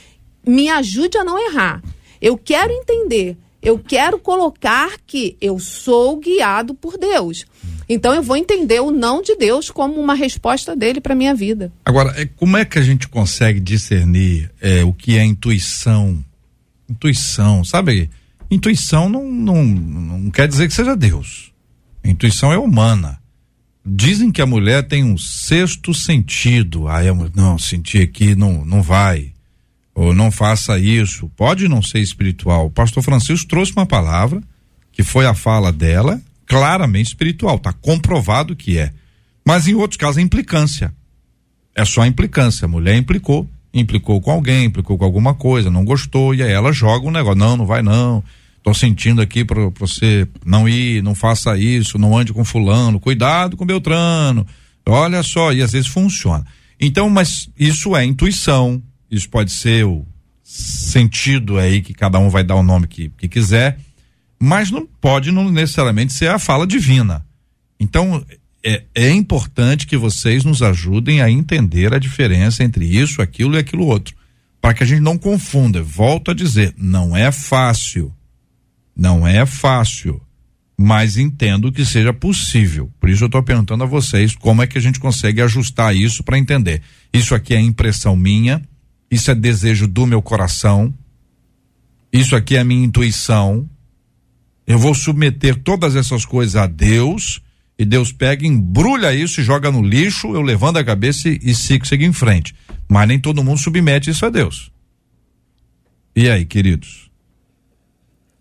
Me 0.45 0.69
ajude 0.69 1.17
a 1.17 1.23
não 1.23 1.39
errar. 1.39 1.81
Eu 2.21 2.37
quero 2.37 2.73
entender 2.73 3.37
eu 3.69 3.79
quero 3.79 4.19
colocar 4.19 4.97
que 5.07 5.37
eu 5.41 5.59
sou 5.59 6.19
guiado 6.19 6.75
por 6.75 6.97
Deus. 6.97 7.45
Então 7.89 8.15
eu 8.15 8.23
vou 8.23 8.37
entender 8.37 8.81
o 8.81 8.91
não 8.91 9.21
de 9.23 9.37
Deus 9.37 9.71
como 9.71 10.01
uma 10.01 10.15
resposta 10.15 10.75
dele 10.75 11.01
para 11.01 11.15
minha 11.15 11.35
vida. 11.35 11.71
Agora, 11.85 12.19
é, 12.21 12.25
como 12.25 12.57
é 12.57 12.65
que 12.65 12.79
a 12.79 12.83
gente 12.83 13.09
consegue 13.09 13.61
discernir 13.61 14.51
é, 14.61 14.83
o 14.85 14.93
que 14.93 15.17
é 15.19 15.25
intuição? 15.25 16.25
Intuição, 16.89 17.63
sabe? 17.63 18.11
Intuição 18.51 19.09
não, 19.09 19.31
não, 19.31 19.65
não 19.65 20.31
quer 20.31 20.49
dizer 20.49 20.67
que 20.67 20.75
seja 20.75 20.97
Deus. 20.97 21.53
intuição 22.03 22.53
é 22.53 22.59
humana. 22.59 23.19
Dizem 23.85 24.31
que 24.31 24.43
a 24.43 24.47
mulher 24.47 24.87
tem 24.87 25.05
um 25.05 25.17
sexto 25.17 25.93
sentido. 25.93 26.89
Ah, 26.89 27.05
eu, 27.05 27.15
não, 27.35 27.59
senti 27.59 27.99
aqui, 27.99 28.35
não, 28.35 28.65
não 28.65 28.83
vai 28.83 29.33
ou 29.99 30.15
não 30.15 30.31
faça 30.31 30.79
isso, 30.79 31.29
pode 31.37 31.67
não 31.67 31.83
ser 31.83 31.99
espiritual. 31.99 32.67
O 32.67 32.71
pastor 32.71 33.03
Francisco 33.03 33.49
trouxe 33.49 33.73
uma 33.73 33.85
palavra 33.85 34.41
que 34.93 35.03
foi 35.03 35.27
a 35.27 35.35
fala 35.35 35.73
dela, 35.73 36.23
claramente 36.47 37.09
espiritual, 37.09 37.57
está 37.57 37.73
comprovado 37.73 38.55
que 38.55 38.79
é. 38.79 38.93
Mas 39.45 39.67
em 39.67 39.75
outros 39.75 39.97
casos 39.97 40.19
é 40.19 40.21
implicância. 40.21 40.95
É 41.75 41.85
só 41.85 42.07
implicância. 42.07 42.67
A 42.67 42.69
mulher 42.69 42.97
implicou, 42.97 43.49
implicou 43.75 44.21
com 44.21 44.31
alguém, 44.31 44.67
implicou 44.67 44.97
com 44.97 45.05
alguma 45.05 45.35
coisa, 45.35 45.69
não 45.69 45.85
gostou, 45.85 46.33
e 46.33 46.45
aí 46.45 46.53
ela 46.53 46.73
joga 46.73 47.05
um 47.05 47.11
negócio. 47.11 47.41
Não, 47.41 47.57
não 47.57 47.67
vai 47.67 47.83
não. 47.83 48.23
Tô 48.63 48.73
sentindo 48.73 49.21
aqui 49.21 49.45
para 49.45 49.69
você 49.71 50.29
não 50.47 50.69
ir, 50.69 51.03
não 51.03 51.15
faça 51.17 51.59
isso, 51.59 51.99
não 51.99 52.17
ande 52.17 52.33
com 52.33 52.45
fulano, 52.45 53.01
cuidado 53.01 53.57
com 53.57 53.67
Beltrano. 53.67 54.47
Olha 54.87 55.25
só, 55.25 55.53
e 55.53 55.61
às 55.61 55.73
vezes 55.73 55.89
funciona. 55.89 56.47
Então, 56.81 57.11
mas 57.11 57.51
isso 57.59 57.97
é 57.97 58.05
intuição, 58.05 58.81
isso 59.11 59.29
pode 59.29 59.53
ser 59.53 59.85
o 59.85 60.07
sentido 60.43 61.59
aí 61.59 61.83
que 61.83 61.93
cada 61.93 62.19
um 62.19 62.31
vai 62.31 62.43
dar 62.43 62.57
o 62.57 62.63
nome 62.63 62.87
que, 62.87 63.11
que 63.11 63.29
quiser, 63.29 63.79
mas 64.41 64.71
não 64.71 64.87
pode 64.87 65.31
não 65.31 65.51
necessariamente 65.51 66.13
ser 66.13 66.31
a 66.31 66.39
fala 66.39 66.67
divina. 66.67 67.25
Então, 67.79 68.25
é, 68.65 68.85
é 68.95 69.11
importante 69.11 69.87
que 69.87 69.97
vocês 69.97 70.45
nos 70.45 70.63
ajudem 70.63 71.21
a 71.21 71.31
entender 71.31 71.93
a 71.95 71.99
diferença 71.99 72.65
entre 72.65 72.85
isso, 72.85 73.21
aquilo 73.21 73.55
e 73.55 73.59
aquilo 73.59 73.87
outro. 73.87 74.17
Para 74.61 74.75
que 74.75 74.83
a 74.83 74.87
gente 74.87 75.01
não 75.01 75.17
confunda. 75.19 75.83
Volto 75.83 76.31
a 76.31 76.35
dizer, 76.35 76.75
não 76.77 77.17
é 77.17 77.31
fácil. 77.31 78.13
Não 78.97 79.27
é 79.27 79.47
fácil. 79.47 80.21
Mas 80.77 81.17
entendo 81.17 81.71
que 81.71 81.85
seja 81.85 82.13
possível. 82.13 82.91
Por 82.99 83.09
isso 83.09 83.25
eu 83.25 83.27
estou 83.27 83.43
perguntando 83.43 83.85
a 83.85 83.87
vocês 83.87 84.35
como 84.35 84.63
é 84.63 84.67
que 84.67 84.79
a 84.79 84.81
gente 84.81 84.99
consegue 84.99 85.43
ajustar 85.43 85.95
isso 85.95 86.23
para 86.23 86.39
entender. 86.39 86.83
Isso 87.13 87.35
aqui 87.35 87.55
é 87.55 87.61
impressão 87.61 88.17
minha 88.17 88.63
isso 89.11 89.31
é 89.31 89.35
desejo 89.35 89.87
do 89.87 90.07
meu 90.07 90.21
coração, 90.21 90.93
isso 92.13 92.35
aqui 92.35 92.57
é 92.57 92.61
a 92.61 92.65
minha 92.65 92.85
intuição. 92.85 93.69
Eu 94.67 94.79
vou 94.79 94.95
submeter 94.95 95.63
todas 95.63 95.97
essas 95.97 96.25
coisas 96.25 96.57
a 96.57 96.67
Deus 96.67 97.41
e 97.79 97.85
Deus 97.85 98.11
pega, 98.11 98.47
embrulha 98.47 99.15
isso 99.15 99.41
e 99.41 99.45
joga 99.45 99.71
no 99.71 99.83
lixo, 99.83 100.35
eu 100.35 100.43
levanto 100.43 100.79
a 100.79 100.85
cabeça 100.85 101.29
e, 101.29 101.39
e 101.43 101.55
sigo, 101.55 101.87
sigo 101.87 102.03
em 102.03 102.13
frente. 102.13 102.55
Mas 102.89 103.07
nem 103.07 103.21
todo 103.21 103.45
mundo 103.45 103.59
submete 103.59 104.11
isso 104.11 104.27
a 104.27 104.31
Deus. 104.31 104.73
E 106.17 106.29
aí, 106.29 106.45
queridos? 106.45 107.09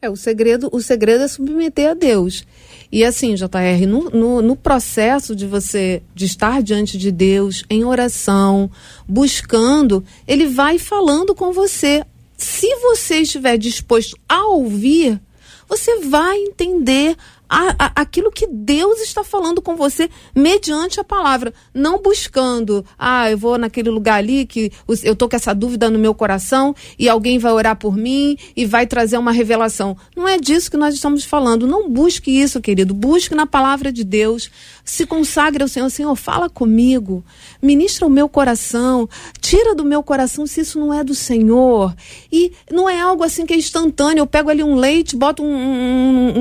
É, 0.01 0.09
o 0.09 0.15
segredo, 0.15 0.69
o 0.71 0.81
segredo 0.81 1.23
é 1.23 1.27
submeter 1.27 1.91
a 1.91 1.93
Deus. 1.93 2.45
E 2.91 3.03
assim, 3.03 3.35
JR, 3.35 3.85
no, 3.87 4.09
no, 4.09 4.41
no, 4.41 4.55
processo 4.55 5.35
de 5.35 5.45
você 5.45 6.01
de 6.15 6.25
estar 6.25 6.63
diante 6.63 6.97
de 6.97 7.11
Deus, 7.11 7.63
em 7.69 7.83
oração, 7.83 8.71
buscando, 9.07 10.03
ele 10.27 10.47
vai 10.47 10.77
falando 10.77 11.35
com 11.35 11.51
você. 11.51 12.03
Se 12.37 12.67
você 12.77 13.21
estiver 13.21 13.57
disposto 13.57 14.17
a 14.29 14.45
ouvir, 14.47 15.19
você 15.67 15.99
vai 15.99 16.37
entender 16.37 17.17
a, 17.49 17.75
a, 17.77 18.01
aquilo 18.01 18.31
que 18.31 18.47
Deus 18.47 18.99
está 19.01 19.23
falando 19.23 19.61
com 19.61 19.75
você 19.75 20.09
mediante 20.35 20.99
a 20.99 21.03
palavra, 21.03 21.53
não 21.73 22.01
buscando, 22.01 22.85
ah, 22.97 23.29
eu 23.29 23.37
vou 23.37 23.57
naquele 23.57 23.89
lugar 23.89 24.15
ali 24.15 24.45
que 24.45 24.71
eu 25.03 25.15
tô 25.15 25.29
com 25.29 25.35
essa 25.35 25.53
dúvida 25.53 25.89
no 25.89 25.99
meu 25.99 26.13
coração 26.13 26.75
e 26.97 27.07
alguém 27.07 27.39
vai 27.39 27.51
orar 27.51 27.75
por 27.75 27.95
mim 27.95 28.37
e 28.55 28.65
vai 28.65 28.85
trazer 28.85 29.17
uma 29.17 29.31
revelação. 29.31 29.95
Não 30.15 30.27
é 30.27 30.37
disso 30.37 30.71
que 30.71 30.77
nós 30.77 30.93
estamos 30.93 31.23
falando. 31.23 31.67
Não 31.67 31.89
busque 31.89 32.31
isso, 32.31 32.61
querido. 32.61 32.93
Busque 32.93 33.35
na 33.35 33.45
palavra 33.45 33.91
de 33.91 34.03
Deus. 34.03 34.49
Se 34.83 35.05
consagre 35.05 35.63
ao 35.63 35.69
Senhor. 35.69 35.89
Senhor, 35.89 36.15
fala 36.15 36.49
comigo. 36.49 37.23
Ministra 37.61 38.05
o 38.05 38.09
meu 38.09 38.27
coração. 38.27 39.07
Tira 39.39 39.75
do 39.75 39.83
meu 39.83 40.03
coração 40.03 40.47
se 40.47 40.61
isso 40.61 40.79
não 40.79 40.93
é 40.93 41.03
do 41.03 41.15
Senhor. 41.15 41.95
E 42.31 42.51
não 42.71 42.89
é 42.89 42.99
algo 42.99 43.23
assim 43.23 43.45
que 43.45 43.53
é 43.53 43.57
instantâneo. 43.57 44.21
Eu 44.21 44.27
pego 44.27 44.49
ali 44.49 44.63
um 44.63 44.75
leite, 44.75 45.15
boto 45.15 45.43
um, 45.43 45.47
um, 45.47 46.33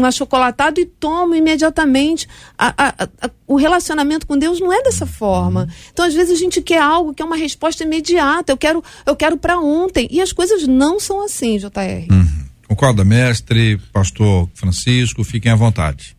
e 0.78 0.86
tomo 0.98 1.34
imediatamente. 1.34 2.28
A, 2.58 2.74
a, 2.76 3.04
a, 3.04 3.30
o 3.46 3.56
relacionamento 3.56 4.26
com 4.26 4.38
Deus 4.38 4.60
não 4.60 4.72
é 4.72 4.82
dessa 4.82 5.06
forma. 5.06 5.68
Então, 5.92 6.04
às 6.04 6.14
vezes, 6.14 6.32
a 6.32 6.38
gente 6.38 6.60
quer 6.60 6.80
algo 6.80 7.14
que 7.14 7.22
é 7.22 7.24
uma 7.24 7.36
resposta 7.36 7.84
imediata. 7.84 8.52
Eu 8.52 8.56
quero, 8.56 8.82
eu 9.04 9.16
quero 9.16 9.36
para 9.36 9.58
ontem. 9.58 10.08
E 10.10 10.20
as 10.20 10.32
coisas 10.32 10.66
não 10.66 10.98
são 10.98 11.24
assim, 11.24 11.58
JR. 11.58 12.10
Uhum. 12.10 12.46
Concorda, 12.68 13.04
mestre, 13.04 13.78
pastor 13.92 14.48
Francisco, 14.54 15.22
fiquem 15.22 15.52
à 15.52 15.54
vontade. 15.54 16.16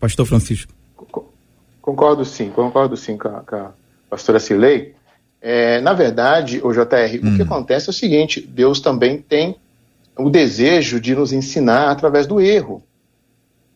Pastor 0.00 0.26
Francisco. 0.26 0.72
Concordo 1.80 2.24
sim, 2.24 2.50
concordo 2.50 2.96
sim 2.96 3.16
com 3.16 3.28
a, 3.28 3.40
com 3.40 3.56
a 3.56 3.72
pastora 4.10 4.38
Cilei. 4.38 4.94
É, 5.40 5.80
na 5.80 5.92
verdade, 5.92 6.60
o 6.62 6.72
JR, 6.72 6.78
hum. 7.22 7.32
o 7.32 7.36
que 7.36 7.42
hum. 7.42 7.46
acontece 7.46 7.88
é 7.88 7.90
o 7.90 7.94
seguinte: 7.94 8.40
Deus 8.40 8.80
também 8.80 9.18
tem 9.18 9.56
o 10.18 10.28
desejo 10.28 11.00
de 11.00 11.14
nos 11.14 11.32
ensinar 11.32 11.90
através 11.90 12.26
do 12.26 12.40
erro. 12.40 12.82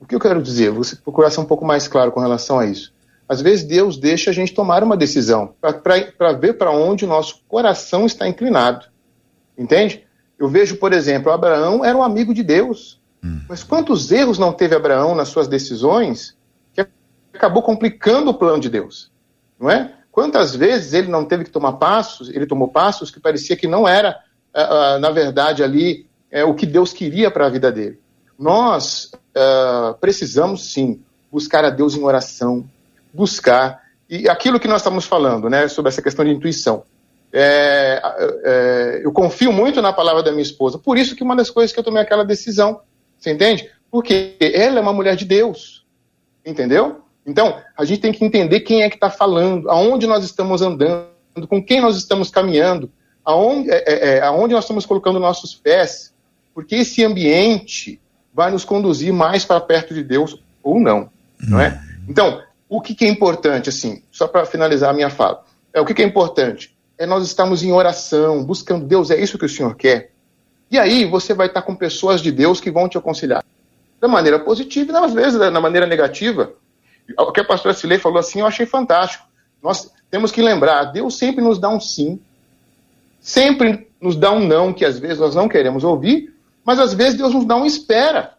O 0.02 0.04
que 0.04 0.16
eu 0.16 0.20
quero 0.20 0.42
dizer? 0.42 0.72
Você 0.72 0.96
procurar 0.96 1.30
ser 1.30 1.38
um 1.38 1.44
pouco 1.44 1.64
mais 1.64 1.86
claro 1.86 2.10
com 2.10 2.18
relação 2.18 2.58
a 2.58 2.66
isso. 2.66 2.92
Às 3.28 3.40
vezes 3.40 3.64
Deus 3.64 3.96
deixa 3.96 4.30
a 4.30 4.32
gente 4.32 4.52
tomar 4.52 4.82
uma 4.82 4.96
decisão 4.96 5.54
para 5.60 6.32
ver 6.32 6.54
para 6.54 6.72
onde 6.72 7.04
o 7.04 7.08
nosso 7.08 7.40
coração 7.46 8.04
está 8.04 8.26
inclinado. 8.26 8.86
Entende? 9.56 10.04
Eu 10.36 10.48
vejo, 10.48 10.76
por 10.76 10.92
exemplo, 10.92 11.30
Abraão 11.30 11.84
era 11.84 11.96
um 11.96 12.02
amigo 12.02 12.34
de 12.34 12.42
Deus. 12.42 13.00
Hum. 13.24 13.42
Mas 13.48 13.62
quantos 13.62 14.10
erros 14.10 14.40
não 14.40 14.52
teve 14.52 14.74
Abraão 14.74 15.14
nas 15.14 15.28
suas 15.28 15.46
decisões 15.46 16.36
que 16.74 16.84
acabou 17.32 17.62
complicando 17.62 18.32
o 18.32 18.34
plano 18.34 18.60
de 18.60 18.68
Deus? 18.68 19.12
Não 19.58 19.70
é? 19.70 19.94
Quantas 20.10 20.56
vezes 20.56 20.94
ele 20.94 21.06
não 21.06 21.24
teve 21.24 21.44
que 21.44 21.50
tomar 21.50 21.74
passos, 21.74 22.28
ele 22.28 22.44
tomou 22.44 22.66
passos 22.66 23.08
que 23.08 23.20
parecia 23.20 23.56
que 23.56 23.68
não 23.68 23.86
era, 23.86 24.18
uh, 24.52 24.96
uh, 24.96 24.98
na 24.98 25.10
verdade, 25.10 25.62
ali 25.62 26.08
uh, 26.34 26.48
o 26.48 26.54
que 26.54 26.66
Deus 26.66 26.92
queria 26.92 27.30
para 27.30 27.46
a 27.46 27.50
vida 27.50 27.70
dele. 27.70 28.01
Nós 28.42 29.10
precisamos 30.00 30.72
sim 30.72 31.00
buscar 31.30 31.64
a 31.64 31.70
Deus 31.70 31.94
em 31.94 32.02
oração, 32.02 32.68
buscar. 33.12 33.80
E 34.10 34.28
aquilo 34.28 34.60
que 34.60 34.68
nós 34.68 34.82
estamos 34.82 35.06
falando, 35.06 35.48
né, 35.48 35.68
sobre 35.68 35.88
essa 35.88 36.02
questão 36.02 36.24
de 36.24 36.32
intuição. 36.32 36.84
É, 37.32 38.02
é, 38.44 39.00
eu 39.02 39.12
confio 39.12 39.50
muito 39.50 39.80
na 39.80 39.92
palavra 39.92 40.22
da 40.22 40.30
minha 40.30 40.42
esposa. 40.42 40.78
Por 40.78 40.98
isso 40.98 41.16
que 41.16 41.22
uma 41.22 41.34
das 41.34 41.48
coisas 41.48 41.72
que 41.72 41.78
eu 41.78 41.84
tomei 41.84 42.02
aquela 42.02 42.24
decisão 42.24 42.82
você 43.22 43.30
entende? 43.30 43.70
Porque 43.88 44.36
ela 44.40 44.80
é 44.80 44.82
uma 44.82 44.92
mulher 44.92 45.14
de 45.14 45.24
Deus. 45.24 45.86
Entendeu? 46.44 47.02
Então, 47.24 47.62
a 47.78 47.84
gente 47.84 48.00
tem 48.00 48.12
que 48.12 48.24
entender 48.24 48.60
quem 48.60 48.82
é 48.82 48.90
que 48.90 48.96
está 48.96 49.08
falando, 49.08 49.70
aonde 49.70 50.08
nós 50.08 50.24
estamos 50.24 50.60
andando, 50.60 51.06
com 51.48 51.62
quem 51.62 51.80
nós 51.80 51.96
estamos 51.96 52.28
caminhando, 52.28 52.90
aonde, 53.24 53.70
é, 53.70 53.84
é, 53.86 54.08
é, 54.16 54.22
aonde 54.22 54.54
nós 54.54 54.64
estamos 54.64 54.84
colocando 54.84 55.20
nossos 55.20 55.54
pés, 55.54 56.12
porque 56.52 56.74
esse 56.74 57.04
ambiente 57.04 58.00
vai 58.32 58.50
nos 58.50 58.64
conduzir 58.64 59.12
mais 59.12 59.44
para 59.44 59.60
perto 59.60 59.92
de 59.92 60.02
Deus 60.02 60.42
ou 60.62 60.80
não, 60.80 61.10
não 61.40 61.60
é? 61.60 61.70
Hum. 61.70 62.04
Então, 62.08 62.42
o 62.68 62.80
que, 62.80 62.94
que 62.94 63.04
é 63.04 63.08
importante, 63.08 63.68
assim, 63.68 64.02
só 64.10 64.26
para 64.26 64.46
finalizar 64.46 64.90
a 64.90 64.92
minha 64.94 65.10
fala, 65.10 65.44
é 65.72 65.80
o 65.80 65.84
que, 65.84 65.94
que 65.94 66.02
é 66.02 66.06
importante? 66.06 66.74
É 66.96 67.06
nós 67.06 67.24
estamos 67.24 67.62
em 67.62 67.72
oração, 67.72 68.44
buscando 68.44 68.86
Deus, 68.86 69.10
é 69.10 69.20
isso 69.20 69.38
que 69.38 69.44
o 69.44 69.48
Senhor 69.48 69.74
quer. 69.74 70.12
E 70.70 70.78
aí 70.78 71.04
você 71.04 71.34
vai 71.34 71.48
estar 71.48 71.62
com 71.62 71.74
pessoas 71.74 72.22
de 72.22 72.32
Deus 72.32 72.60
que 72.60 72.70
vão 72.70 72.88
te 72.88 72.96
aconselhar. 72.96 73.44
Da 74.00 74.08
maneira 74.08 74.38
positiva 74.38 74.92
e 74.92 74.96
às 74.96 75.12
vezes 75.12 75.38
da 75.38 75.60
maneira 75.60 75.86
negativa. 75.86 76.52
O 77.18 77.30
que 77.30 77.40
a 77.40 77.44
pastora 77.44 77.74
Silei 77.74 77.98
falou 77.98 78.18
assim, 78.18 78.40
eu 78.40 78.46
achei 78.46 78.64
fantástico. 78.64 79.24
Nós 79.62 79.92
temos 80.10 80.32
que 80.32 80.40
lembrar, 80.40 80.84
Deus 80.84 81.18
sempre 81.18 81.44
nos 81.44 81.58
dá 81.58 81.68
um 81.68 81.78
sim, 81.78 82.18
sempre 83.20 83.86
nos 84.00 84.16
dá 84.16 84.32
um 84.32 84.46
não, 84.46 84.72
que 84.72 84.84
às 84.84 84.98
vezes 84.98 85.18
nós 85.18 85.34
não 85.34 85.48
queremos 85.48 85.84
ouvir, 85.84 86.31
mas 86.64 86.78
às 86.78 86.94
vezes 86.94 87.18
Deus 87.18 87.34
nos 87.34 87.44
dá 87.44 87.56
um 87.56 87.66
espera. 87.66 88.34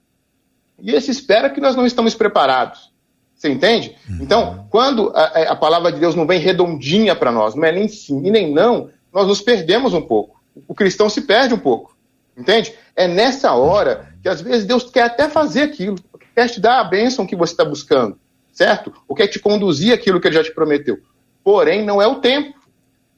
E 0.80 0.92
esse 0.92 1.12
espera 1.12 1.50
que 1.50 1.62
nós 1.62 1.76
não 1.76 1.86
estamos 1.86 2.16
preparados. 2.16 2.92
Você 3.36 3.50
entende? 3.50 3.96
Uhum. 4.10 4.20
Então, 4.22 4.68
quando 4.70 5.12
a, 5.14 5.52
a, 5.52 5.56
palavra 5.56 5.92
de 5.92 6.00
Deus 6.00 6.16
não 6.16 6.26
vem 6.26 6.40
redondinha 6.40 7.16
para 7.16 7.32
nós, 7.32 7.56
não 7.56 7.66
é 7.66 7.72
nem 7.72 7.88
sim 7.88 8.26
e 8.26 8.32
nem 8.32 8.54
não, 8.54 8.90
nós 9.12 9.28
nos 9.28 9.42
perdemos 9.42 9.94
um 9.94 10.02
pouco. 10.02 10.42
O 10.68 10.74
cristão 10.74 11.10
se 11.10 11.22
perde 11.22 11.54
um 11.54 11.60
pouco. 11.60 11.94
Entende? 12.38 12.74
É 12.96 13.08
nessa 13.08 13.54
hora 13.54 14.14
que 14.22 14.30
às 14.30 14.42
vezes 14.42 14.66
Deus 14.66 14.90
quer 14.90 15.04
até 15.04 15.30
fazer 15.30 15.64
aquilo, 15.64 15.98
quer 16.34 16.50
te 16.50 16.60
dar 16.60 16.80
a 16.80 16.84
bênção 16.84 17.28
que 17.28 17.36
você 17.36 17.54
está 17.54 17.66
buscando, 17.66 18.18
certo? 18.52 18.94
Ou 19.08 19.16
quer 19.16 19.28
te 19.28 19.40
conduzir 19.40 19.94
aquilo 19.94 20.20
que 20.20 20.28
ele 20.28 20.36
já 20.36 20.44
te 20.44 20.54
prometeu. 20.54 20.98
Porém, 21.44 21.84
não 21.84 22.02
é 22.02 22.08
o 22.08 22.16
tempo. 22.16 22.58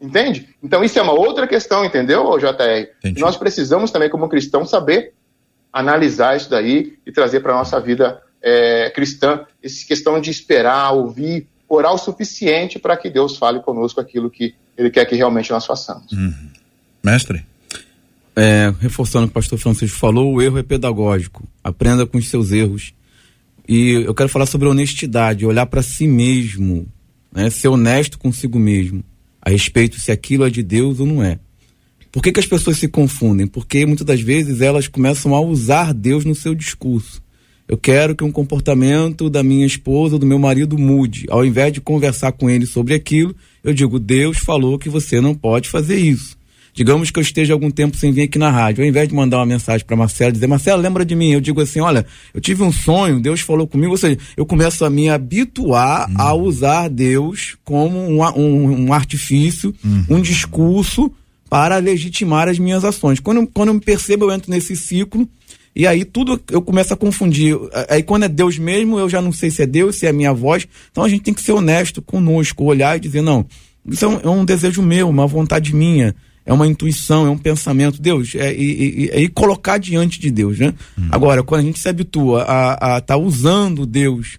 Entende? 0.02 0.50
Então, 0.62 0.84
isso 0.84 1.00
é 1.00 1.02
uma 1.02 1.14
outra 1.14 1.48
questão, 1.48 1.86
entendeu, 1.86 2.38
JR? 2.38 2.90
Entendi. 3.00 3.22
Nós 3.22 3.38
precisamos 3.38 3.92
também, 3.92 4.10
como 4.10 4.28
cristão, 4.30 4.66
saber 4.66 5.14
analisar 5.72 6.38
isso 6.38 6.50
daí 6.50 6.98
e 7.06 7.12
trazer 7.12 7.42
para 7.42 7.54
a 7.54 7.58
nossa 7.58 7.80
vida 7.80 8.22
é, 8.42 8.90
cristã 8.92 9.46
essa 9.64 9.86
questão 9.86 10.20
de 10.22 10.30
esperar, 10.30 10.92
ouvir, 10.92 11.48
orar 11.68 11.94
o 11.94 11.98
suficiente 11.98 12.80
para 12.80 12.96
que 12.96 13.10
Deus 13.10 13.38
fale 13.38 13.60
conosco 13.62 14.00
aquilo 14.00 14.30
que 14.30 14.56
Ele 14.78 14.90
quer 14.90 15.06
que 15.06 15.16
realmente 15.16 15.52
nós 15.52 15.66
façamos. 15.66 16.12
Uhum. 16.12 16.50
Mestre? 17.04 17.46
é, 18.36 18.74
reforçando 18.80 19.26
o 19.26 19.28
que 19.28 19.32
o 19.32 19.34
pastor 19.34 19.58
Francisco 19.58 19.98
falou, 19.98 20.34
o 20.34 20.42
erro 20.42 20.58
é 20.58 20.64
pedagógico. 20.64 21.48
Aprenda 21.64 22.06
com 22.06 22.18
os 22.18 22.28
seus 22.28 22.52
erros. 22.52 22.94
E 23.68 24.04
eu 24.06 24.14
quero 24.14 24.30
falar 24.30 24.46
sobre 24.46 24.68
honestidade, 24.68 25.46
olhar 25.46 25.66
para 25.66 25.82
si 25.82 26.06
mesmo, 26.08 26.86
né? 27.32 27.50
ser 27.50 27.70
honesto 27.70 28.20
consigo 28.20 28.60
mesmo, 28.60 29.04
a 29.46 29.52
respeito 29.52 30.00
se 30.00 30.12
aquilo 30.12 30.44
é 30.44 30.50
de 30.50 30.64
Deus 30.64 31.00
ou 31.00 31.06
não 31.06 31.24
é. 31.24 31.40
Por 32.12 32.24
que, 32.24 32.32
que 32.32 32.40
as 32.40 32.48
pessoas 32.48 32.80
se 32.80 32.88
confundem? 32.88 33.46
Porque 33.46 33.86
muitas 33.86 34.06
das 34.06 34.22
vezes 34.22 34.62
elas 34.62 34.88
começam 34.88 35.36
a 35.36 35.42
usar 35.42 35.94
Deus 35.94 36.26
no 36.26 36.34
seu 36.34 36.56
discurso. 36.56 37.22
Eu 37.68 37.78
quero 37.78 38.16
que 38.16 38.24
um 38.24 38.32
comportamento 38.32 39.30
da 39.30 39.44
minha 39.44 39.66
esposa 39.66 40.16
ou 40.16 40.20
do 40.20 40.26
meu 40.26 40.40
marido 40.40 40.78
mude. 40.78 41.26
Ao 41.30 41.46
invés 41.46 41.74
de 41.74 41.82
conversar 41.82 42.32
com 42.32 42.50
ele 42.50 42.66
sobre 42.66 42.94
aquilo, 42.94 43.36
eu 43.64 43.74
digo: 43.74 44.00
Deus 44.00 44.38
falou 44.38 44.80
que 44.80 44.90
você 44.90 45.20
não 45.20 45.36
pode 45.36 45.70
fazer 45.70 45.98
isso. 45.98 46.38
Digamos 46.76 47.10
que 47.10 47.18
eu 47.18 47.22
esteja 47.24 47.54
algum 47.54 47.72
tempo 47.72 47.96
sem 47.96 48.12
vir 48.12 48.24
aqui 48.24 48.38
na 48.38 48.52
rádio. 48.52 48.84
Ao 48.84 48.88
invés 48.88 49.08
de 49.08 49.16
mandar 49.16 49.38
uma 49.38 49.46
mensagem 49.46 49.88
para 49.88 49.96
Marcela 49.96 50.30
dizer, 50.30 50.46
Marcela, 50.46 50.82
lembra 50.82 51.06
de 51.06 51.16
mim? 51.16 51.32
Eu 51.32 51.40
digo 51.40 51.62
assim, 51.62 51.80
olha, 51.80 52.06
eu 52.34 52.42
tive 52.42 52.64
um 52.64 52.72
sonho, 52.72 53.18
Deus 53.18 53.40
falou 53.40 53.66
comigo, 53.66 53.94
ou 53.94 53.98
seja, 53.98 54.18
eu 54.36 54.46
começo 54.46 54.84
a 54.84 54.90
me 54.90 55.10
habituar 55.10 56.10
uhum. 56.10 56.16
a 56.18 56.34
usar 56.34 56.90
Deus 56.90 57.56
como 57.64 57.98
um, 57.98 58.22
um, 58.38 58.88
um 58.88 58.94
artifício, 58.94 59.74
uhum. 59.82 60.18
um 60.18 60.22
discurso 60.22 61.10
para 61.50 61.78
legitimar 61.78 62.50
as 62.50 62.60
minhas 62.60 62.84
ações. 62.84 63.22
Quando, 63.22 63.48
quando 63.48 63.70
eu 63.70 63.76
me 63.76 63.80
percebo, 63.80 64.26
eu 64.26 64.32
entro 64.32 64.52
nesse 64.52 64.76
ciclo 64.76 65.26
e 65.74 65.88
aí 65.88 66.04
tudo 66.04 66.42
eu 66.52 66.62
começo 66.62 66.94
a 66.94 66.98
confundir. 66.98 67.56
Aí 67.88 68.04
quando 68.04 68.24
é 68.24 68.28
Deus 68.28 68.58
mesmo, 68.58 69.00
eu 69.00 69.08
já 69.08 69.22
não 69.22 69.32
sei 69.32 69.50
se 69.50 69.62
é 69.62 69.66
Deus, 69.66 69.96
se 69.96 70.08
é 70.08 70.10
a 70.10 70.14
minha 70.14 70.34
voz. 70.34 70.68
Então 70.92 71.06
a 71.06 71.10
gente 71.10 71.24
tem 71.24 71.34
que 71.34 71.42
ser 71.42 71.54
honesto 71.54 72.02
conosco, 72.02 72.66
olhar 72.66 72.98
e 72.98 73.00
dizer, 73.00 73.22
não, 73.22 73.46
isso 73.90 74.04
é 74.04 74.08
um, 74.10 74.20
é 74.20 74.30
um 74.30 74.44
desejo 74.44 74.82
meu, 74.82 75.08
uma 75.08 75.26
vontade 75.26 75.74
minha 75.74 76.14
é 76.46 76.54
uma 76.54 76.68
intuição, 76.68 77.26
é 77.26 77.30
um 77.30 77.38
pensamento. 77.38 78.02
Deus, 78.02 78.36
é, 78.36 78.54
e, 78.54 79.10
é, 79.12 79.28
colocar 79.30 79.78
diante 79.78 80.20
de 80.20 80.30
Deus, 80.30 80.60
né? 80.60 80.74
Hum. 80.98 81.08
Agora, 81.12 81.44
quando 81.44 81.62
a 81.62 81.64
gente 81.64 81.80
se 81.80 81.90
habitua 81.90 82.44
a 82.48 82.74
estar 82.74 83.02
tá 83.02 83.18
usando 83.18 83.86
Deus 83.86 84.38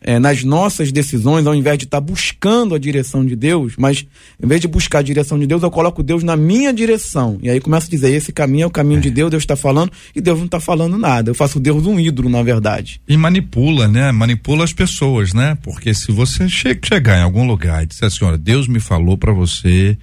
é, 0.00 0.18
nas 0.18 0.44
nossas 0.44 0.92
decisões, 0.92 1.46
ao 1.46 1.54
invés 1.54 1.78
de 1.78 1.84
estar 1.84 2.00
tá 2.00 2.00
buscando 2.00 2.74
a 2.74 2.78
direção 2.78 3.24
de 3.24 3.34
Deus, 3.34 3.74
mas 3.76 4.06
em 4.42 4.46
vez 4.46 4.60
de 4.60 4.68
buscar 4.68 5.00
a 5.00 5.02
direção 5.02 5.38
de 5.38 5.46
Deus, 5.46 5.62
eu 5.62 5.70
coloco 5.70 6.02
Deus 6.02 6.22
na 6.22 6.36
minha 6.36 6.72
direção. 6.72 7.38
E 7.42 7.50
aí 7.50 7.60
começa 7.60 7.86
a 7.86 7.90
dizer: 7.90 8.12
esse 8.12 8.32
caminho 8.32 8.64
é 8.64 8.66
o 8.66 8.70
caminho 8.70 8.98
é. 8.98 9.02
de 9.02 9.10
Deus, 9.10 9.30
Deus 9.30 9.42
está 9.42 9.56
falando, 9.56 9.92
e 10.14 10.20
Deus 10.20 10.38
não 10.38 10.46
está 10.46 10.60
falando 10.60 10.98
nada. 10.98 11.30
Eu 11.30 11.34
faço 11.34 11.60
Deus 11.60 11.86
um 11.86 11.98
ídolo, 11.98 12.28
na 12.28 12.42
verdade. 12.42 13.00
E 13.08 13.16
manipula, 13.16 13.88
né? 13.88 14.12
Manipula 14.12 14.64
as 14.64 14.72
pessoas, 14.72 15.32
né? 15.32 15.56
Porque 15.62 15.92
se 15.94 16.12
você 16.12 16.48
che 16.48 16.78
chegar 16.84 17.18
em 17.18 17.22
algum 17.22 17.46
lugar 17.46 17.82
e 17.82 17.86
disser 17.86 18.06
assim: 18.06 18.24
olha, 18.24 18.38
Deus 18.38 18.68
me 18.68 18.80
falou 18.80 19.16
para 19.16 19.32
você 19.32 19.96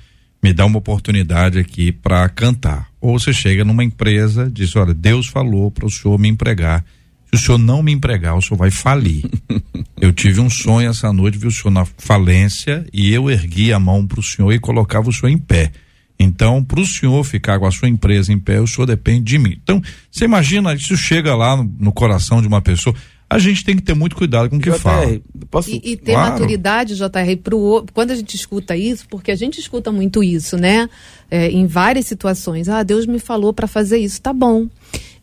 me 0.46 0.54
dá 0.54 0.64
uma 0.64 0.78
oportunidade 0.78 1.58
aqui 1.58 1.92
para 1.92 2.30
cantar. 2.30 2.88
Ou 3.02 3.18
você 3.18 3.34
chega 3.34 3.66
numa 3.66 3.84
empresa, 3.84 4.48
diz: 4.48 4.76
olha, 4.76 4.94
Deus 4.94 5.26
falou 5.26 5.72
para 5.72 5.88
o 5.88 5.90
senhor 5.90 6.20
me 6.20 6.28
empregar. 6.28 6.86
Se 7.34 7.36
o 7.36 7.38
senhor 7.44 7.58
não 7.58 7.82
me 7.82 7.92
empregar, 7.92 8.38
o 8.38 8.42
senhor 8.44 8.60
vai 8.60 8.70
falir. 8.70 9.24
eu 10.00 10.14
tive 10.14 10.40
um 10.40 10.50
sonho 10.50 10.88
essa 10.88 11.12
noite, 11.12 11.40
vi 11.40 11.48
o 11.48 11.52
senhor 11.52 11.72
na 11.72 11.84
falência 11.84 12.86
e 12.94 13.12
eu 13.12 13.28
ergui 13.28 13.74
a 13.74 13.80
mão 13.80 14.06
para 14.06 14.20
o 14.20 14.24
senhor 14.24 14.54
e 14.54 14.60
colocava 14.60 15.10
o 15.10 15.14
senhor 15.14 15.32
em 15.32 15.38
pé. 15.40 15.72
Então, 16.20 16.64
para 16.64 16.80
o 16.80 16.86
senhor 16.86 17.24
ficar 17.24 17.58
com 17.58 17.66
a 17.66 17.72
sua 17.72 17.90
empresa 17.90 18.32
em 18.32 18.38
pé, 18.38 18.62
o 18.62 18.68
senhor 18.68 18.86
depende 18.86 19.24
de 19.24 19.40
mim. 19.40 19.60
Então, 19.64 19.82
você 20.12 20.26
imagina, 20.26 20.76
isso 20.76 20.96
chega 20.96 21.36
lá 21.36 21.58
no, 21.58 21.64
no 21.80 21.92
coração 21.92 22.40
de 22.40 22.48
uma 22.48 22.62
pessoa 22.62 22.96
a 23.30 23.40
gente 23.40 23.64
tem 23.64 23.76
que 23.76 23.82
ter 23.82 23.96
muito 23.96 24.16
cuidado 24.16 24.50
com 24.50 24.58
o 24.58 24.60
que 24.60 24.70
JR, 24.70 24.80
fala. 24.80 25.22
Posso... 25.50 25.70
E, 25.70 25.82
e 25.84 25.98
ter 25.98 26.14
claro. 26.14 26.34
maturidade, 26.34 26.96
JR, 26.96 27.38
pro, 27.44 27.86
quando 27.94 28.12
a 28.12 28.16
gente 28.16 28.36
escuta 28.36 28.78
isso, 28.78 29.08
porque 29.10 29.32
a 29.32 29.36
gente 29.36 29.60
escuta 29.60 29.92
muito 29.92 30.24
isso, 30.24 30.58
né? 30.58 30.88
É, 31.30 31.50
em 31.50 31.66
várias 31.66 32.06
situações. 32.06 32.70
Ah, 32.70 32.84
Deus 32.84 33.06
me 33.06 33.20
falou 33.20 33.52
para 33.52 33.68
fazer 33.68 33.98
isso, 33.98 34.22
tá 34.22 34.32
bom. 34.32 34.68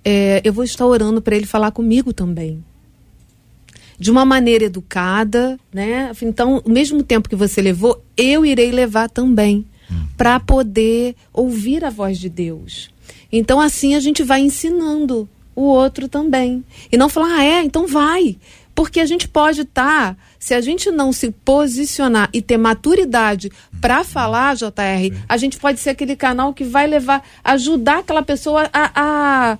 É, 0.04 0.40
eu 0.44 0.52
vou 0.52 0.64
estar 0.64 0.84
orando 0.84 1.22
para 1.22 1.36
ele 1.36 1.46
falar 1.46 1.70
comigo 1.70 2.12
também. 2.12 2.62
De 3.98 4.10
uma 4.10 4.24
maneira 4.24 4.64
educada, 4.64 5.58
né? 5.72 6.10
Então, 6.22 6.60
o 6.64 6.70
mesmo 6.70 7.04
tempo 7.04 7.28
que 7.28 7.36
você 7.36 7.62
levou, 7.62 8.04
eu 8.16 8.44
irei 8.44 8.72
levar 8.72 9.08
também. 9.08 9.64
Hum. 9.88 10.06
Para 10.16 10.40
poder 10.40 11.14
ouvir 11.32 11.84
a 11.84 11.90
voz 11.90 12.18
de 12.18 12.28
Deus. 12.28 12.90
Então, 13.30 13.60
assim 13.60 13.94
a 13.94 14.00
gente 14.00 14.24
vai 14.24 14.40
ensinando 14.40 15.28
o 15.54 15.62
outro 15.62 16.08
também. 16.08 16.64
E 16.90 16.96
não 16.96 17.08
falar, 17.08 17.36
ah, 17.38 17.44
é, 17.44 17.62
então 17.62 17.86
vai. 17.86 18.36
Porque 18.74 19.00
a 19.00 19.06
gente 19.06 19.28
pode 19.28 19.62
estar, 19.62 20.14
tá, 20.14 20.16
se 20.38 20.54
a 20.54 20.60
gente 20.60 20.90
não 20.90 21.12
se 21.12 21.30
posicionar 21.30 22.28
e 22.32 22.40
ter 22.40 22.56
maturidade 22.56 23.50
para 23.80 24.02
falar, 24.02 24.56
JR, 24.56 25.14
a 25.28 25.36
gente 25.36 25.58
pode 25.58 25.78
ser 25.78 25.90
aquele 25.90 26.16
canal 26.16 26.54
que 26.54 26.64
vai 26.64 26.86
levar, 26.86 27.22
ajudar 27.44 27.98
aquela 27.98 28.22
pessoa 28.22 28.70
a, 28.72 28.90
a, 28.94 29.58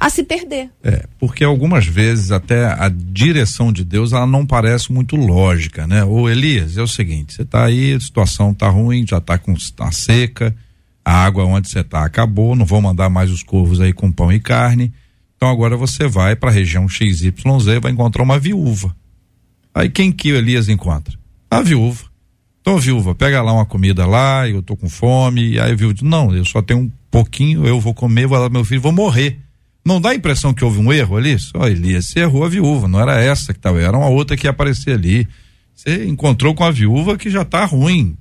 a 0.00 0.10
se 0.10 0.22
perder. 0.22 0.70
É, 0.82 1.06
porque 1.18 1.44
algumas 1.44 1.86
vezes 1.86 2.30
até 2.30 2.64
a 2.64 2.88
direção 2.88 3.70
de 3.70 3.84
Deus 3.84 4.12
ela 4.12 4.26
não 4.26 4.46
parece 4.46 4.90
muito 4.90 5.14
lógica, 5.14 5.86
né? 5.86 6.02
Ô 6.02 6.28
Elias, 6.28 6.78
é 6.78 6.82
o 6.82 6.88
seguinte, 6.88 7.34
você 7.34 7.42
está 7.42 7.66
aí, 7.66 7.92
a 7.92 8.00
situação 8.00 8.52
está 8.52 8.68
ruim, 8.68 9.06
já 9.06 9.18
está 9.18 9.36
com 9.36 9.54
tá 9.76 9.92
seca, 9.92 10.56
a 11.04 11.12
água 11.12 11.44
onde 11.44 11.68
você 11.68 11.80
está 11.80 12.02
acabou, 12.02 12.56
não 12.56 12.64
vou 12.64 12.80
mandar 12.80 13.10
mais 13.10 13.30
os 13.30 13.42
corvos 13.42 13.78
aí 13.78 13.92
com 13.92 14.10
pão 14.10 14.32
e 14.32 14.40
carne 14.40 14.90
então 15.44 15.52
agora 15.52 15.76
você 15.76 16.08
vai 16.08 16.34
para 16.34 16.48
a 16.48 16.52
região 16.52 16.88
XYZ 16.88 17.34
vai 17.82 17.92
encontrar 17.92 18.22
uma 18.22 18.38
viúva. 18.38 18.96
Aí 19.74 19.90
quem 19.90 20.10
que 20.10 20.32
o 20.32 20.36
Elias 20.36 20.70
encontra? 20.70 21.18
A 21.50 21.60
viúva. 21.60 22.04
Então, 22.62 22.78
viúva, 22.78 23.14
pega 23.14 23.42
lá 23.42 23.52
uma 23.52 23.66
comida 23.66 24.06
lá, 24.06 24.48
eu 24.48 24.62
tô 24.62 24.74
com 24.74 24.88
fome. 24.88 25.50
E 25.50 25.60
aí 25.60 25.72
a 25.72 25.74
viúva 25.74 25.92
diz: 25.92 26.02
Não, 26.02 26.34
eu 26.34 26.46
só 26.46 26.62
tenho 26.62 26.80
um 26.80 26.90
pouquinho 27.10 27.66
eu 27.66 27.78
vou 27.78 27.92
comer, 27.92 28.26
vou 28.26 28.38
lá 28.38 28.48
meu 28.48 28.64
filho, 28.64 28.80
vou 28.80 28.90
morrer. 28.90 29.38
Não 29.84 30.00
dá 30.00 30.10
a 30.10 30.14
impressão 30.14 30.54
que 30.54 30.64
houve 30.64 30.80
um 30.80 30.90
erro 30.90 31.18
ali? 31.18 31.38
Só 31.38 31.68
Elias, 31.68 32.06
você 32.06 32.20
errou 32.20 32.42
a 32.42 32.48
viúva, 32.48 32.88
não 32.88 32.98
era 32.98 33.20
essa 33.20 33.52
que 33.52 33.58
estava, 33.58 33.78
era 33.78 33.98
uma 33.98 34.08
outra 34.08 34.38
que 34.38 34.46
ia 34.46 34.50
aparecer 34.50 34.94
ali. 34.94 35.28
Você 35.74 36.06
encontrou 36.06 36.54
com 36.54 36.64
a 36.64 36.70
viúva 36.70 37.18
que 37.18 37.28
já 37.28 37.42
está 37.42 37.66
ruim. 37.66 38.16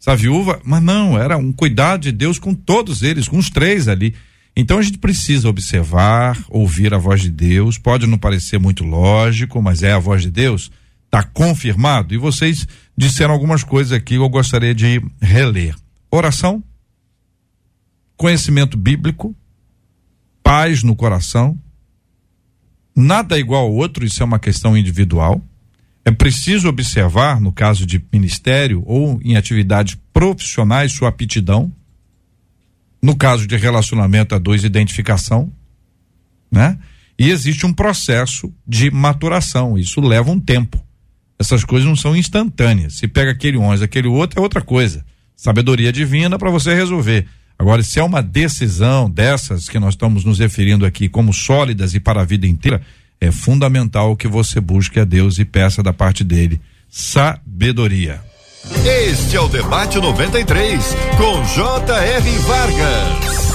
Essa 0.00 0.14
viúva, 0.14 0.60
mas 0.62 0.80
não, 0.80 1.18
era 1.18 1.36
um 1.36 1.50
cuidado 1.50 2.02
de 2.02 2.12
Deus 2.12 2.38
com 2.38 2.54
todos 2.54 3.02
eles, 3.02 3.26
com 3.26 3.36
os 3.36 3.50
três 3.50 3.88
ali. 3.88 4.14
Então 4.60 4.78
a 4.78 4.82
gente 4.82 4.98
precisa 4.98 5.48
observar, 5.48 6.36
ouvir 6.48 6.92
a 6.92 6.98
voz 6.98 7.20
de 7.22 7.30
Deus. 7.30 7.78
Pode 7.78 8.08
não 8.08 8.18
parecer 8.18 8.58
muito 8.58 8.82
lógico, 8.82 9.62
mas 9.62 9.84
é 9.84 9.92
a 9.92 10.00
voz 10.00 10.22
de 10.22 10.32
Deus. 10.32 10.68
Está 11.04 11.22
confirmado. 11.22 12.12
E 12.12 12.18
vocês 12.18 12.66
disseram 12.96 13.32
algumas 13.32 13.62
coisas 13.62 13.92
aqui 13.92 14.16
que 14.16 14.16
eu 14.16 14.28
gostaria 14.28 14.74
de 14.74 15.00
reler. 15.22 15.76
Oração, 16.10 16.60
conhecimento 18.16 18.76
bíblico, 18.76 19.32
paz 20.42 20.82
no 20.82 20.96
coração, 20.96 21.56
nada 22.96 23.36
é 23.36 23.38
igual 23.38 23.66
ao 23.66 23.72
outro, 23.72 24.04
isso 24.04 24.24
é 24.24 24.26
uma 24.26 24.40
questão 24.40 24.76
individual. 24.76 25.40
É 26.04 26.10
preciso 26.10 26.66
observar, 26.66 27.40
no 27.40 27.52
caso 27.52 27.86
de 27.86 28.04
ministério 28.12 28.82
ou 28.84 29.20
em 29.22 29.36
atividades 29.36 29.96
profissionais, 30.12 30.90
sua 30.90 31.10
aptidão. 31.10 31.72
No 33.02 33.16
caso 33.16 33.46
de 33.46 33.56
relacionamento 33.56 34.34
a 34.34 34.38
dois, 34.38 34.64
identificação, 34.64 35.52
né? 36.50 36.78
E 37.18 37.30
existe 37.30 37.66
um 37.66 37.72
processo 37.72 38.52
de 38.66 38.90
maturação, 38.90 39.76
isso 39.76 40.00
leva 40.00 40.30
um 40.30 40.38
tempo. 40.38 40.80
Essas 41.38 41.64
coisas 41.64 41.88
não 41.88 41.96
são 41.96 42.16
instantâneas. 42.16 42.94
Se 42.94 43.08
pega 43.08 43.30
aquele 43.30 43.56
um, 43.56 43.70
aquele 43.70 44.08
outro 44.08 44.38
é 44.38 44.42
outra 44.42 44.60
coisa. 44.60 45.04
Sabedoria 45.36 45.92
divina 45.92 46.38
para 46.38 46.50
você 46.50 46.74
resolver. 46.74 47.26
Agora, 47.58 47.82
se 47.82 47.98
é 47.98 48.02
uma 48.02 48.22
decisão 48.22 49.10
dessas 49.10 49.68
que 49.68 49.78
nós 49.78 49.94
estamos 49.94 50.24
nos 50.24 50.38
referindo 50.38 50.86
aqui 50.86 51.08
como 51.08 51.32
sólidas 51.32 51.94
e 51.94 52.00
para 52.00 52.22
a 52.22 52.24
vida 52.24 52.46
inteira, 52.46 52.80
é 53.20 53.32
fundamental 53.32 54.16
que 54.16 54.28
você 54.28 54.60
busque 54.60 55.00
a 55.00 55.04
Deus 55.04 55.38
e 55.38 55.44
peça 55.44 55.82
da 55.82 55.92
parte 55.92 56.22
dele 56.22 56.60
sabedoria. 56.88 58.27
Este 58.84 59.36
é 59.36 59.40
o 59.40 59.48
Debate 59.48 59.98
93, 59.98 60.96
com 61.16 61.44
J.R. 61.44 62.38
Vargas. 62.38 63.52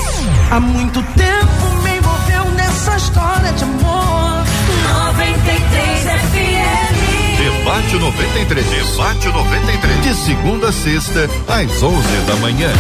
Há 0.52 0.60
muito 0.60 1.02
tempo 1.14 1.82
me 1.84 1.98
envolveu 1.98 2.46
nessa 2.56 2.96
história 2.98 3.52
de 3.54 3.64
amor. 3.64 4.44
93 5.14 6.04
FM. 6.04 7.38
Debate 7.38 7.96
93. 7.96 8.66
Debate 8.66 9.28
93. 9.28 10.02
De 10.04 10.16
segunda 10.16 10.70
a 10.70 10.72
sexta, 10.72 11.30
às 11.48 11.84
11 11.84 12.08
da 12.28 12.36
manhã. 12.38 12.72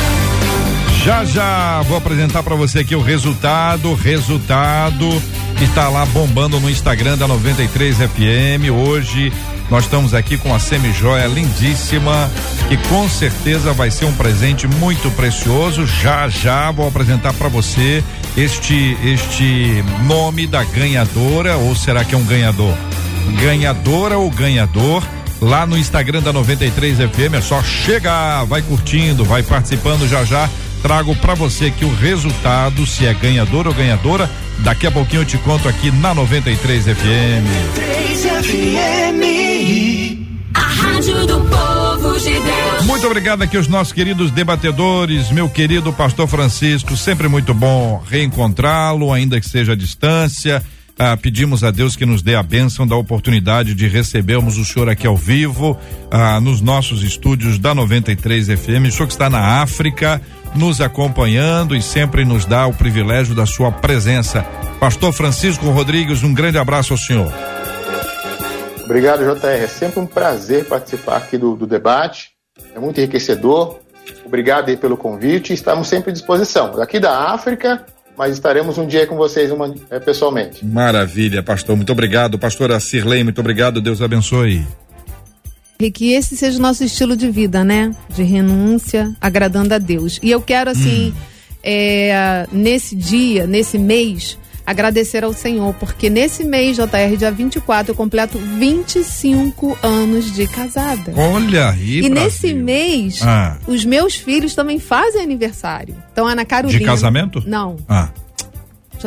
Já 1.03 1.25
já 1.25 1.81
vou 1.81 1.97
apresentar 1.97 2.43
para 2.43 2.55
você 2.55 2.79
aqui 2.79 2.95
o 2.95 3.01
resultado, 3.01 3.93
resultado 3.93 5.09
que 5.57 5.63
está 5.65 5.89
lá 5.89 6.05
bombando 6.05 6.59
no 6.59 6.69
Instagram 6.69 7.17
da 7.17 7.27
93 7.27 7.97
FM. 7.97 8.71
Hoje 8.71 9.31
nós 9.69 9.85
estamos 9.85 10.13
aqui 10.13 10.37
com 10.37 10.53
a 10.53 10.59
semijoia 10.59 11.25
lindíssima, 11.27 12.29
que 12.67 12.77
com 12.89 13.07
certeza 13.07 13.73
vai 13.73 13.89
ser 13.91 14.05
um 14.05 14.13
presente 14.13 14.67
muito 14.67 15.09
precioso. 15.11 15.85
Já 15.85 16.27
já 16.27 16.71
vou 16.71 16.87
apresentar 16.87 17.33
para 17.33 17.47
você 17.47 18.03
este 18.35 18.97
este 19.03 19.83
nome 20.05 20.47
da 20.47 20.63
ganhadora 20.63 21.57
ou 21.57 21.75
será 21.75 22.03
que 22.03 22.15
é 22.15 22.17
um 22.17 22.25
ganhador? 22.25 22.73
Ganhadora 23.41 24.17
ou 24.17 24.29
ganhador? 24.29 25.03
Lá 25.41 25.65
no 25.65 25.77
Instagram 25.77 26.21
da 26.21 26.31
93 26.31 26.97
FM 26.97 27.33
é 27.37 27.41
só 27.41 27.61
chegar, 27.61 28.45
vai 28.45 28.61
curtindo, 28.61 29.25
vai 29.25 29.43
participando 29.43 30.07
já 30.07 30.23
já 30.23 30.49
trago 30.83 31.15
para 31.15 31.33
você 31.33 31.67
aqui 31.67 31.85
o 31.85 31.95
resultado, 31.95 32.85
se 32.85 33.05
é 33.05 33.13
ganhador 33.13 33.67
ou 33.67 33.73
ganhadora. 33.73 34.29
Daqui 34.59 34.87
a 34.87 34.91
pouquinho 34.91 35.21
eu 35.21 35.25
te 35.25 35.37
conto 35.39 35.67
aqui 35.67 35.91
na 35.91 36.13
93 36.13 36.85
FM. 36.85 37.45
93 37.75 38.23
FM. 38.45 39.23
A 40.55 40.59
Rádio 40.59 41.25
do 41.25 41.41
Povo 41.41 42.19
de 42.19 42.31
Deus. 42.31 42.85
Muito 42.85 43.07
obrigado 43.07 43.41
aqui 43.41 43.57
aos 43.57 43.67
nossos 43.67 43.91
queridos 43.91 44.29
debatedores, 44.31 45.31
meu 45.31 45.49
querido 45.49 45.91
pastor 45.91 46.27
Francisco, 46.27 46.95
sempre 46.95 47.27
muito 47.27 47.53
bom 47.53 48.03
reencontrá-lo, 48.07 49.11
ainda 49.11 49.39
que 49.39 49.49
seja 49.49 49.73
à 49.73 49.75
distância. 49.75 50.63
Ah, 50.97 51.17
pedimos 51.17 51.63
a 51.63 51.71
Deus 51.71 51.95
que 51.95 52.05
nos 52.05 52.21
dê 52.21 52.35
a 52.35 52.43
bênção 52.43 52.85
da 52.85 52.95
oportunidade 52.95 53.73
de 53.73 53.87
recebermos 53.87 54.57
o 54.57 54.65
senhor 54.65 54.87
aqui 54.87 55.07
ao 55.07 55.17
vivo, 55.17 55.77
ah, 56.11 56.39
nos 56.39 56.61
nossos 56.61 57.01
estúdios 57.01 57.57
da 57.57 57.73
93 57.73 58.47
FM. 58.47 58.87
O 58.87 58.91
senhor 58.91 59.07
que 59.07 59.13
está 59.13 59.27
na 59.27 59.61
África, 59.61 60.21
nos 60.55 60.81
acompanhando 60.81 61.75
e 61.75 61.81
sempre 61.81 62.25
nos 62.25 62.45
dá 62.45 62.67
o 62.67 62.73
privilégio 62.73 63.35
da 63.35 63.45
sua 63.45 63.71
presença. 63.71 64.43
Pastor 64.79 65.13
Francisco 65.13 65.69
Rodrigues, 65.69 66.23
um 66.23 66.33
grande 66.33 66.57
abraço 66.57 66.93
ao 66.93 66.97
senhor. 66.97 67.33
Obrigado, 68.83 69.23
JR. 69.23 69.47
É 69.47 69.67
sempre 69.67 69.99
um 69.99 70.05
prazer 70.05 70.65
participar 70.65 71.17
aqui 71.17 71.37
do, 71.37 71.55
do 71.55 71.65
debate. 71.65 72.31
É 72.75 72.79
muito 72.79 72.99
enriquecedor. 72.99 73.79
Obrigado 74.25 74.75
pelo 74.77 74.97
convite. 74.97 75.53
Estamos 75.53 75.87
sempre 75.87 76.11
à 76.11 76.13
disposição. 76.13 76.75
Daqui 76.75 76.99
da 76.99 77.31
África, 77.31 77.85
mas 78.17 78.33
estaremos 78.33 78.77
um 78.77 78.85
dia 78.85 79.07
com 79.07 79.15
vocês 79.15 79.51
uma, 79.51 79.73
é, 79.89 79.99
pessoalmente. 79.99 80.65
Maravilha, 80.65 81.41
pastor. 81.41 81.75
Muito 81.75 81.91
obrigado. 81.91 82.37
Pastora 82.37 82.79
Cirlei, 82.79 83.23
muito 83.23 83.39
obrigado. 83.39 83.81
Deus 83.81 84.01
abençoe. 84.01 84.65
Que 85.91 86.13
esse 86.13 86.35
seja 86.37 86.57
o 86.57 86.61
nosso 86.61 86.83
estilo 86.83 87.15
de 87.15 87.29
vida, 87.29 87.63
né? 87.63 87.91
De 88.09 88.23
renúncia, 88.23 89.15
agradando 89.21 89.73
a 89.73 89.77
Deus. 89.77 90.19
E 90.23 90.29
eu 90.31 90.41
quero, 90.41 90.69
assim, 90.71 91.09
Hum. 91.09 91.13
é, 91.63 92.47
nesse 92.51 92.95
dia, 92.95 93.45
nesse 93.47 93.77
mês, 93.77 94.37
agradecer 94.65 95.23
ao 95.23 95.33
Senhor, 95.33 95.73
porque 95.75 96.09
nesse 96.09 96.43
mês, 96.45 96.77
JR, 96.77 97.17
dia 97.17 97.31
24, 97.31 97.91
eu 97.91 97.95
completo 97.95 98.37
25 98.37 99.77
anos 99.83 100.33
de 100.33 100.47
casada. 100.47 101.13
Olha 101.15 101.69
aí, 101.69 101.99
E 101.99 102.09
Brasil. 102.09 102.23
nesse 102.23 102.53
mês, 102.53 103.19
Ah. 103.21 103.57
os 103.67 103.83
meus 103.85 104.15
filhos 104.15 104.55
também 104.55 104.79
fazem 104.79 105.21
aniversário. 105.21 105.95
Então, 106.11 106.25
Ana 106.27 106.45
Carolina. 106.45 106.79
De 106.79 106.85
casamento? 106.85 107.43
Não. 107.45 107.75
Ah, 107.87 108.09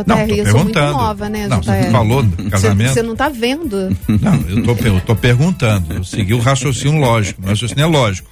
JR, 0.05 0.09
não, 0.09 0.19
eu 0.27 0.27
sou 0.47 0.55
muito 0.55 0.73
perguntando. 0.73 0.93
nova, 0.93 1.29
né, 1.29 1.47
Não, 1.49 1.61
JR? 1.61 1.73
você 1.85 1.91
falou 1.91 2.25
casamento. 2.51 2.93
Você 2.95 3.03
não 3.03 3.17
tá 3.17 3.29
vendo. 3.29 3.97
Não, 4.09 4.35
eu 4.49 4.63
tô, 4.63 4.85
eu 4.85 5.01
tô 5.01 5.17
perguntando. 5.17 5.95
Eu 5.95 6.05
segui 6.05 6.35
o 6.35 6.39
raciocínio 6.39 6.99
lógico. 7.01 7.43
O 7.43 7.47
raciocínio 7.47 7.83
é 7.85 7.87
lógico. 7.87 8.29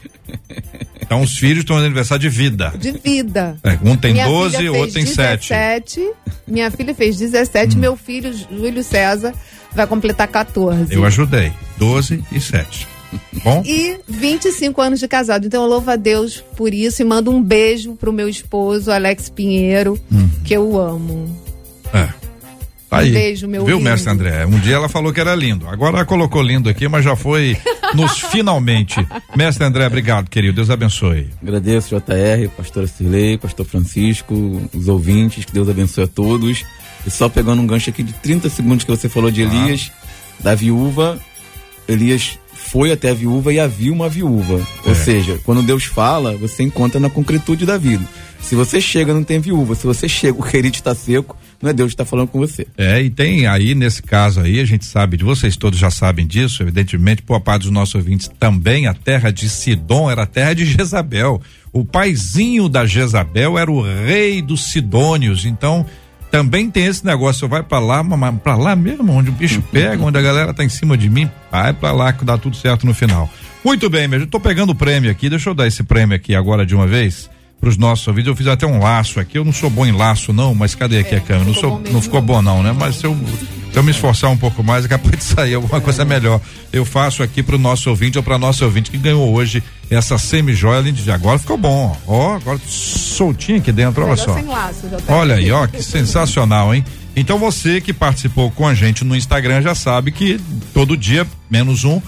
Então, 1.00 1.20
os 1.22 1.36
filhos 1.36 1.58
estão 1.60 1.76
no 1.76 1.84
aniversário 1.84 2.22
de 2.22 2.28
vida. 2.28 2.72
De 2.78 2.92
vida. 2.92 3.56
É, 3.62 3.78
um 3.84 3.96
tem 3.96 4.14
Minha 4.14 4.26
12, 4.26 4.56
filha 4.56 4.72
o 4.72 4.76
outro 4.76 4.94
tem 4.94 5.04
fez 5.04 5.14
7. 5.14 5.48
17, 5.48 6.10
minha 6.48 6.70
filha 6.70 6.94
fez 6.94 7.16
17, 7.18 7.76
meu 7.76 7.94
filho, 7.96 8.32
Júlio 8.32 8.82
César, 8.82 9.34
vai 9.74 9.86
completar 9.86 10.26
14. 10.28 10.92
Eu 10.94 11.04
ajudei. 11.04 11.52
12 11.76 12.24
e 12.32 12.40
7. 12.40 12.88
Bom? 13.44 13.62
E 13.64 13.98
25 14.08 14.80
anos 14.80 14.98
de 14.98 15.06
casado. 15.06 15.46
Então 15.46 15.62
eu 15.62 15.68
louvo 15.68 15.90
a 15.90 15.96
Deus 15.96 16.42
por 16.56 16.72
isso 16.74 17.02
e 17.02 17.04
mando 17.04 17.30
um 17.30 17.42
beijo 17.42 17.94
pro 17.94 18.12
meu 18.12 18.28
esposo, 18.28 18.90
Alex 18.90 19.28
Pinheiro, 19.28 19.98
que 20.44 20.54
eu 20.54 20.80
amo. 20.80 21.43
É. 21.94 22.08
Tá 22.90 22.98
aí. 22.98 23.10
Um 23.10 23.14
beijo, 23.14 23.48
meu 23.48 23.64
Viu, 23.64 23.78
lindo. 23.78 23.90
mestre 23.90 24.10
André? 24.12 24.46
Um 24.46 24.58
dia 24.58 24.74
ela 24.76 24.88
falou 24.88 25.12
que 25.12 25.20
era 25.20 25.34
lindo. 25.34 25.66
Agora 25.68 25.96
ela 25.96 26.04
colocou 26.04 26.42
lindo 26.42 26.68
aqui, 26.68 26.86
mas 26.86 27.04
já 27.04 27.16
foi 27.16 27.56
nos 27.94 28.18
finalmente. 28.30 28.96
Mestre 29.36 29.64
André, 29.64 29.86
obrigado, 29.86 30.28
querido. 30.28 30.54
Deus 30.56 30.70
abençoe. 30.70 31.28
Agradeço, 31.42 31.94
JR, 31.96 32.48
pastora 32.56 32.86
Cirlei, 32.86 33.38
pastor 33.38 33.66
Francisco, 33.66 34.62
os 34.72 34.88
ouvintes, 34.88 35.44
que 35.44 35.52
Deus 35.52 35.68
abençoe 35.68 36.04
a 36.04 36.08
todos. 36.08 36.64
E 37.06 37.10
só 37.10 37.28
pegando 37.28 37.60
um 37.62 37.66
gancho 37.66 37.90
aqui 37.90 38.02
de 38.02 38.12
30 38.12 38.48
segundos 38.48 38.84
que 38.84 38.90
você 38.90 39.08
falou 39.08 39.30
de 39.30 39.42
Elias, 39.42 39.90
da 40.40 40.54
viúva, 40.54 41.18
Elias 41.88 42.38
foi 42.54 42.92
até 42.92 43.10
a 43.10 43.14
viúva 43.14 43.52
e 43.52 43.60
havia 43.60 43.92
uma 43.92 44.08
viúva. 44.08 44.60
É. 44.84 44.88
Ou 44.88 44.94
seja, 44.94 45.38
quando 45.44 45.62
Deus 45.62 45.84
fala, 45.84 46.36
você 46.36 46.62
encontra 46.62 46.98
na 46.98 47.10
concretude 47.10 47.66
da 47.66 47.76
vida. 47.76 48.04
Se 48.40 48.54
você 48.54 48.80
chega, 48.80 49.12
não 49.12 49.22
tem 49.24 49.38
viúva. 49.38 49.74
Se 49.74 49.86
você 49.86 50.08
chega, 50.08 50.38
o 50.38 50.42
querido 50.42 50.76
está 50.76 50.94
seco, 50.94 51.36
não 51.64 51.70
é 51.70 51.72
Deus 51.72 51.88
que 51.88 51.94
está 51.94 52.04
falando 52.04 52.28
com 52.28 52.38
você. 52.38 52.66
É, 52.76 53.02
e 53.02 53.08
tem 53.08 53.46
aí, 53.46 53.74
nesse 53.74 54.02
caso 54.02 54.40
aí, 54.40 54.60
a 54.60 54.64
gente 54.64 54.84
sabe, 54.84 55.16
de 55.16 55.24
vocês 55.24 55.56
todos 55.56 55.78
já 55.78 55.90
sabem 55.90 56.26
disso, 56.26 56.62
evidentemente, 56.62 57.22
por 57.22 57.40
parte 57.40 57.62
dos 57.62 57.70
nossos 57.70 57.94
ouvintes 57.94 58.30
também, 58.38 58.86
a 58.86 58.94
terra 58.94 59.32
de 59.32 59.48
Sidom 59.48 60.10
era 60.10 60.22
a 60.24 60.26
terra 60.26 60.54
de 60.54 60.66
Jezabel. 60.66 61.40
O 61.72 61.84
paizinho 61.84 62.68
da 62.68 62.86
Jezabel 62.86 63.58
era 63.58 63.70
o 63.70 63.82
rei 63.82 64.42
dos 64.42 64.70
Sidônios, 64.70 65.46
então 65.46 65.86
também 66.30 66.68
tem 66.68 66.84
esse 66.84 67.04
negócio, 67.04 67.48
vai 67.48 67.62
pra 67.62 67.78
lá, 67.78 68.02
mas 68.02 68.34
pra 68.40 68.56
lá 68.56 68.76
mesmo, 68.76 69.10
onde 69.12 69.30
o 69.30 69.32
bicho 69.32 69.62
pega, 69.72 70.02
onde 70.04 70.18
a 70.18 70.22
galera 70.22 70.52
tá 70.52 70.64
em 70.64 70.68
cima 70.68 70.98
de 70.98 71.08
mim, 71.08 71.30
vai 71.50 71.72
pra 71.72 71.92
lá 71.92 72.12
que 72.12 72.24
dá 72.24 72.36
tudo 72.36 72.56
certo 72.56 72.86
no 72.86 72.92
final. 72.92 73.30
Muito 73.64 73.88
bem, 73.88 74.06
meu, 74.06 74.20
eu 74.20 74.26
tô 74.26 74.38
pegando 74.38 74.70
o 74.70 74.74
prêmio 74.74 75.10
aqui, 75.10 75.30
deixa 75.30 75.48
eu 75.48 75.54
dar 75.54 75.66
esse 75.66 75.82
prêmio 75.82 76.14
aqui 76.14 76.34
agora 76.34 76.66
de 76.66 76.74
uma 76.74 76.86
vez 76.86 77.30
pros 77.60 77.76
nossos 77.76 78.06
ouvintes. 78.06 78.28
Eu 78.28 78.36
fiz 78.36 78.46
até 78.46 78.66
um 78.66 78.78
laço 78.78 79.18
aqui, 79.20 79.38
eu 79.38 79.44
não 79.44 79.52
sou 79.52 79.70
bom 79.70 79.86
em 79.86 79.92
laço 79.92 80.32
não, 80.32 80.54
mas 80.54 80.74
cadê 80.74 80.98
aqui 80.98 81.14
É, 81.14 81.18
a 81.18 81.20
câmera? 81.20 81.46
Não, 81.46 81.54
ficou 81.54 81.70
sou, 81.70 81.92
não 81.92 82.02
ficou 82.02 82.20
bom 82.20 82.42
não, 82.42 82.62
né? 82.62 82.74
Mas 82.78 83.02
eu 83.02 83.16
Se 83.72 83.78
eu 83.78 83.82
me 83.82 83.90
esforçar 83.90 84.30
um 84.30 84.36
pouco 84.36 84.62
mais, 84.62 84.84
é 84.86 84.88
capaz 84.88 85.16
de 85.16 85.24
sair 85.24 85.54
alguma 85.54 85.80
coisa 85.80 86.04
melhor. 86.04 86.40
Eu 86.72 86.84
faço 86.84 87.22
aqui 87.22 87.42
pro 87.42 87.58
nosso 87.58 87.90
ouvinte 87.90 88.18
ou 88.18 88.22
pra 88.24 88.38
nosso 88.38 88.64
ouvinte 88.64 88.90
que 88.90 88.98
ganhou 88.98 89.32
hoje 89.32 89.62
essa 89.90 90.18
semi-joia 90.18 90.82
de 90.92 91.10
agora 91.10 91.38
ficou 91.38 91.56
bom, 91.56 91.96
ó, 92.06 92.34
agora 92.36 92.58
soltinho 92.66 93.58
aqui 93.58 93.72
dentro, 93.72 94.04
olha 94.04 94.16
só. 94.16 94.34
Laço, 94.34 94.86
tá 95.06 95.14
olha 95.14 95.36
aí, 95.36 95.50
ó, 95.50 95.66
que 95.66 95.82
sensacional, 95.82 96.74
hein? 96.74 96.84
Então 97.16 97.38
você 97.38 97.80
que 97.80 97.92
participou 97.92 98.50
com 98.50 98.66
a 98.66 98.74
gente 98.74 99.04
no 99.04 99.14
Instagram 99.14 99.62
já 99.62 99.74
sabe 99.74 100.10
que 100.10 100.40
todo 100.72 100.96
dia, 100.96 101.26
menos 101.50 101.84
um, 101.84 102.00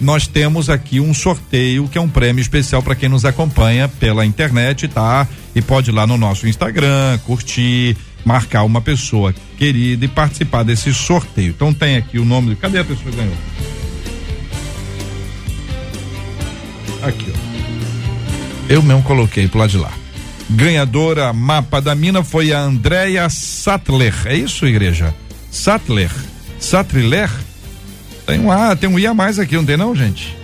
nós 0.00 0.26
temos 0.26 0.68
aqui 0.68 1.00
um 1.00 1.14
sorteio 1.14 1.88
que 1.88 1.96
é 1.96 2.00
um 2.00 2.08
prêmio 2.08 2.42
especial 2.42 2.82
para 2.82 2.94
quem 2.94 3.08
nos 3.08 3.24
acompanha 3.24 3.88
pela 3.88 4.26
internet, 4.26 4.88
tá? 4.88 5.26
E 5.54 5.62
pode 5.62 5.90
ir 5.90 5.94
lá 5.94 6.06
no 6.06 6.16
nosso 6.16 6.48
Instagram, 6.48 7.18
curtir, 7.24 7.96
marcar 8.24 8.64
uma 8.64 8.80
pessoa 8.80 9.34
querida 9.56 10.04
e 10.04 10.08
participar 10.08 10.62
desse 10.62 10.92
sorteio. 10.92 11.50
Então 11.50 11.72
tem 11.72 11.96
aqui 11.96 12.18
o 12.18 12.24
nome. 12.24 12.56
Cadê 12.56 12.78
a 12.78 12.84
pessoa 12.84 13.10
que 13.10 13.16
ganhou? 13.16 13.36
Aqui, 17.02 17.26
ó. 17.30 17.54
Eu 18.68 18.82
mesmo 18.82 19.02
coloquei 19.02 19.46
pro 19.46 19.58
lado 19.58 19.70
de 19.70 19.78
lá. 19.78 19.92
Ganhadora 20.50 21.32
mapa 21.32 21.80
da 21.80 21.94
mina 21.94 22.24
foi 22.24 22.52
a 22.52 22.60
Andréia 22.60 23.28
Sattler. 23.28 24.14
É 24.24 24.34
isso, 24.34 24.66
igreja? 24.66 25.14
Sattler. 25.50 26.10
Sattler? 26.58 27.30
Tem 28.26 28.40
um 28.40 28.50
A, 28.50 28.74
tem 28.74 28.88
um 28.88 28.98
I 28.98 29.06
a 29.06 29.14
mais 29.14 29.38
aqui, 29.38 29.56
não 29.56 29.64
tem 29.64 29.76
não, 29.76 29.94
gente? 29.94 30.36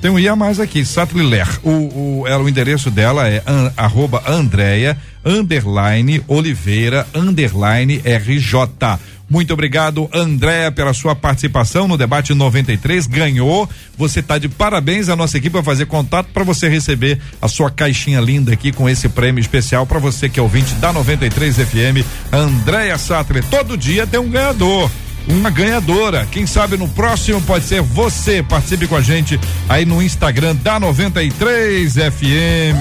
Tem 0.00 0.10
um 0.10 0.18
I 0.18 0.28
a 0.28 0.36
mais 0.36 0.60
aqui, 0.60 0.84
Sattler. 0.84 1.48
O, 1.62 1.70
o, 1.70 2.24
ela, 2.28 2.42
o 2.44 2.48
endereço 2.48 2.90
dela 2.90 3.26
é 3.26 3.42
an, 3.46 3.72
arroba 3.76 4.22
Andréia, 4.26 4.98
underline 5.24 6.22
Oliveira, 6.28 7.06
underline 7.14 8.02
RJ. 8.04 8.98
Muito 9.28 9.54
obrigado, 9.54 10.08
Andréa, 10.12 10.70
pela 10.70 10.92
sua 10.92 11.14
participação 11.16 11.88
no 11.88 11.96
debate 11.96 12.34
93. 12.34 13.06
Ganhou. 13.06 13.68
Você 13.96 14.20
está 14.20 14.36
de 14.36 14.48
parabéns. 14.48 15.08
A 15.08 15.16
nossa 15.16 15.38
equipe 15.38 15.54
vai 15.54 15.62
fazer 15.62 15.86
contato 15.86 16.28
para 16.34 16.44
você 16.44 16.68
receber 16.68 17.18
a 17.40 17.48
sua 17.48 17.70
caixinha 17.70 18.20
linda 18.20 18.52
aqui 18.52 18.70
com 18.70 18.88
esse 18.88 19.08
prêmio 19.08 19.40
especial 19.40 19.86
para 19.86 19.98
você 19.98 20.28
que 20.28 20.38
é 20.38 20.42
ouvinte 20.42 20.74
da 20.74 20.92
93 20.92 21.56
FM. 21.56 22.04
Andréa 22.30 22.98
Sattler. 22.98 23.42
Todo 23.48 23.76
dia 23.76 24.06
tem 24.06 24.20
um 24.20 24.28
ganhador 24.28 24.90
uma 25.28 25.50
ganhadora. 25.50 26.26
Quem 26.30 26.46
sabe 26.46 26.76
no 26.76 26.88
próximo 26.88 27.40
pode 27.42 27.64
ser 27.64 27.82
você. 27.82 28.42
Participe 28.42 28.86
com 28.86 28.96
a 28.96 29.00
gente 29.00 29.38
aí 29.68 29.84
no 29.84 30.02
Instagram 30.02 30.56
da 30.56 30.78
93 30.78 31.92
FM. 31.94 32.80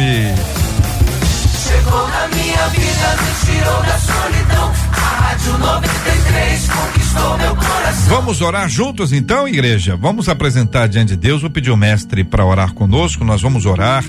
Chegou 1.67 2.07
na 2.07 2.27
minha 2.27 2.67
vida, 2.69 3.17
me 3.21 3.45
tirou 3.45 3.83
da 3.83 3.97
solidão. 3.97 4.73
A 4.91 5.29
Rádio 5.29 5.57
93 5.57 6.69
conquistou 6.69 7.37
meu 7.37 7.55
coração. 7.55 8.09
Vamos 8.09 8.41
orar 8.41 8.69
juntos 8.69 9.13
então, 9.13 9.47
igreja? 9.47 9.95
Vamos 9.95 10.29
apresentar 10.29 10.87
diante 10.87 11.09
de 11.09 11.17
Deus. 11.17 11.41
Vou 11.41 11.49
pedir 11.49 11.71
o 11.71 11.77
mestre 11.77 12.23
para 12.23 12.45
orar 12.45 12.73
conosco. 12.73 13.23
Nós 13.23 13.41
vamos 13.41 13.65
orar 13.65 14.03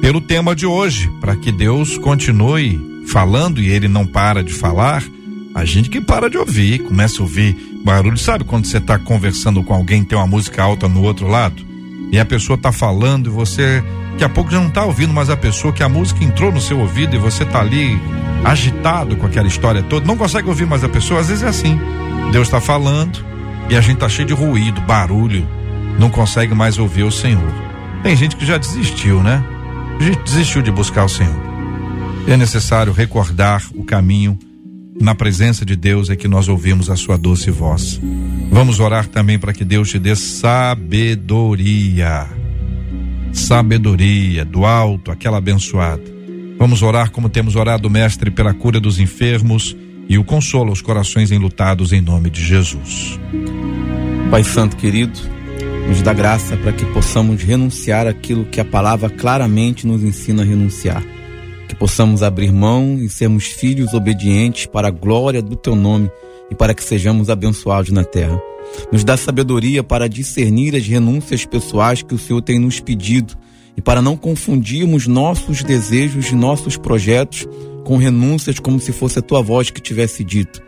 pelo 0.00 0.20
tema 0.20 0.54
de 0.54 0.66
hoje, 0.66 1.10
para 1.20 1.34
que 1.36 1.50
Deus 1.50 1.98
continue 1.98 2.78
falando 3.08 3.60
e 3.60 3.68
ele 3.70 3.88
não 3.88 4.06
para 4.06 4.42
de 4.42 4.52
falar. 4.52 5.02
A 5.54 5.64
gente 5.64 5.90
que 5.90 6.00
para 6.00 6.30
de 6.30 6.38
ouvir, 6.38 6.80
começa 6.80 7.20
a 7.20 7.22
ouvir 7.22 7.56
barulho. 7.88 8.18
Sabe 8.18 8.44
quando 8.44 8.66
você 8.66 8.76
está 8.76 8.98
conversando 8.98 9.62
com 9.64 9.72
alguém, 9.72 10.04
tem 10.04 10.16
uma 10.18 10.26
música 10.26 10.62
alta 10.62 10.86
no 10.86 11.02
outro 11.02 11.26
lado? 11.26 11.66
E 12.12 12.18
a 12.18 12.24
pessoa 12.24 12.56
está 12.56 12.70
falando 12.70 13.28
e 13.28 13.30
você 13.30 13.82
daqui 14.10 14.24
a 14.24 14.28
pouco 14.28 14.50
já 14.50 14.58
não 14.58 14.68
está 14.68 14.84
ouvindo 14.84 15.12
mais 15.12 15.30
a 15.30 15.36
pessoa, 15.36 15.72
que 15.72 15.82
a 15.82 15.88
música 15.88 16.22
entrou 16.24 16.52
no 16.52 16.60
seu 16.60 16.78
ouvido 16.80 17.14
e 17.14 17.18
você 17.18 17.44
está 17.44 17.60
ali 17.60 17.98
agitado 18.44 19.16
com 19.16 19.26
aquela 19.26 19.46
história 19.46 19.82
toda, 19.82 20.06
não 20.06 20.16
consegue 20.16 20.48
ouvir 20.48 20.66
mais 20.66 20.82
a 20.82 20.88
pessoa, 20.88 21.20
às 21.20 21.28
vezes 21.28 21.42
é 21.42 21.48
assim. 21.48 21.78
Deus 22.32 22.48
está 22.48 22.60
falando 22.60 23.24
e 23.70 23.76
a 23.76 23.80
gente 23.80 23.94
está 23.94 24.08
cheio 24.08 24.26
de 24.26 24.34
ruído, 24.34 24.80
barulho, 24.80 25.46
não 25.98 26.10
consegue 26.10 26.54
mais 26.54 26.78
ouvir 26.78 27.04
o 27.04 27.12
Senhor. 27.12 27.52
Tem 28.02 28.14
gente 28.16 28.36
que 28.36 28.44
já 28.44 28.58
desistiu, 28.58 29.22
né? 29.22 29.42
A 30.00 30.02
gente 30.02 30.22
desistiu 30.24 30.62
de 30.62 30.70
buscar 30.70 31.04
o 31.04 31.08
Senhor. 31.08 31.40
É 32.26 32.36
necessário 32.36 32.92
recordar 32.92 33.62
o 33.74 33.84
caminho 33.84 34.38
na 35.00 35.14
presença 35.14 35.64
de 35.64 35.76
Deus 35.76 36.10
é 36.10 36.16
que 36.16 36.26
nós 36.26 36.48
ouvimos 36.48 36.90
a 36.90 36.96
sua 36.96 37.16
doce 37.16 37.50
voz. 37.50 38.00
Vamos 38.50 38.80
orar 38.80 39.06
também 39.06 39.38
para 39.38 39.52
que 39.52 39.64
Deus 39.64 39.90
te 39.90 39.98
dê 39.98 40.16
sabedoria. 40.16 42.26
Sabedoria 43.32 44.44
do 44.44 44.64
alto, 44.64 45.10
aquela 45.10 45.38
abençoada. 45.38 46.02
Vamos 46.58 46.82
orar 46.82 47.10
como 47.10 47.28
temos 47.28 47.54
orado, 47.54 47.88
mestre, 47.88 48.30
pela 48.30 48.52
cura 48.52 48.80
dos 48.80 48.98
enfermos 48.98 49.76
e 50.08 50.18
o 50.18 50.24
consolo 50.24 50.70
aos 50.70 50.82
corações 50.82 51.30
enlutados 51.30 51.92
em 51.92 52.00
nome 52.00 52.30
de 52.30 52.42
Jesus. 52.42 53.18
Pai 54.30 54.42
Santo 54.42 54.76
querido, 54.76 55.18
nos 55.88 56.02
dá 56.02 56.12
graça 56.12 56.56
para 56.56 56.72
que 56.72 56.84
possamos 56.86 57.42
renunciar 57.42 58.06
aquilo 58.06 58.46
que 58.46 58.60
a 58.60 58.64
palavra 58.64 59.08
claramente 59.08 59.86
nos 59.86 60.02
ensina 60.02 60.42
a 60.42 60.46
renunciar 60.46 61.02
que 61.68 61.76
possamos 61.76 62.22
abrir 62.22 62.50
mão 62.50 62.98
e 62.98 63.08
sermos 63.08 63.44
filhos 63.44 63.92
obedientes 63.94 64.66
para 64.66 64.88
a 64.88 64.90
glória 64.90 65.42
do 65.42 65.54
teu 65.54 65.76
nome 65.76 66.10
e 66.50 66.54
para 66.54 66.74
que 66.74 66.82
sejamos 66.82 67.28
abençoados 67.28 67.90
na 67.90 68.04
terra. 68.04 68.40
Nos 68.90 69.04
dá 69.04 69.16
sabedoria 69.16 69.84
para 69.84 70.08
discernir 70.08 70.74
as 70.74 70.86
renúncias 70.86 71.44
pessoais 71.44 72.02
que 72.02 72.14
o 72.14 72.18
Senhor 72.18 72.42
tem 72.42 72.58
nos 72.58 72.80
pedido 72.80 73.34
e 73.76 73.80
para 73.80 74.02
não 74.02 74.16
confundirmos 74.16 75.06
nossos 75.06 75.62
desejos 75.62 76.30
e 76.30 76.34
nossos 76.34 76.76
projetos 76.76 77.46
com 77.84 77.96
renúncias 77.96 78.58
como 78.58 78.80
se 78.80 78.92
fosse 78.92 79.18
a 79.18 79.22
tua 79.22 79.40
voz 79.40 79.70
que 79.70 79.80
tivesse 79.80 80.24
dito. 80.24 80.62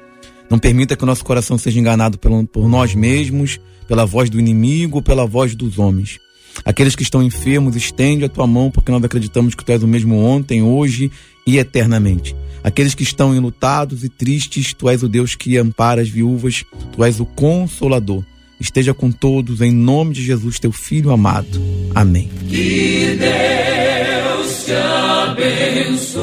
Não 0.48 0.58
permita 0.58 0.96
que 0.96 1.02
o 1.02 1.06
nosso 1.06 1.24
coração 1.24 1.56
seja 1.58 1.78
enganado 1.78 2.18
por 2.18 2.68
nós 2.68 2.94
mesmos, 2.94 3.58
pela 3.86 4.06
voz 4.06 4.30
do 4.30 4.38
inimigo 4.38 4.98
ou 4.98 5.02
pela 5.02 5.26
voz 5.26 5.54
dos 5.54 5.78
homens. 5.78 6.18
Aqueles 6.64 6.94
que 6.94 7.02
estão 7.02 7.22
enfermos, 7.22 7.76
estende 7.76 8.24
a 8.24 8.28
tua 8.28 8.46
mão, 8.46 8.70
porque 8.70 8.92
nós 8.92 9.02
acreditamos 9.02 9.54
que 9.54 9.64
tu 9.64 9.72
és 9.72 9.82
o 9.82 9.88
mesmo 9.88 10.16
ontem, 10.16 10.62
hoje 10.62 11.10
e 11.46 11.58
eternamente. 11.58 12.34
Aqueles 12.62 12.94
que 12.94 13.02
estão 13.02 13.34
enlutados 13.34 14.04
e 14.04 14.08
tristes, 14.08 14.74
tu 14.74 14.88
és 14.88 15.02
o 15.02 15.08
Deus 15.08 15.34
que 15.34 15.56
ampara 15.56 16.02
as 16.02 16.08
viúvas, 16.08 16.64
tu 16.92 17.02
és 17.02 17.18
o 17.18 17.26
consolador. 17.26 18.22
Esteja 18.60 18.92
com 18.92 19.10
todos, 19.10 19.62
em 19.62 19.72
nome 19.72 20.12
de 20.12 20.22
Jesus, 20.22 20.58
teu 20.58 20.70
filho 20.70 21.10
amado. 21.10 21.60
Amém. 21.94 22.28
Que 22.46 23.16
Deus 23.18 24.64
te 24.66 24.72
abençoe. 24.72 26.20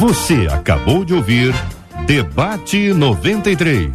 Você 0.00 0.48
acabou 0.50 1.04
de 1.04 1.12
ouvir 1.12 1.54
Debate 2.06 2.92
93. 2.92 3.90